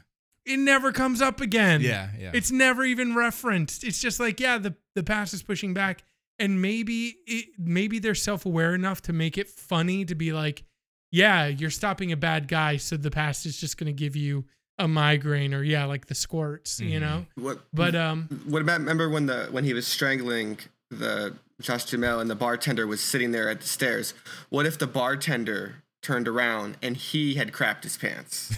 it 0.45 0.57
never 0.57 0.91
comes 0.91 1.21
up 1.21 1.41
again 1.41 1.81
Yeah. 1.81 2.09
Yeah. 2.19 2.31
it's 2.33 2.51
never 2.51 2.83
even 2.83 3.15
referenced. 3.15 3.83
It's 3.83 3.99
just 3.99 4.19
like, 4.19 4.39
yeah, 4.39 4.57
the 4.57 4.75
the 4.95 5.03
past 5.03 5.33
is 5.33 5.43
pushing 5.43 5.73
back, 5.75 6.03
and 6.39 6.61
maybe 6.61 7.17
it, 7.25 7.45
maybe 7.57 7.99
they're 7.99 8.15
self 8.15 8.45
aware 8.45 8.73
enough 8.75 9.01
to 9.03 9.13
make 9.13 9.37
it 9.37 9.49
funny 9.49 10.05
to 10.05 10.15
be 10.15 10.33
like, 10.33 10.63
yeah, 11.11 11.47
you're 11.47 11.69
stopping 11.69 12.11
a 12.11 12.17
bad 12.17 12.47
guy, 12.47 12.77
so 12.77 12.97
the 12.97 13.11
past 13.11 13.45
is 13.45 13.57
just 13.59 13.77
gonna 13.77 13.91
give 13.93 14.15
you 14.15 14.45
a 14.79 14.87
migraine 14.87 15.53
or 15.53 15.63
yeah, 15.63 15.85
like 15.85 16.05
the 16.07 16.15
squirts, 16.15 16.79
you 16.79 16.99
Mhm. 16.99 17.01
know. 17.01 17.25
what? 17.35 17.61
But 17.73 17.95
um, 17.95 18.27
What 18.45 18.61
about 18.61 18.79
remember 18.79 19.09
when 19.09 19.25
the 19.25 19.47
when 19.51 19.63
he 19.63 19.73
was 19.73 19.87
strangling 19.87 20.59
the 20.91 21.33
Josh 21.59 21.85
Duhamel 21.85 22.19
and 22.19 22.29
the 22.29 22.35
bartender 22.35 22.85
was 22.85 23.01
sitting 23.01 23.31
there 23.31 23.49
at 23.49 23.61
the 23.61 23.67
stairs? 23.67 24.13
What 24.49 24.65
if 24.67 24.77
the 24.77 24.85
bartender 24.87 25.83
turned 26.03 26.27
around 26.27 26.77
and 26.83 26.95
he 26.95 27.33
had 27.35 27.51
crapped 27.51 27.83
his 27.83 27.97
pants? 27.97 28.55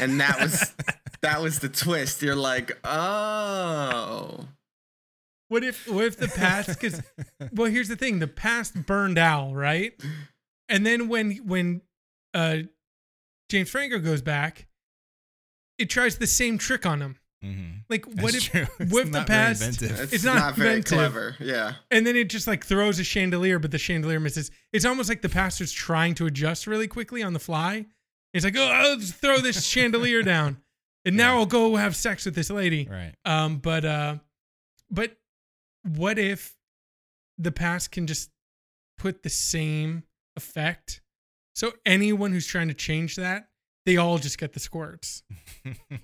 and 0.00 0.18
that 0.20 0.40
was 0.40 0.72
that 1.20 1.42
was 1.42 1.58
the 1.58 1.68
twist. 1.68 2.22
You're 2.22 2.34
like, 2.36 2.72
oh, 2.84 4.46
what 5.50 5.62
if 5.62 5.86
what 5.88 6.04
if 6.06 6.16
the 6.16 6.28
past? 6.28 6.68
Because 6.68 7.02
well, 7.52 7.70
here's 7.70 7.88
the 7.88 7.96
thing: 7.96 8.18
the 8.20 8.26
past 8.28 8.74
burned 8.86 9.18
out, 9.18 9.52
right? 9.54 9.92
And 10.68 10.86
then 10.86 11.08
when 11.08 11.32
when 11.46 11.82
uh, 12.32 12.58
James 13.50 13.68
Franco 13.68 13.98
goes 13.98 14.22
back, 14.22 14.66
it 15.78 15.90
tries 15.90 16.16
the 16.18 16.26
same 16.26 16.56
trick 16.58 16.86
on 16.86 17.00
him. 17.02 17.16
Mhm. 17.44 17.84
Like, 17.88 18.04
That's 18.06 18.22
what 18.22 18.34
if 18.34 18.44
true. 18.50 18.66
What 18.90 19.06
if 19.06 19.12
the 19.12 19.18
not 19.20 19.26
very 19.26 19.38
past- 19.38 19.62
inventive. 19.62 20.12
it's, 20.12 20.24
not 20.24 20.34
not, 20.36 20.54
very 20.56 20.68
inventive. 20.76 20.98
clever. 20.98 21.36
Yeah, 21.40 21.72
and 21.90 22.06
then 22.06 22.14
it 22.14 22.28
just 22.28 22.46
like 22.46 22.64
throws 22.64 22.98
a 22.98 23.04
chandelier, 23.04 23.58
but 23.58 23.70
the 23.70 23.78
chandelier 23.78 24.20
misses. 24.20 24.50
It's 24.72 24.84
almost 24.84 25.08
like 25.08 25.22
the 25.22 25.28
pastor's 25.30 25.72
trying 25.72 26.14
to 26.16 26.26
adjust 26.26 26.66
really 26.66 26.86
quickly 26.86 27.22
on 27.22 27.32
the 27.32 27.38
fly. 27.38 27.86
It's 28.34 28.44
like, 28.44 28.56
"Oh, 28.56 28.66
I'll 28.66 28.96
just 28.98 29.14
throw 29.14 29.38
this 29.38 29.64
chandelier 29.64 30.22
down, 30.22 30.58
and 31.06 31.16
now 31.16 31.32
Yeah. 31.34 31.40
I'll 31.40 31.46
go 31.46 31.76
have 31.76 31.96
sex 31.96 32.26
with 32.26 32.34
this 32.34 32.50
lady." 32.50 32.86
Right. 32.90 33.14
Um, 33.24 33.56
but 33.56 33.84
uh, 33.86 34.16
but 34.90 35.16
what 35.84 36.18
if 36.18 36.56
the 37.38 37.52
past 37.52 37.90
can 37.90 38.06
just 38.06 38.30
put 38.98 39.22
the 39.22 39.30
same 39.30 40.04
effect? 40.36 41.00
So 41.54 41.72
anyone 41.84 42.32
who's 42.32 42.46
trying 42.46 42.68
to 42.68 42.74
change 42.74 43.16
that, 43.16 43.48
they 43.86 43.96
all 43.96 44.18
just 44.18 44.38
get 44.38 44.52
the 44.52 44.60
squirts. 44.60 45.22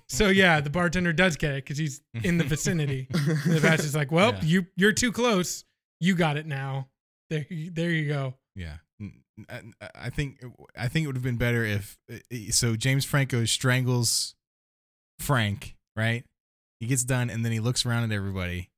So 0.07 0.27
yeah, 0.29 0.59
the 0.61 0.69
bartender 0.69 1.13
does 1.13 1.35
get 1.37 1.51
it 1.51 1.63
because 1.63 1.77
he's 1.77 2.01
in 2.23 2.37
the 2.37 2.43
vicinity. 2.43 3.07
The 3.11 3.59
past 3.61 3.83
is 3.83 3.95
like, 3.95 4.11
well, 4.11 4.33
Yeah. 4.33 4.41
you 4.43 4.65
you're 4.75 4.91
too 4.93 5.11
close. 5.11 5.63
You 5.99 6.15
got 6.15 6.37
it 6.37 6.45
now. 6.45 6.89
There, 7.29 7.45
you- 7.49 7.71
there 7.71 7.89
you 7.91 8.07
go. 8.07 8.35
Yeah. 8.55 8.77
I 9.93 10.09
think 10.09 10.43
I 10.75 10.87
think 10.87 11.03
it 11.03 11.07
would 11.07 11.15
have 11.15 11.23
been 11.23 11.37
better 11.37 11.63
if 11.63 11.97
so 12.49 12.75
James 12.75 13.05
Franco 13.05 13.45
strangles 13.45 14.33
Frank, 15.19 15.75
right? 15.95 16.23
He 16.79 16.87
gets 16.87 17.03
done 17.03 17.29
and 17.29 17.45
then 17.45 17.51
he 17.51 17.59
looks 17.59 17.85
around 17.85 18.03
at 18.03 18.11
everybody. 18.11 18.71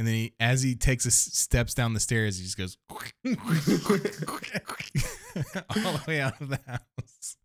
And 0.00 0.06
then 0.08 0.14
he 0.14 0.32
as 0.40 0.62
he 0.62 0.74
takes 0.74 1.04
his 1.04 1.14
steps 1.14 1.74
down 1.74 1.92
the 1.92 2.00
stairs, 2.00 2.38
he 2.38 2.44
just 2.44 2.56
goes 2.56 2.78
all 2.96 3.02
the 5.92 6.02
way 6.08 6.20
out 6.22 6.40
of 6.40 6.48
the 6.48 6.58
house. 6.66 7.36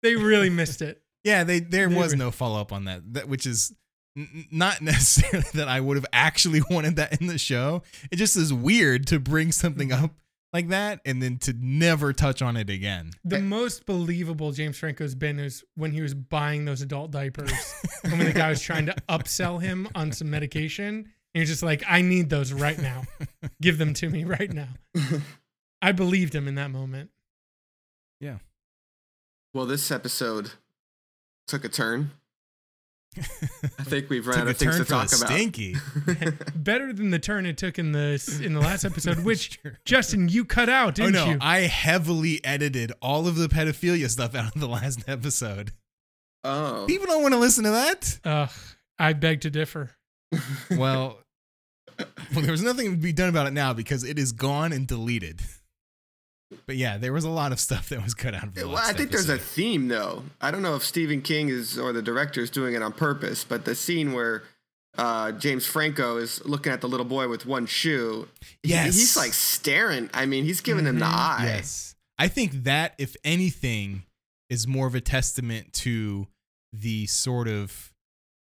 They 0.00 0.14
really 0.14 0.48
missed 0.48 0.80
it. 0.80 1.02
Yeah, 1.24 1.42
they 1.42 1.58
there 1.58 1.88
They 1.88 1.96
was 1.96 2.12
were- 2.12 2.18
no 2.18 2.30
follow 2.30 2.60
up 2.60 2.72
on 2.72 2.84
that. 2.84 3.02
That 3.14 3.28
which 3.28 3.46
is 3.46 3.72
n- 4.16 4.28
n- 4.32 4.44
not 4.52 4.80
necessarily 4.82 5.44
that 5.54 5.66
I 5.68 5.80
would 5.80 5.96
have 5.96 6.06
actually 6.12 6.62
wanted 6.70 6.94
that 6.96 7.20
in 7.20 7.26
the 7.26 7.36
show. 7.38 7.82
It 8.12 8.16
just 8.16 8.36
is 8.36 8.52
weird 8.52 9.08
to 9.08 9.18
bring 9.18 9.50
something 9.50 9.90
up 9.90 10.12
like 10.52 10.68
that 10.68 11.00
and 11.04 11.20
then 11.20 11.38
to 11.38 11.52
never 11.58 12.12
touch 12.12 12.42
on 12.42 12.56
it 12.56 12.70
again. 12.70 13.10
The 13.24 13.40
most 13.40 13.86
believable 13.86 14.52
James 14.52 14.78
Franco's 14.78 15.16
been 15.16 15.40
is 15.40 15.64
when 15.74 15.90
he 15.90 16.00
was 16.00 16.14
buying 16.14 16.64
those 16.64 16.80
adult 16.80 17.10
diapers. 17.10 17.50
and 18.04 18.12
when 18.12 18.26
the 18.26 18.32
guy 18.32 18.50
was 18.50 18.60
trying 18.60 18.86
to 18.86 18.94
upsell 19.08 19.60
him 19.60 19.88
on 19.96 20.12
some 20.12 20.30
medication. 20.30 21.10
And 21.34 21.40
he's 21.40 21.48
just 21.48 21.62
like, 21.62 21.82
I 21.88 22.00
need 22.02 22.30
those 22.30 22.52
right 22.52 22.78
now. 22.78 23.02
Give 23.60 23.76
them 23.78 23.92
to 23.94 24.08
me 24.08 24.24
right 24.24 24.52
now. 24.52 24.68
I 25.82 25.92
believed 25.92 26.34
him 26.34 26.46
in 26.46 26.54
that 26.54 26.70
moment. 26.70 27.10
Yeah. 28.20 28.38
Well, 29.52 29.66
this 29.66 29.90
episode 29.90 30.52
took 31.48 31.64
a 31.64 31.68
turn. 31.68 32.12
I 33.18 33.84
think 33.84 34.10
we've 34.10 34.26
run 34.26 34.40
out 34.40 34.48
of 34.48 34.56
things 34.56 34.76
turn 34.76 34.84
to 34.84 34.90
talk 34.90 35.08
the 35.08 35.16
about. 35.16 35.28
stinky. 35.30 35.76
Better 36.56 36.92
than 36.92 37.10
the 37.10 37.18
turn 37.20 37.46
it 37.46 37.56
took 37.56 37.78
in 37.78 37.92
the 37.92 38.40
in 38.42 38.54
the 38.54 38.60
last 38.60 38.84
episode, 38.84 39.20
which 39.24 39.60
Sure. 39.62 39.78
Justin, 39.84 40.28
you 40.28 40.44
cut 40.44 40.68
out, 40.68 40.88
Oh 41.00 41.04
didn't 41.04 41.12
no, 41.12 41.26
you? 41.30 41.38
I 41.40 41.60
heavily 41.60 42.44
edited 42.44 42.92
all 43.00 43.28
of 43.28 43.36
the 43.36 43.46
pedophilia 43.48 44.08
stuff 44.10 44.34
out 44.34 44.54
of 44.56 44.60
the 44.60 44.66
last 44.68 45.04
episode. 45.08 45.72
oh, 46.42 46.86
People 46.88 47.06
don't 47.06 47.22
want 47.22 47.34
to 47.34 47.38
listen 47.40 47.62
to 47.64 47.70
that. 47.70 48.18
Ugh, 48.24 48.50
I 48.98 49.12
beg 49.12 49.42
to 49.42 49.50
differ. 49.50 49.90
Well, 50.72 51.18
well, 51.98 52.42
there 52.42 52.50
was 52.52 52.62
nothing 52.62 52.90
to 52.92 52.96
be 52.96 53.12
done 53.12 53.28
about 53.28 53.46
it 53.46 53.52
now 53.52 53.72
because 53.72 54.04
it 54.04 54.18
is 54.18 54.32
gone 54.32 54.72
and 54.72 54.86
deleted. 54.86 55.40
But 56.66 56.76
yeah, 56.76 56.98
there 56.98 57.12
was 57.12 57.24
a 57.24 57.30
lot 57.30 57.52
of 57.52 57.58
stuff 57.58 57.88
that 57.88 58.02
was 58.02 58.14
cut 58.14 58.34
out 58.34 58.44
of 58.44 58.54
the 58.54 58.68
Well, 58.68 58.76
I 58.76 58.92
think 58.92 59.10
there's 59.10 59.28
a 59.28 59.38
theme 59.38 59.88
though. 59.88 60.22
I 60.40 60.50
don't 60.50 60.62
know 60.62 60.76
if 60.76 60.84
Stephen 60.84 61.20
King 61.22 61.48
is 61.48 61.78
or 61.78 61.92
the 61.92 62.02
director 62.02 62.40
is 62.42 62.50
doing 62.50 62.74
it 62.74 62.82
on 62.82 62.92
purpose, 62.92 63.44
but 63.44 63.64
the 63.64 63.74
scene 63.74 64.12
where 64.12 64.44
uh, 64.96 65.32
James 65.32 65.66
Franco 65.66 66.18
is 66.18 66.44
looking 66.44 66.72
at 66.72 66.80
the 66.80 66.88
little 66.88 67.06
boy 67.06 67.26
with 67.28 67.44
one 67.46 67.66
shoe, 67.66 68.28
he- 68.62 68.76
he's 68.76 69.16
like 69.16 69.32
staring. 69.32 70.08
I 70.14 70.26
mean, 70.26 70.44
he's 70.44 70.60
giving 70.60 70.86
him 70.86 71.00
the 71.00 71.04
Mhm. 71.06 71.08
eye. 71.12 71.44
Yes. 71.56 71.96
I 72.18 72.28
think 72.28 72.62
that, 72.62 72.94
if 72.98 73.16
anything, 73.24 74.04
is 74.48 74.68
more 74.68 74.86
of 74.86 74.94
a 74.94 75.00
testament 75.00 75.72
to 75.72 76.28
the 76.72 77.06
sort 77.08 77.48
of 77.48 77.92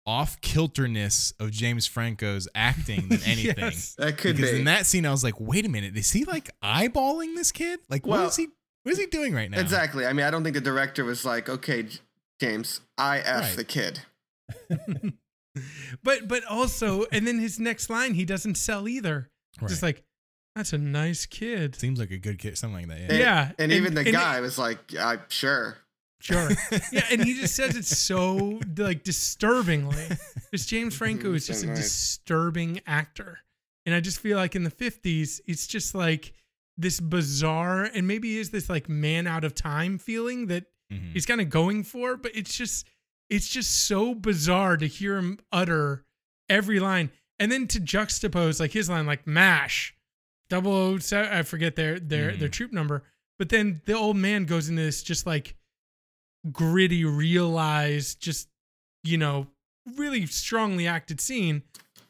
off 0.05 0.39
kilterness 0.41 1.33
of 1.39 1.51
James 1.51 1.87
Franco's 1.87 2.47
acting 2.55 3.07
than 3.09 3.21
anything. 3.25 3.55
Yes. 3.57 3.95
That 3.95 4.17
could 4.17 4.35
because 4.35 4.51
be. 4.51 4.59
in 4.59 4.65
that 4.65 4.85
scene, 4.85 5.05
I 5.05 5.11
was 5.11 5.23
like, 5.23 5.39
wait 5.39 5.65
a 5.65 5.69
minute, 5.69 5.95
is 5.95 6.11
he 6.11 6.25
like 6.25 6.49
eyeballing 6.61 7.35
this 7.35 7.51
kid? 7.51 7.79
Like, 7.89 8.05
what 8.05 8.19
Well, 8.19 8.27
is 8.27 8.35
he? 8.35 8.47
What 8.83 8.91
is 8.91 8.97
he 8.99 9.05
doing 9.05 9.33
right 9.33 9.49
now? 9.49 9.59
Exactly. 9.61 10.05
I 10.05 10.11
mean, 10.11 10.25
I 10.25 10.29
don't 10.31 10.43
think 10.43 10.55
the 10.55 10.61
director 10.61 11.05
was 11.05 11.23
like, 11.23 11.47
okay, 11.47 11.87
James, 12.41 12.81
I 12.97 13.19
F 13.19 13.41
Right. 13.41 13.55
the 13.55 13.63
kid. 13.63 14.01
but 16.03 16.27
but 16.27 16.43
also, 16.49 17.05
and 17.11 17.25
then 17.27 17.39
his 17.39 17.59
next 17.59 17.89
line, 17.89 18.13
he 18.15 18.25
doesn't 18.25 18.55
sell 18.55 18.87
either. 18.87 19.29
Right. 19.61 19.69
Just 19.69 19.83
like, 19.83 20.03
that's 20.55 20.73
a 20.73 20.77
nice 20.77 21.25
kid. 21.25 21.75
seems 21.75 21.99
like 21.99 22.11
a 22.11 22.17
good 22.17 22.39
kid, 22.39 22.57
something 22.57 22.87
like 22.89 22.89
that. 22.89 23.09
And- 23.11 23.19
Yeah. 23.19 23.19
Yeah, 23.19 23.47
And, 23.59 23.71
and- 23.71 23.73
even 23.73 23.93
the 23.93 24.01
and 24.01 24.09
it- 24.09 24.11
guy 24.13 24.39
was 24.41 24.57
like, 24.57 24.79
uh, 24.99 25.17
sure. 25.29 25.77
Sure. 26.23 26.49
yeah, 26.91 27.05
and 27.11 27.21
he 27.23 27.33
just 27.33 27.53
says 27.55 27.75
it 27.75 27.85
so 27.85 28.59
like 28.77 29.03
disturbingly. 29.03 30.07
Just 30.51 30.69
James 30.69 30.95
Franco 30.95 31.33
is 31.33 31.45
So 31.45 31.51
just 31.53 31.63
a 31.65 31.67
nice. 31.67 31.77
disturbing 31.79 32.79
actor. 32.87 33.39
And 33.85 33.93
I 33.93 33.99
just 33.99 34.19
feel 34.19 34.37
like 34.37 34.55
in 34.55 34.63
the 34.63 34.71
50s, 34.71 35.41
it's 35.47 35.67
just 35.67 35.93
like 35.93 36.31
this 36.77 36.99
bizarre 37.01 37.83
and 37.83 38.07
maybe 38.07 38.29
he 38.29 38.39
is 38.39 38.51
this 38.51 38.69
like 38.69 38.87
man 38.87 39.27
out 39.27 39.43
of 39.43 39.53
time 39.53 39.97
feeling 39.97 40.47
that 40.47 40.63
Mhm. 40.91 41.11
he's 41.13 41.25
kind 41.25 41.41
of 41.41 41.49
going 41.49 41.83
for, 41.83 42.15
but 42.17 42.31
it's 42.35 42.57
just 42.57 42.87
it's 43.29 43.47
just 43.49 43.85
so 43.85 44.15
bizarre 44.15 44.77
to 44.77 44.87
hear 44.87 45.17
him 45.17 45.39
utter 45.51 46.05
every 46.49 46.79
line 46.79 47.09
and 47.39 47.51
then 47.51 47.67
to 47.67 47.79
juxtapose 47.81 48.59
like 48.61 48.71
his 48.71 48.89
line 48.89 49.05
like 49.05 49.27
mash 49.27 49.93
007 50.49 51.31
I 51.31 51.41
forget 51.43 51.75
their 51.75 51.99
their 51.99 52.35
their 52.35 52.47
Mhm. 52.49 52.53
troop 52.53 52.71
number, 52.71 53.03
but 53.37 53.49
then 53.49 53.81
the 53.85 53.93
old 53.93 54.17
man 54.17 54.45
goes 54.45 54.69
into 54.69 54.81
this 54.83 55.03
just 55.03 55.25
like 55.25 55.55
gritty 56.51 57.05
realized 57.05 58.19
just 58.21 58.49
you 59.03 59.17
know 59.17 59.47
really 59.95 60.25
strongly 60.25 60.87
acted 60.87 61.19
scene 61.21 61.63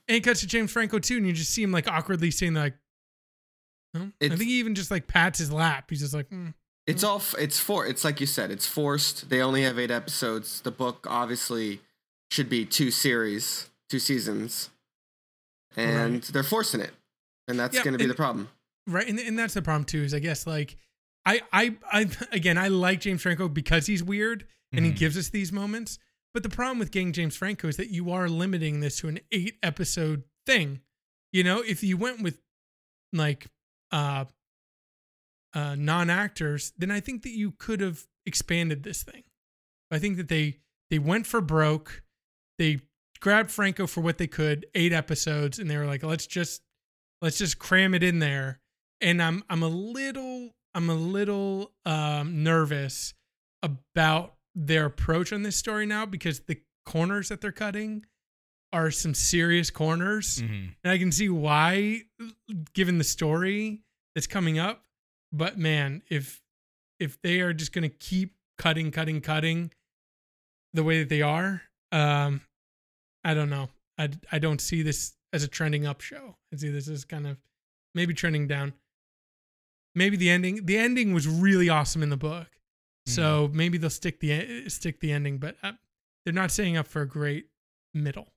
and 0.07 0.17
it 0.17 0.21
cuts 0.23 0.39
to 0.41 0.47
James 0.47 0.71
Franco 0.71 0.99
too 0.99 1.17
and 1.17 1.25
you 1.27 1.33
just 1.33 1.51
see 1.51 1.63
him 1.63 1.71
like 1.71 1.87
awkwardly 1.87 2.31
saying 2.31 2.53
like? 2.53 2.75
I 3.95 4.09
think 4.19 4.41
he 4.41 4.59
even 4.59 4.73
just 4.73 4.89
like 4.89 5.05
pats 5.05 5.37
his 5.37 5.51
lap. 5.51 5.85
He's 5.89 5.99
just 5.99 6.15
like, 6.15 6.27
mm. 6.31 6.53
It's 6.87 7.03
all. 7.03 7.17
f- 7.17 7.35
It's 7.37 7.59
for. 7.59 7.85
It's 7.85 8.03
like 8.03 8.19
you 8.19 8.25
said. 8.25 8.49
It's 8.49 8.65
forced. 8.65 9.29
They 9.29 9.39
only 9.39 9.61
have 9.63 9.77
eight 9.77 9.91
episodes. 9.91 10.61
The 10.61 10.71
book 10.71 11.05
obviously 11.07 11.79
should 12.31 12.49
be 12.49 12.65
two 12.65 12.89
series, 12.89 13.69
two 13.91 13.99
seasons, 13.99 14.71
and 15.77 16.13
Right. 16.15 16.23
they're 16.23 16.41
forcing 16.43 16.81
it, 16.81 16.91
and 17.47 17.59
that's 17.59 17.79
going 17.81 17.93
to 17.93 17.97
be 17.99 18.05
and- 18.05 18.11
the 18.11 18.15
problem. 18.15 18.49
right 18.87 19.07
and, 19.07 19.19
and 19.19 19.37
that's 19.37 19.53
the 19.53 19.61
problem 19.61 19.85
too 19.85 20.01
is 20.03 20.13
i 20.13 20.19
guess 20.19 20.45
like 20.45 20.75
i 21.25 21.41
i 21.51 21.75
i 21.91 22.09
again 22.31 22.57
i 22.57 22.67
like 22.67 22.99
james 23.01 23.21
franco 23.21 23.47
because 23.47 23.85
he's 23.87 24.03
weird 24.03 24.45
and 24.71 24.85
he 24.85 24.91
Mhm. 24.91 24.97
gives 24.97 25.17
us 25.17 25.29
these 25.29 25.51
moments. 25.51 25.99
But 26.33 26.41
the 26.41 26.49
problem 26.49 26.79
with 26.79 26.91
getting 26.91 27.13
james 27.13 27.35
franco 27.35 27.67
is 27.67 27.77
that 27.77 27.89
you 27.91 28.11
are 28.11 28.27
limiting 28.27 28.79
this 28.79 28.97
to 28.99 29.07
an 29.07 29.19
eight 29.31 29.57
episode 29.61 30.23
thing. 30.45 30.81
You 31.31 31.43
know 31.43 31.61
if 31.61 31.83
you 31.83 31.95
went 31.97 32.21
with 32.21 32.39
like 33.13 33.47
uh 33.91 34.25
uh 35.53 35.75
non-actors 35.75 36.73
then 36.77 36.89
i 36.91 36.99
think 36.99 37.21
that 37.23 37.29
you 37.31 37.51
could 37.51 37.79
have 37.81 38.07
expanded 38.25 38.83
this 38.83 39.03
thing. 39.03 39.23
I 39.91 39.99
think 39.99 40.17
that 40.17 40.27
they 40.29 40.59
they 40.89 40.97
went 40.97 41.27
for 41.27 41.41
broke. 41.41 42.01
They 42.57 42.81
grabbed 43.19 43.51
franco 43.51 43.85
for 43.87 44.01
what 44.01 44.17
they 44.17 44.27
could 44.27 44.65
eight 44.73 44.91
episodes 44.93 45.59
and 45.59 45.69
they 45.69 45.77
were 45.77 45.85
like 45.85 46.03
let's 46.03 46.25
just 46.25 46.61
let's 47.21 47.37
just 47.37 47.59
cram 47.59 47.93
it 47.93 48.01
in 48.03 48.19
there. 48.19 48.59
And 49.01 49.21
i'm 49.21 49.43
i'm 49.49 49.61
a 49.61 49.67
little 49.67 50.55
i'm 50.75 50.89
a 50.89 50.95
little 50.95 51.71
um 51.85 52.43
nervous 52.43 53.13
about 53.61 54.35
their 54.55 54.85
approach 54.85 55.31
on 55.33 55.43
this 55.43 55.55
story 55.55 55.85
now 55.85 56.05
because 56.05 56.41
the 56.41 56.59
corners 56.85 57.29
that 57.29 57.41
they're 57.41 57.51
cutting 57.51 58.05
are 58.71 58.89
some 58.91 59.13
serious 59.13 59.69
corners. 59.69 60.41
Mhm. 60.41 60.75
and 60.83 60.91
i 60.91 60.97
can 60.97 61.11
see 61.11 61.29
why 61.29 62.01
given 62.73 62.97
the 62.97 63.03
story 63.03 63.81
that's 64.15 64.27
coming 64.27 64.59
up. 64.59 64.85
But 65.31 65.57
man 65.57 66.03
if 66.09 66.41
if 66.99 67.19
they 67.21 67.41
are 67.41 67.53
just 67.53 67.71
going 67.73 67.89
to 67.89 67.95
keep 67.95 68.35
cutting 68.57 68.91
cutting 68.91 69.21
cutting 69.21 69.71
the 70.73 70.83
way 70.83 70.99
that 70.99 71.09
they 71.09 71.21
are 71.21 71.63
um 71.91 72.41
i 73.23 73.33
don't 73.33 73.49
know. 73.49 73.69
I 73.97 74.09
i 74.31 74.39
don't 74.39 74.59
see 74.61 74.81
this 74.83 75.15
as 75.31 75.43
a 75.43 75.47
trending 75.47 75.85
up 75.87 76.01
show. 76.01 76.35
I 76.53 76.57
see 76.57 76.69
this 76.69 76.87
as 76.87 77.05
kind 77.05 77.25
of 77.27 77.37
maybe 77.95 78.13
trending 78.13 78.47
down 78.47 78.73
maybe 79.95 80.17
the 80.17 80.29
ending 80.29 80.65
the 80.65 80.77
ending 80.77 81.13
was 81.13 81.27
really 81.27 81.69
awesome 81.69 82.03
in 82.03 82.09
the 82.09 82.17
book 82.17 82.47
so 83.05 83.49
maybe 83.53 83.77
they'll 83.77 83.89
stick 83.89 84.19
the 84.19 84.69
stick 84.69 84.99
the 85.01 85.11
ending 85.11 85.37
but 85.37 85.55
uh, 85.61 85.73
they're 86.23 86.33
not 86.33 86.51
setting 86.51 86.77
up 86.77 86.87
for 86.87 87.01
a 87.01 87.07
great 87.07 87.47
middle 87.93 88.29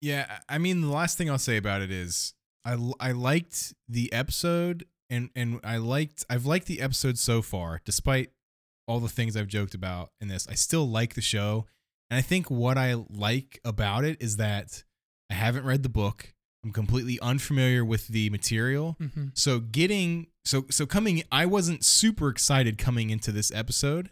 Yeah, 0.00 0.38
I 0.48 0.58
mean, 0.58 0.80
the 0.80 0.88
last 0.88 1.18
thing 1.18 1.28
I'll 1.30 1.38
say 1.38 1.56
about 1.56 1.82
it 1.82 1.90
is 1.90 2.34
I 2.64 2.76
I 2.98 3.12
liked 3.12 3.74
the 3.88 4.12
episode 4.12 4.86
and 5.10 5.30
and 5.36 5.60
I 5.62 5.76
liked 5.76 6.24
I've 6.30 6.46
liked 6.46 6.66
the 6.66 6.80
episode 6.80 7.18
so 7.18 7.42
far, 7.42 7.80
despite 7.84 8.30
all 8.86 9.00
the 9.00 9.08
things 9.08 9.36
I've 9.36 9.48
joked 9.48 9.74
about 9.74 10.10
in 10.20 10.28
this. 10.28 10.48
I 10.48 10.54
still 10.54 10.88
like 10.88 11.14
the 11.14 11.20
show, 11.20 11.66
and 12.10 12.16
I 12.16 12.22
think 12.22 12.50
what 12.50 12.78
I 12.78 12.94
like 12.94 13.60
about 13.64 14.04
it 14.04 14.20
is 14.22 14.36
that 14.38 14.84
I 15.30 15.34
haven't 15.34 15.64
read 15.64 15.82
the 15.82 15.88
book. 15.90 16.32
I'm 16.64 16.72
completely 16.72 17.18
unfamiliar 17.20 17.84
with 17.84 18.08
the 18.08 18.28
material. 18.30 18.96
hmm 18.98 19.28
So 19.34 19.60
getting 19.60 20.26
so 20.44 20.64
so 20.70 20.86
coming 20.86 21.22
I 21.32 21.46
wasn't 21.46 21.84
super 21.84 22.28
excited 22.28 22.76
coming 22.78 23.10
into 23.10 23.32
this 23.32 23.50
episode. 23.52 24.10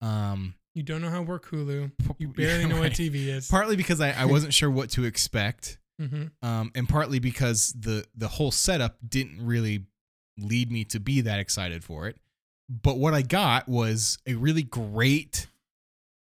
Um 0.00 0.54
you 0.74 0.82
don't 0.82 1.00
know 1.02 1.08
how 1.10 1.18
to 1.18 1.22
work 1.22 1.48
hulu 1.48 1.92
you 2.18 2.26
Yeah, 2.28 2.32
barely 2.36 2.66
know 2.66 2.78
what 2.80 2.92
tv 2.92 3.26
is 3.28 3.48
partly 3.48 3.76
because 3.76 4.00
I, 4.00 4.10
I 4.10 4.24
wasn't 4.24 4.52
sure 4.60 4.70
what 4.70 4.90
to 4.90 5.04
expect. 5.04 5.78
hmm 6.00 6.24
um, 6.42 6.72
and 6.74 6.88
partly 6.88 7.18
because 7.20 7.72
the 7.78 8.04
the 8.16 8.28
whole 8.28 8.50
setup 8.50 8.98
didn't 9.08 9.44
really 9.44 9.86
lead 10.38 10.70
me 10.72 10.84
to 10.86 10.98
be 10.98 11.20
that 11.22 11.38
excited 11.38 11.84
for 11.84 12.08
it. 12.08 12.16
But 12.68 12.98
what 12.98 13.14
I 13.14 13.22
got 13.22 13.68
was 13.68 14.18
a 14.26 14.34
really 14.34 14.64
great, 14.64 15.46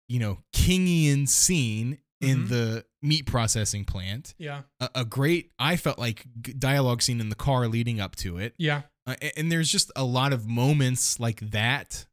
you 0.07 0.19
know, 0.19 0.37
Kingian 0.55 1.27
scene 1.27 1.97
in 2.21 2.45
Mhm. 2.45 2.49
the 2.49 2.85
meat 3.01 3.25
processing 3.27 3.85
plant. 3.85 4.33
yeah 4.37 4.63
A, 4.79 4.89
a 4.95 5.05
great, 5.05 5.51
I 5.59 5.77
felt 5.77 5.99
like 5.99 6.25
dialogue 6.57 7.01
scene 7.01 7.21
in 7.21 7.29
the 7.29 7.35
car 7.35 7.67
leading 7.67 7.99
up 7.99 8.15
to 8.17 8.37
it. 8.37 8.53
yeah 8.57 8.83
Uh, 9.05 9.15
a- 9.21 9.37
and 9.39 9.51
there's 9.51 9.71
just 9.71 9.91
a 9.95 10.03
lot 10.03 10.33
of 10.33 10.47
moments 10.47 11.19
like 11.19 11.39
that 11.51 12.07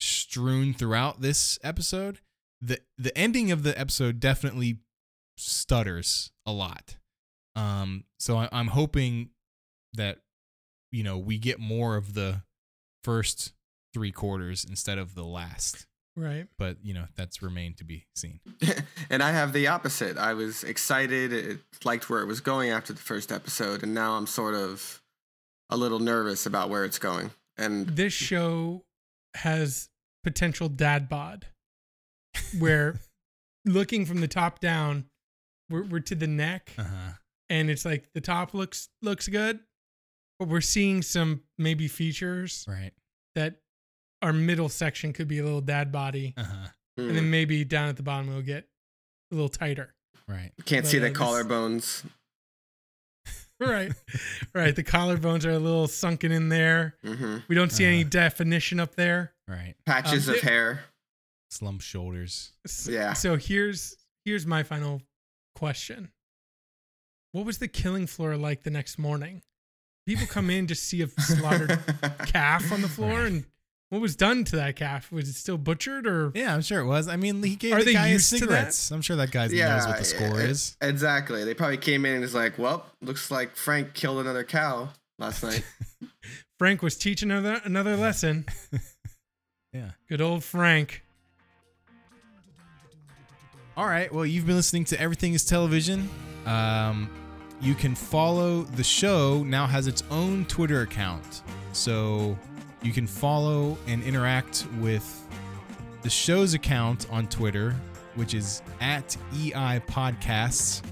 strewn 0.00 0.72
throughout 0.74 1.20
this 1.20 1.58
episode. 1.62 2.20
The 2.60 2.80
the 2.98 3.16
ending 3.16 3.50
of 3.52 3.62
the 3.62 3.78
episode 3.78 4.18
definitely 4.20 4.78
stutters 5.36 6.30
a 6.46 6.52
lot. 6.52 6.96
Um, 7.56 8.04
so 8.18 8.38
I, 8.38 8.48
I'm 8.52 8.68
hoping 8.68 9.30
that 9.94 10.22
you 10.90 11.02
know 11.02 11.18
we 11.18 11.38
get 11.38 11.58
more 11.60 11.96
of 11.96 12.14
the 12.14 12.42
first 13.04 13.52
three 13.92 14.12
quarters 14.12 14.64
instead 14.64 14.98
of 14.98 15.14
the 15.14 15.24
last. 15.24 15.86
Right 16.16 16.46
But 16.58 16.78
you 16.82 16.94
know 16.94 17.06
that's 17.16 17.42
remained 17.42 17.78
to 17.78 17.84
be 17.84 18.06
seen. 18.14 18.40
and 19.10 19.22
I 19.22 19.32
have 19.32 19.52
the 19.52 19.66
opposite. 19.68 20.18
I 20.18 20.34
was 20.34 20.64
excited, 20.64 21.32
it, 21.32 21.58
liked 21.84 22.10
where 22.10 22.20
it 22.20 22.26
was 22.26 22.40
going 22.40 22.70
after 22.70 22.92
the 22.92 23.00
first 23.00 23.32
episode, 23.32 23.82
and 23.82 23.94
now 23.94 24.14
I'm 24.16 24.26
sort 24.26 24.54
of 24.54 25.00
a 25.70 25.76
little 25.76 25.98
nervous 26.00 26.44
about 26.46 26.68
where 26.70 26.84
it's 26.84 26.98
going. 26.98 27.30
And 27.56 27.86
this 27.88 28.12
show 28.12 28.84
has 29.34 29.88
potential 30.24 30.68
dad 30.68 31.08
bod 31.08 31.46
where 32.58 33.00
looking 33.64 34.04
from 34.06 34.20
the 34.20 34.28
top 34.28 34.60
down 34.60 35.06
we're, 35.70 35.84
we're 35.84 36.00
to 36.00 36.14
the 36.14 36.26
neck 36.26 36.72
Uh 36.78 36.82
huh. 36.84 37.12
and 37.48 37.70
it's 37.70 37.84
like 37.84 38.12
the 38.14 38.20
top 38.20 38.54
looks 38.54 38.88
looks 39.00 39.28
good 39.28 39.60
but 40.38 40.48
we're 40.48 40.60
seeing 40.60 41.00
some 41.02 41.42
maybe 41.58 41.88
features 41.88 42.64
Right. 42.68 42.92
that 43.34 43.56
our 44.22 44.32
middle 44.32 44.68
section 44.68 45.12
could 45.12 45.28
be 45.28 45.38
a 45.40 45.44
little 45.44 45.60
dad 45.60 45.90
body 45.92 46.34
Uh 46.36 46.44
huh. 46.44 46.68
and 46.96 47.10
mm, 47.10 47.14
then 47.14 47.30
maybe 47.30 47.64
down 47.64 47.88
at 47.88 47.96
the 47.96 48.02
bottom 48.02 48.28
it'll 48.28 48.42
get 48.42 48.66
a 49.30 49.34
little 49.34 49.48
tighter 49.48 49.94
Right. 50.28 50.52
can't 50.64 50.86
see 50.86 50.98
but, 51.00 51.12
the 51.12 51.20
uh, 51.24 51.32
this- 51.34 51.44
collarbones. 51.46 52.04
right 53.60 53.92
right 54.54 54.74
the 54.76 54.82
collarbones 54.84 55.44
are 55.44 55.50
a 55.50 55.58
little 55.58 55.86
sunken 55.88 56.32
in 56.32 56.48
there 56.48 56.96
hmm 57.04 57.38
we 57.48 57.54
don't 57.54 57.70
see 57.72 57.84
any 57.84 58.00
Uh-huh. 58.00 58.10
definition 58.10 58.80
up 58.80 58.94
there 58.94 59.32
Right. 59.48 59.74
Patches 59.84 60.28
Um, 60.28 60.34
of 60.34 60.38
it- 60.40 60.44
hair. 60.48 60.84
Slump 61.50 61.82
shoulders. 61.82 62.52
S- 62.64 62.88
Yeah. 62.90 63.12
So 63.12 63.36
here's 63.36 63.94
here's 64.24 64.46
my 64.46 64.62
final 64.62 65.02
question. 65.54 66.10
What 67.32 67.44
was 67.44 67.58
the 67.58 67.68
killing 67.68 68.06
floor 68.06 68.36
like 68.38 68.62
the 68.62 68.70
next 68.70 68.98
morning? 68.98 69.42
people 70.06 70.26
come 70.26 70.48
in 70.48 70.66
to 70.68 70.74
see 70.74 71.02
a 71.02 71.08
slaughtered 71.20 71.78
calf 72.26 72.72
on 72.72 72.80
the 72.82 72.88
floor 72.88 73.26
and 73.26 73.44
what 73.92 74.00
was 74.00 74.16
done 74.16 74.42
to 74.44 74.56
that 74.56 74.74
calf? 74.76 75.12
Was 75.12 75.28
it 75.28 75.34
still 75.34 75.58
butchered 75.58 76.06
or 76.06 76.32
Yeah, 76.34 76.54
I'm 76.54 76.62
sure 76.62 76.80
it 76.80 76.86
was. 76.86 77.08
I 77.08 77.16
mean, 77.16 77.42
he 77.42 77.56
gave 77.56 77.74
Are 77.74 77.80
the 77.80 77.84
they 77.84 77.92
guy 77.92 78.08
his 78.08 78.32
used 78.32 78.42
to 78.42 78.46
that? 78.46 78.54
cigarettes. 78.72 78.90
I'm 78.90 79.02
sure 79.02 79.16
that 79.16 79.30
guy 79.30 79.48
knows 79.48 79.86
what 79.86 79.98
the 79.98 80.04
score 80.04 80.40
is. 80.40 80.78
Exactly. 80.80 81.44
They 81.44 81.52
probably 81.52 81.76
came 81.76 82.06
in 82.06 82.12
and 82.12 82.20
was 82.22 82.34
like, 82.34 82.58
"Well, 82.58 82.86
looks 83.02 83.30
like 83.30 83.54
Frank 83.54 83.92
killed 83.92 84.18
another 84.20 84.44
cow 84.44 84.88
last 85.18 85.42
night." 85.44 85.62
Frank 86.58 86.80
was 86.80 86.96
teaching 86.96 87.30
another 87.30 87.60
another 87.64 87.96
lesson? 87.96 88.46
Yeah. 89.74 89.92
Good 90.06 90.20
old 90.20 90.44
Frank. 90.44 91.02
All 93.76 93.86
right. 93.86 94.12
Well, 94.12 94.26
you've 94.26 94.46
been 94.46 94.56
listening 94.56 94.84
to 94.86 95.00
Everything 95.00 95.32
is 95.32 95.44
Television. 95.46 96.10
Um, 96.44 97.08
you 97.60 97.74
can 97.74 97.94
follow 97.94 98.62
the 98.64 98.84
show 98.84 99.42
now 99.44 99.66
has 99.66 99.86
its 99.86 100.02
own 100.10 100.44
Twitter 100.44 100.82
account. 100.82 101.42
So 101.72 102.36
you 102.82 102.92
can 102.92 103.06
follow 103.06 103.78
and 103.86 104.02
interact 104.02 104.66
with 104.80 105.26
the 106.02 106.10
show's 106.10 106.54
account 106.54 107.06
on 107.10 107.26
Twitter, 107.28 107.74
which 108.14 108.34
is 108.34 108.62
at 108.80 109.16
EI 109.34 109.80
Podcasts 109.86 110.82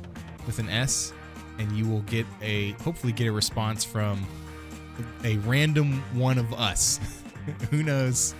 with 0.46 0.58
an 0.58 0.68
S, 0.68 1.12
and 1.58 1.70
you 1.72 1.86
will 1.86 2.02
get 2.02 2.26
a 2.40 2.72
hopefully 2.82 3.12
get 3.12 3.26
a 3.26 3.32
response 3.32 3.84
from 3.84 4.24
a 5.24 5.36
random 5.38 6.02
one 6.14 6.38
of 6.38 6.52
us. 6.54 7.00
who 7.70 7.82
knows 7.82 8.34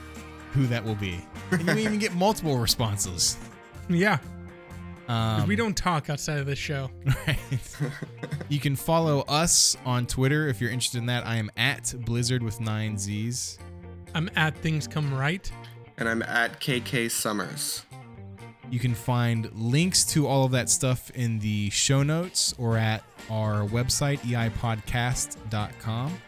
who 0.53 0.66
that 0.66 0.84
will 0.84 0.94
be? 0.94 1.20
And 1.51 1.61
you 1.61 1.74
may 1.74 1.82
even 1.82 1.98
get 1.98 2.14
multiple 2.14 2.59
responses. 2.59 3.36
Yeah, 3.88 4.18
Um, 5.11 5.48
we 5.48 5.56
don't 5.56 5.76
talk 5.76 6.08
outside 6.08 6.38
of 6.38 6.46
this 6.46 6.58
show. 6.58 6.88
Right. 7.26 7.38
you 8.48 8.61
can 8.61 8.76
follow 8.76 9.20
us 9.22 9.76
on 9.84 10.06
Twitter 10.06 10.46
if 10.46 10.61
you're 10.61 10.70
interested 10.70 10.98
in 10.98 11.06
that. 11.06 11.26
I 11.26 11.36
am 11.36 11.50
at 11.56 11.92
Blizzard 12.04 12.42
with 12.42 12.61
nine 12.61 12.96
Z's. 12.96 13.58
I'm 14.14 14.30
at 14.36 14.56
things 14.58 14.86
come 14.86 15.12
right. 15.12 15.50
and 15.98 16.08
I'm 16.08 16.22
at 16.22 16.61
KK 16.61 17.11
Summers. 17.11 17.84
You 18.70 18.78
can 18.78 18.94
find 18.94 19.52
links 19.52 20.04
to 20.12 20.28
all 20.28 20.44
of 20.44 20.52
that 20.52 20.70
stuff 20.70 21.11
in 21.11 21.40
the 21.40 21.70
show 21.70 22.04
notes 22.04 22.54
or 22.56 22.76
at 22.76 23.02
our 23.28 23.66
website, 23.66 24.20
eipodcast.com. 24.20 26.18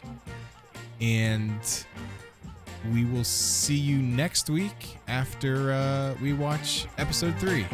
And 1.00 1.86
we 2.92 3.04
will 3.04 3.24
see 3.24 3.76
you 3.76 3.98
next 3.98 4.50
week 4.50 4.98
after 5.06 5.72
uh, 5.72 6.14
we 6.20 6.32
watch 6.32 6.86
episode 6.98 7.36
three. 7.38 7.64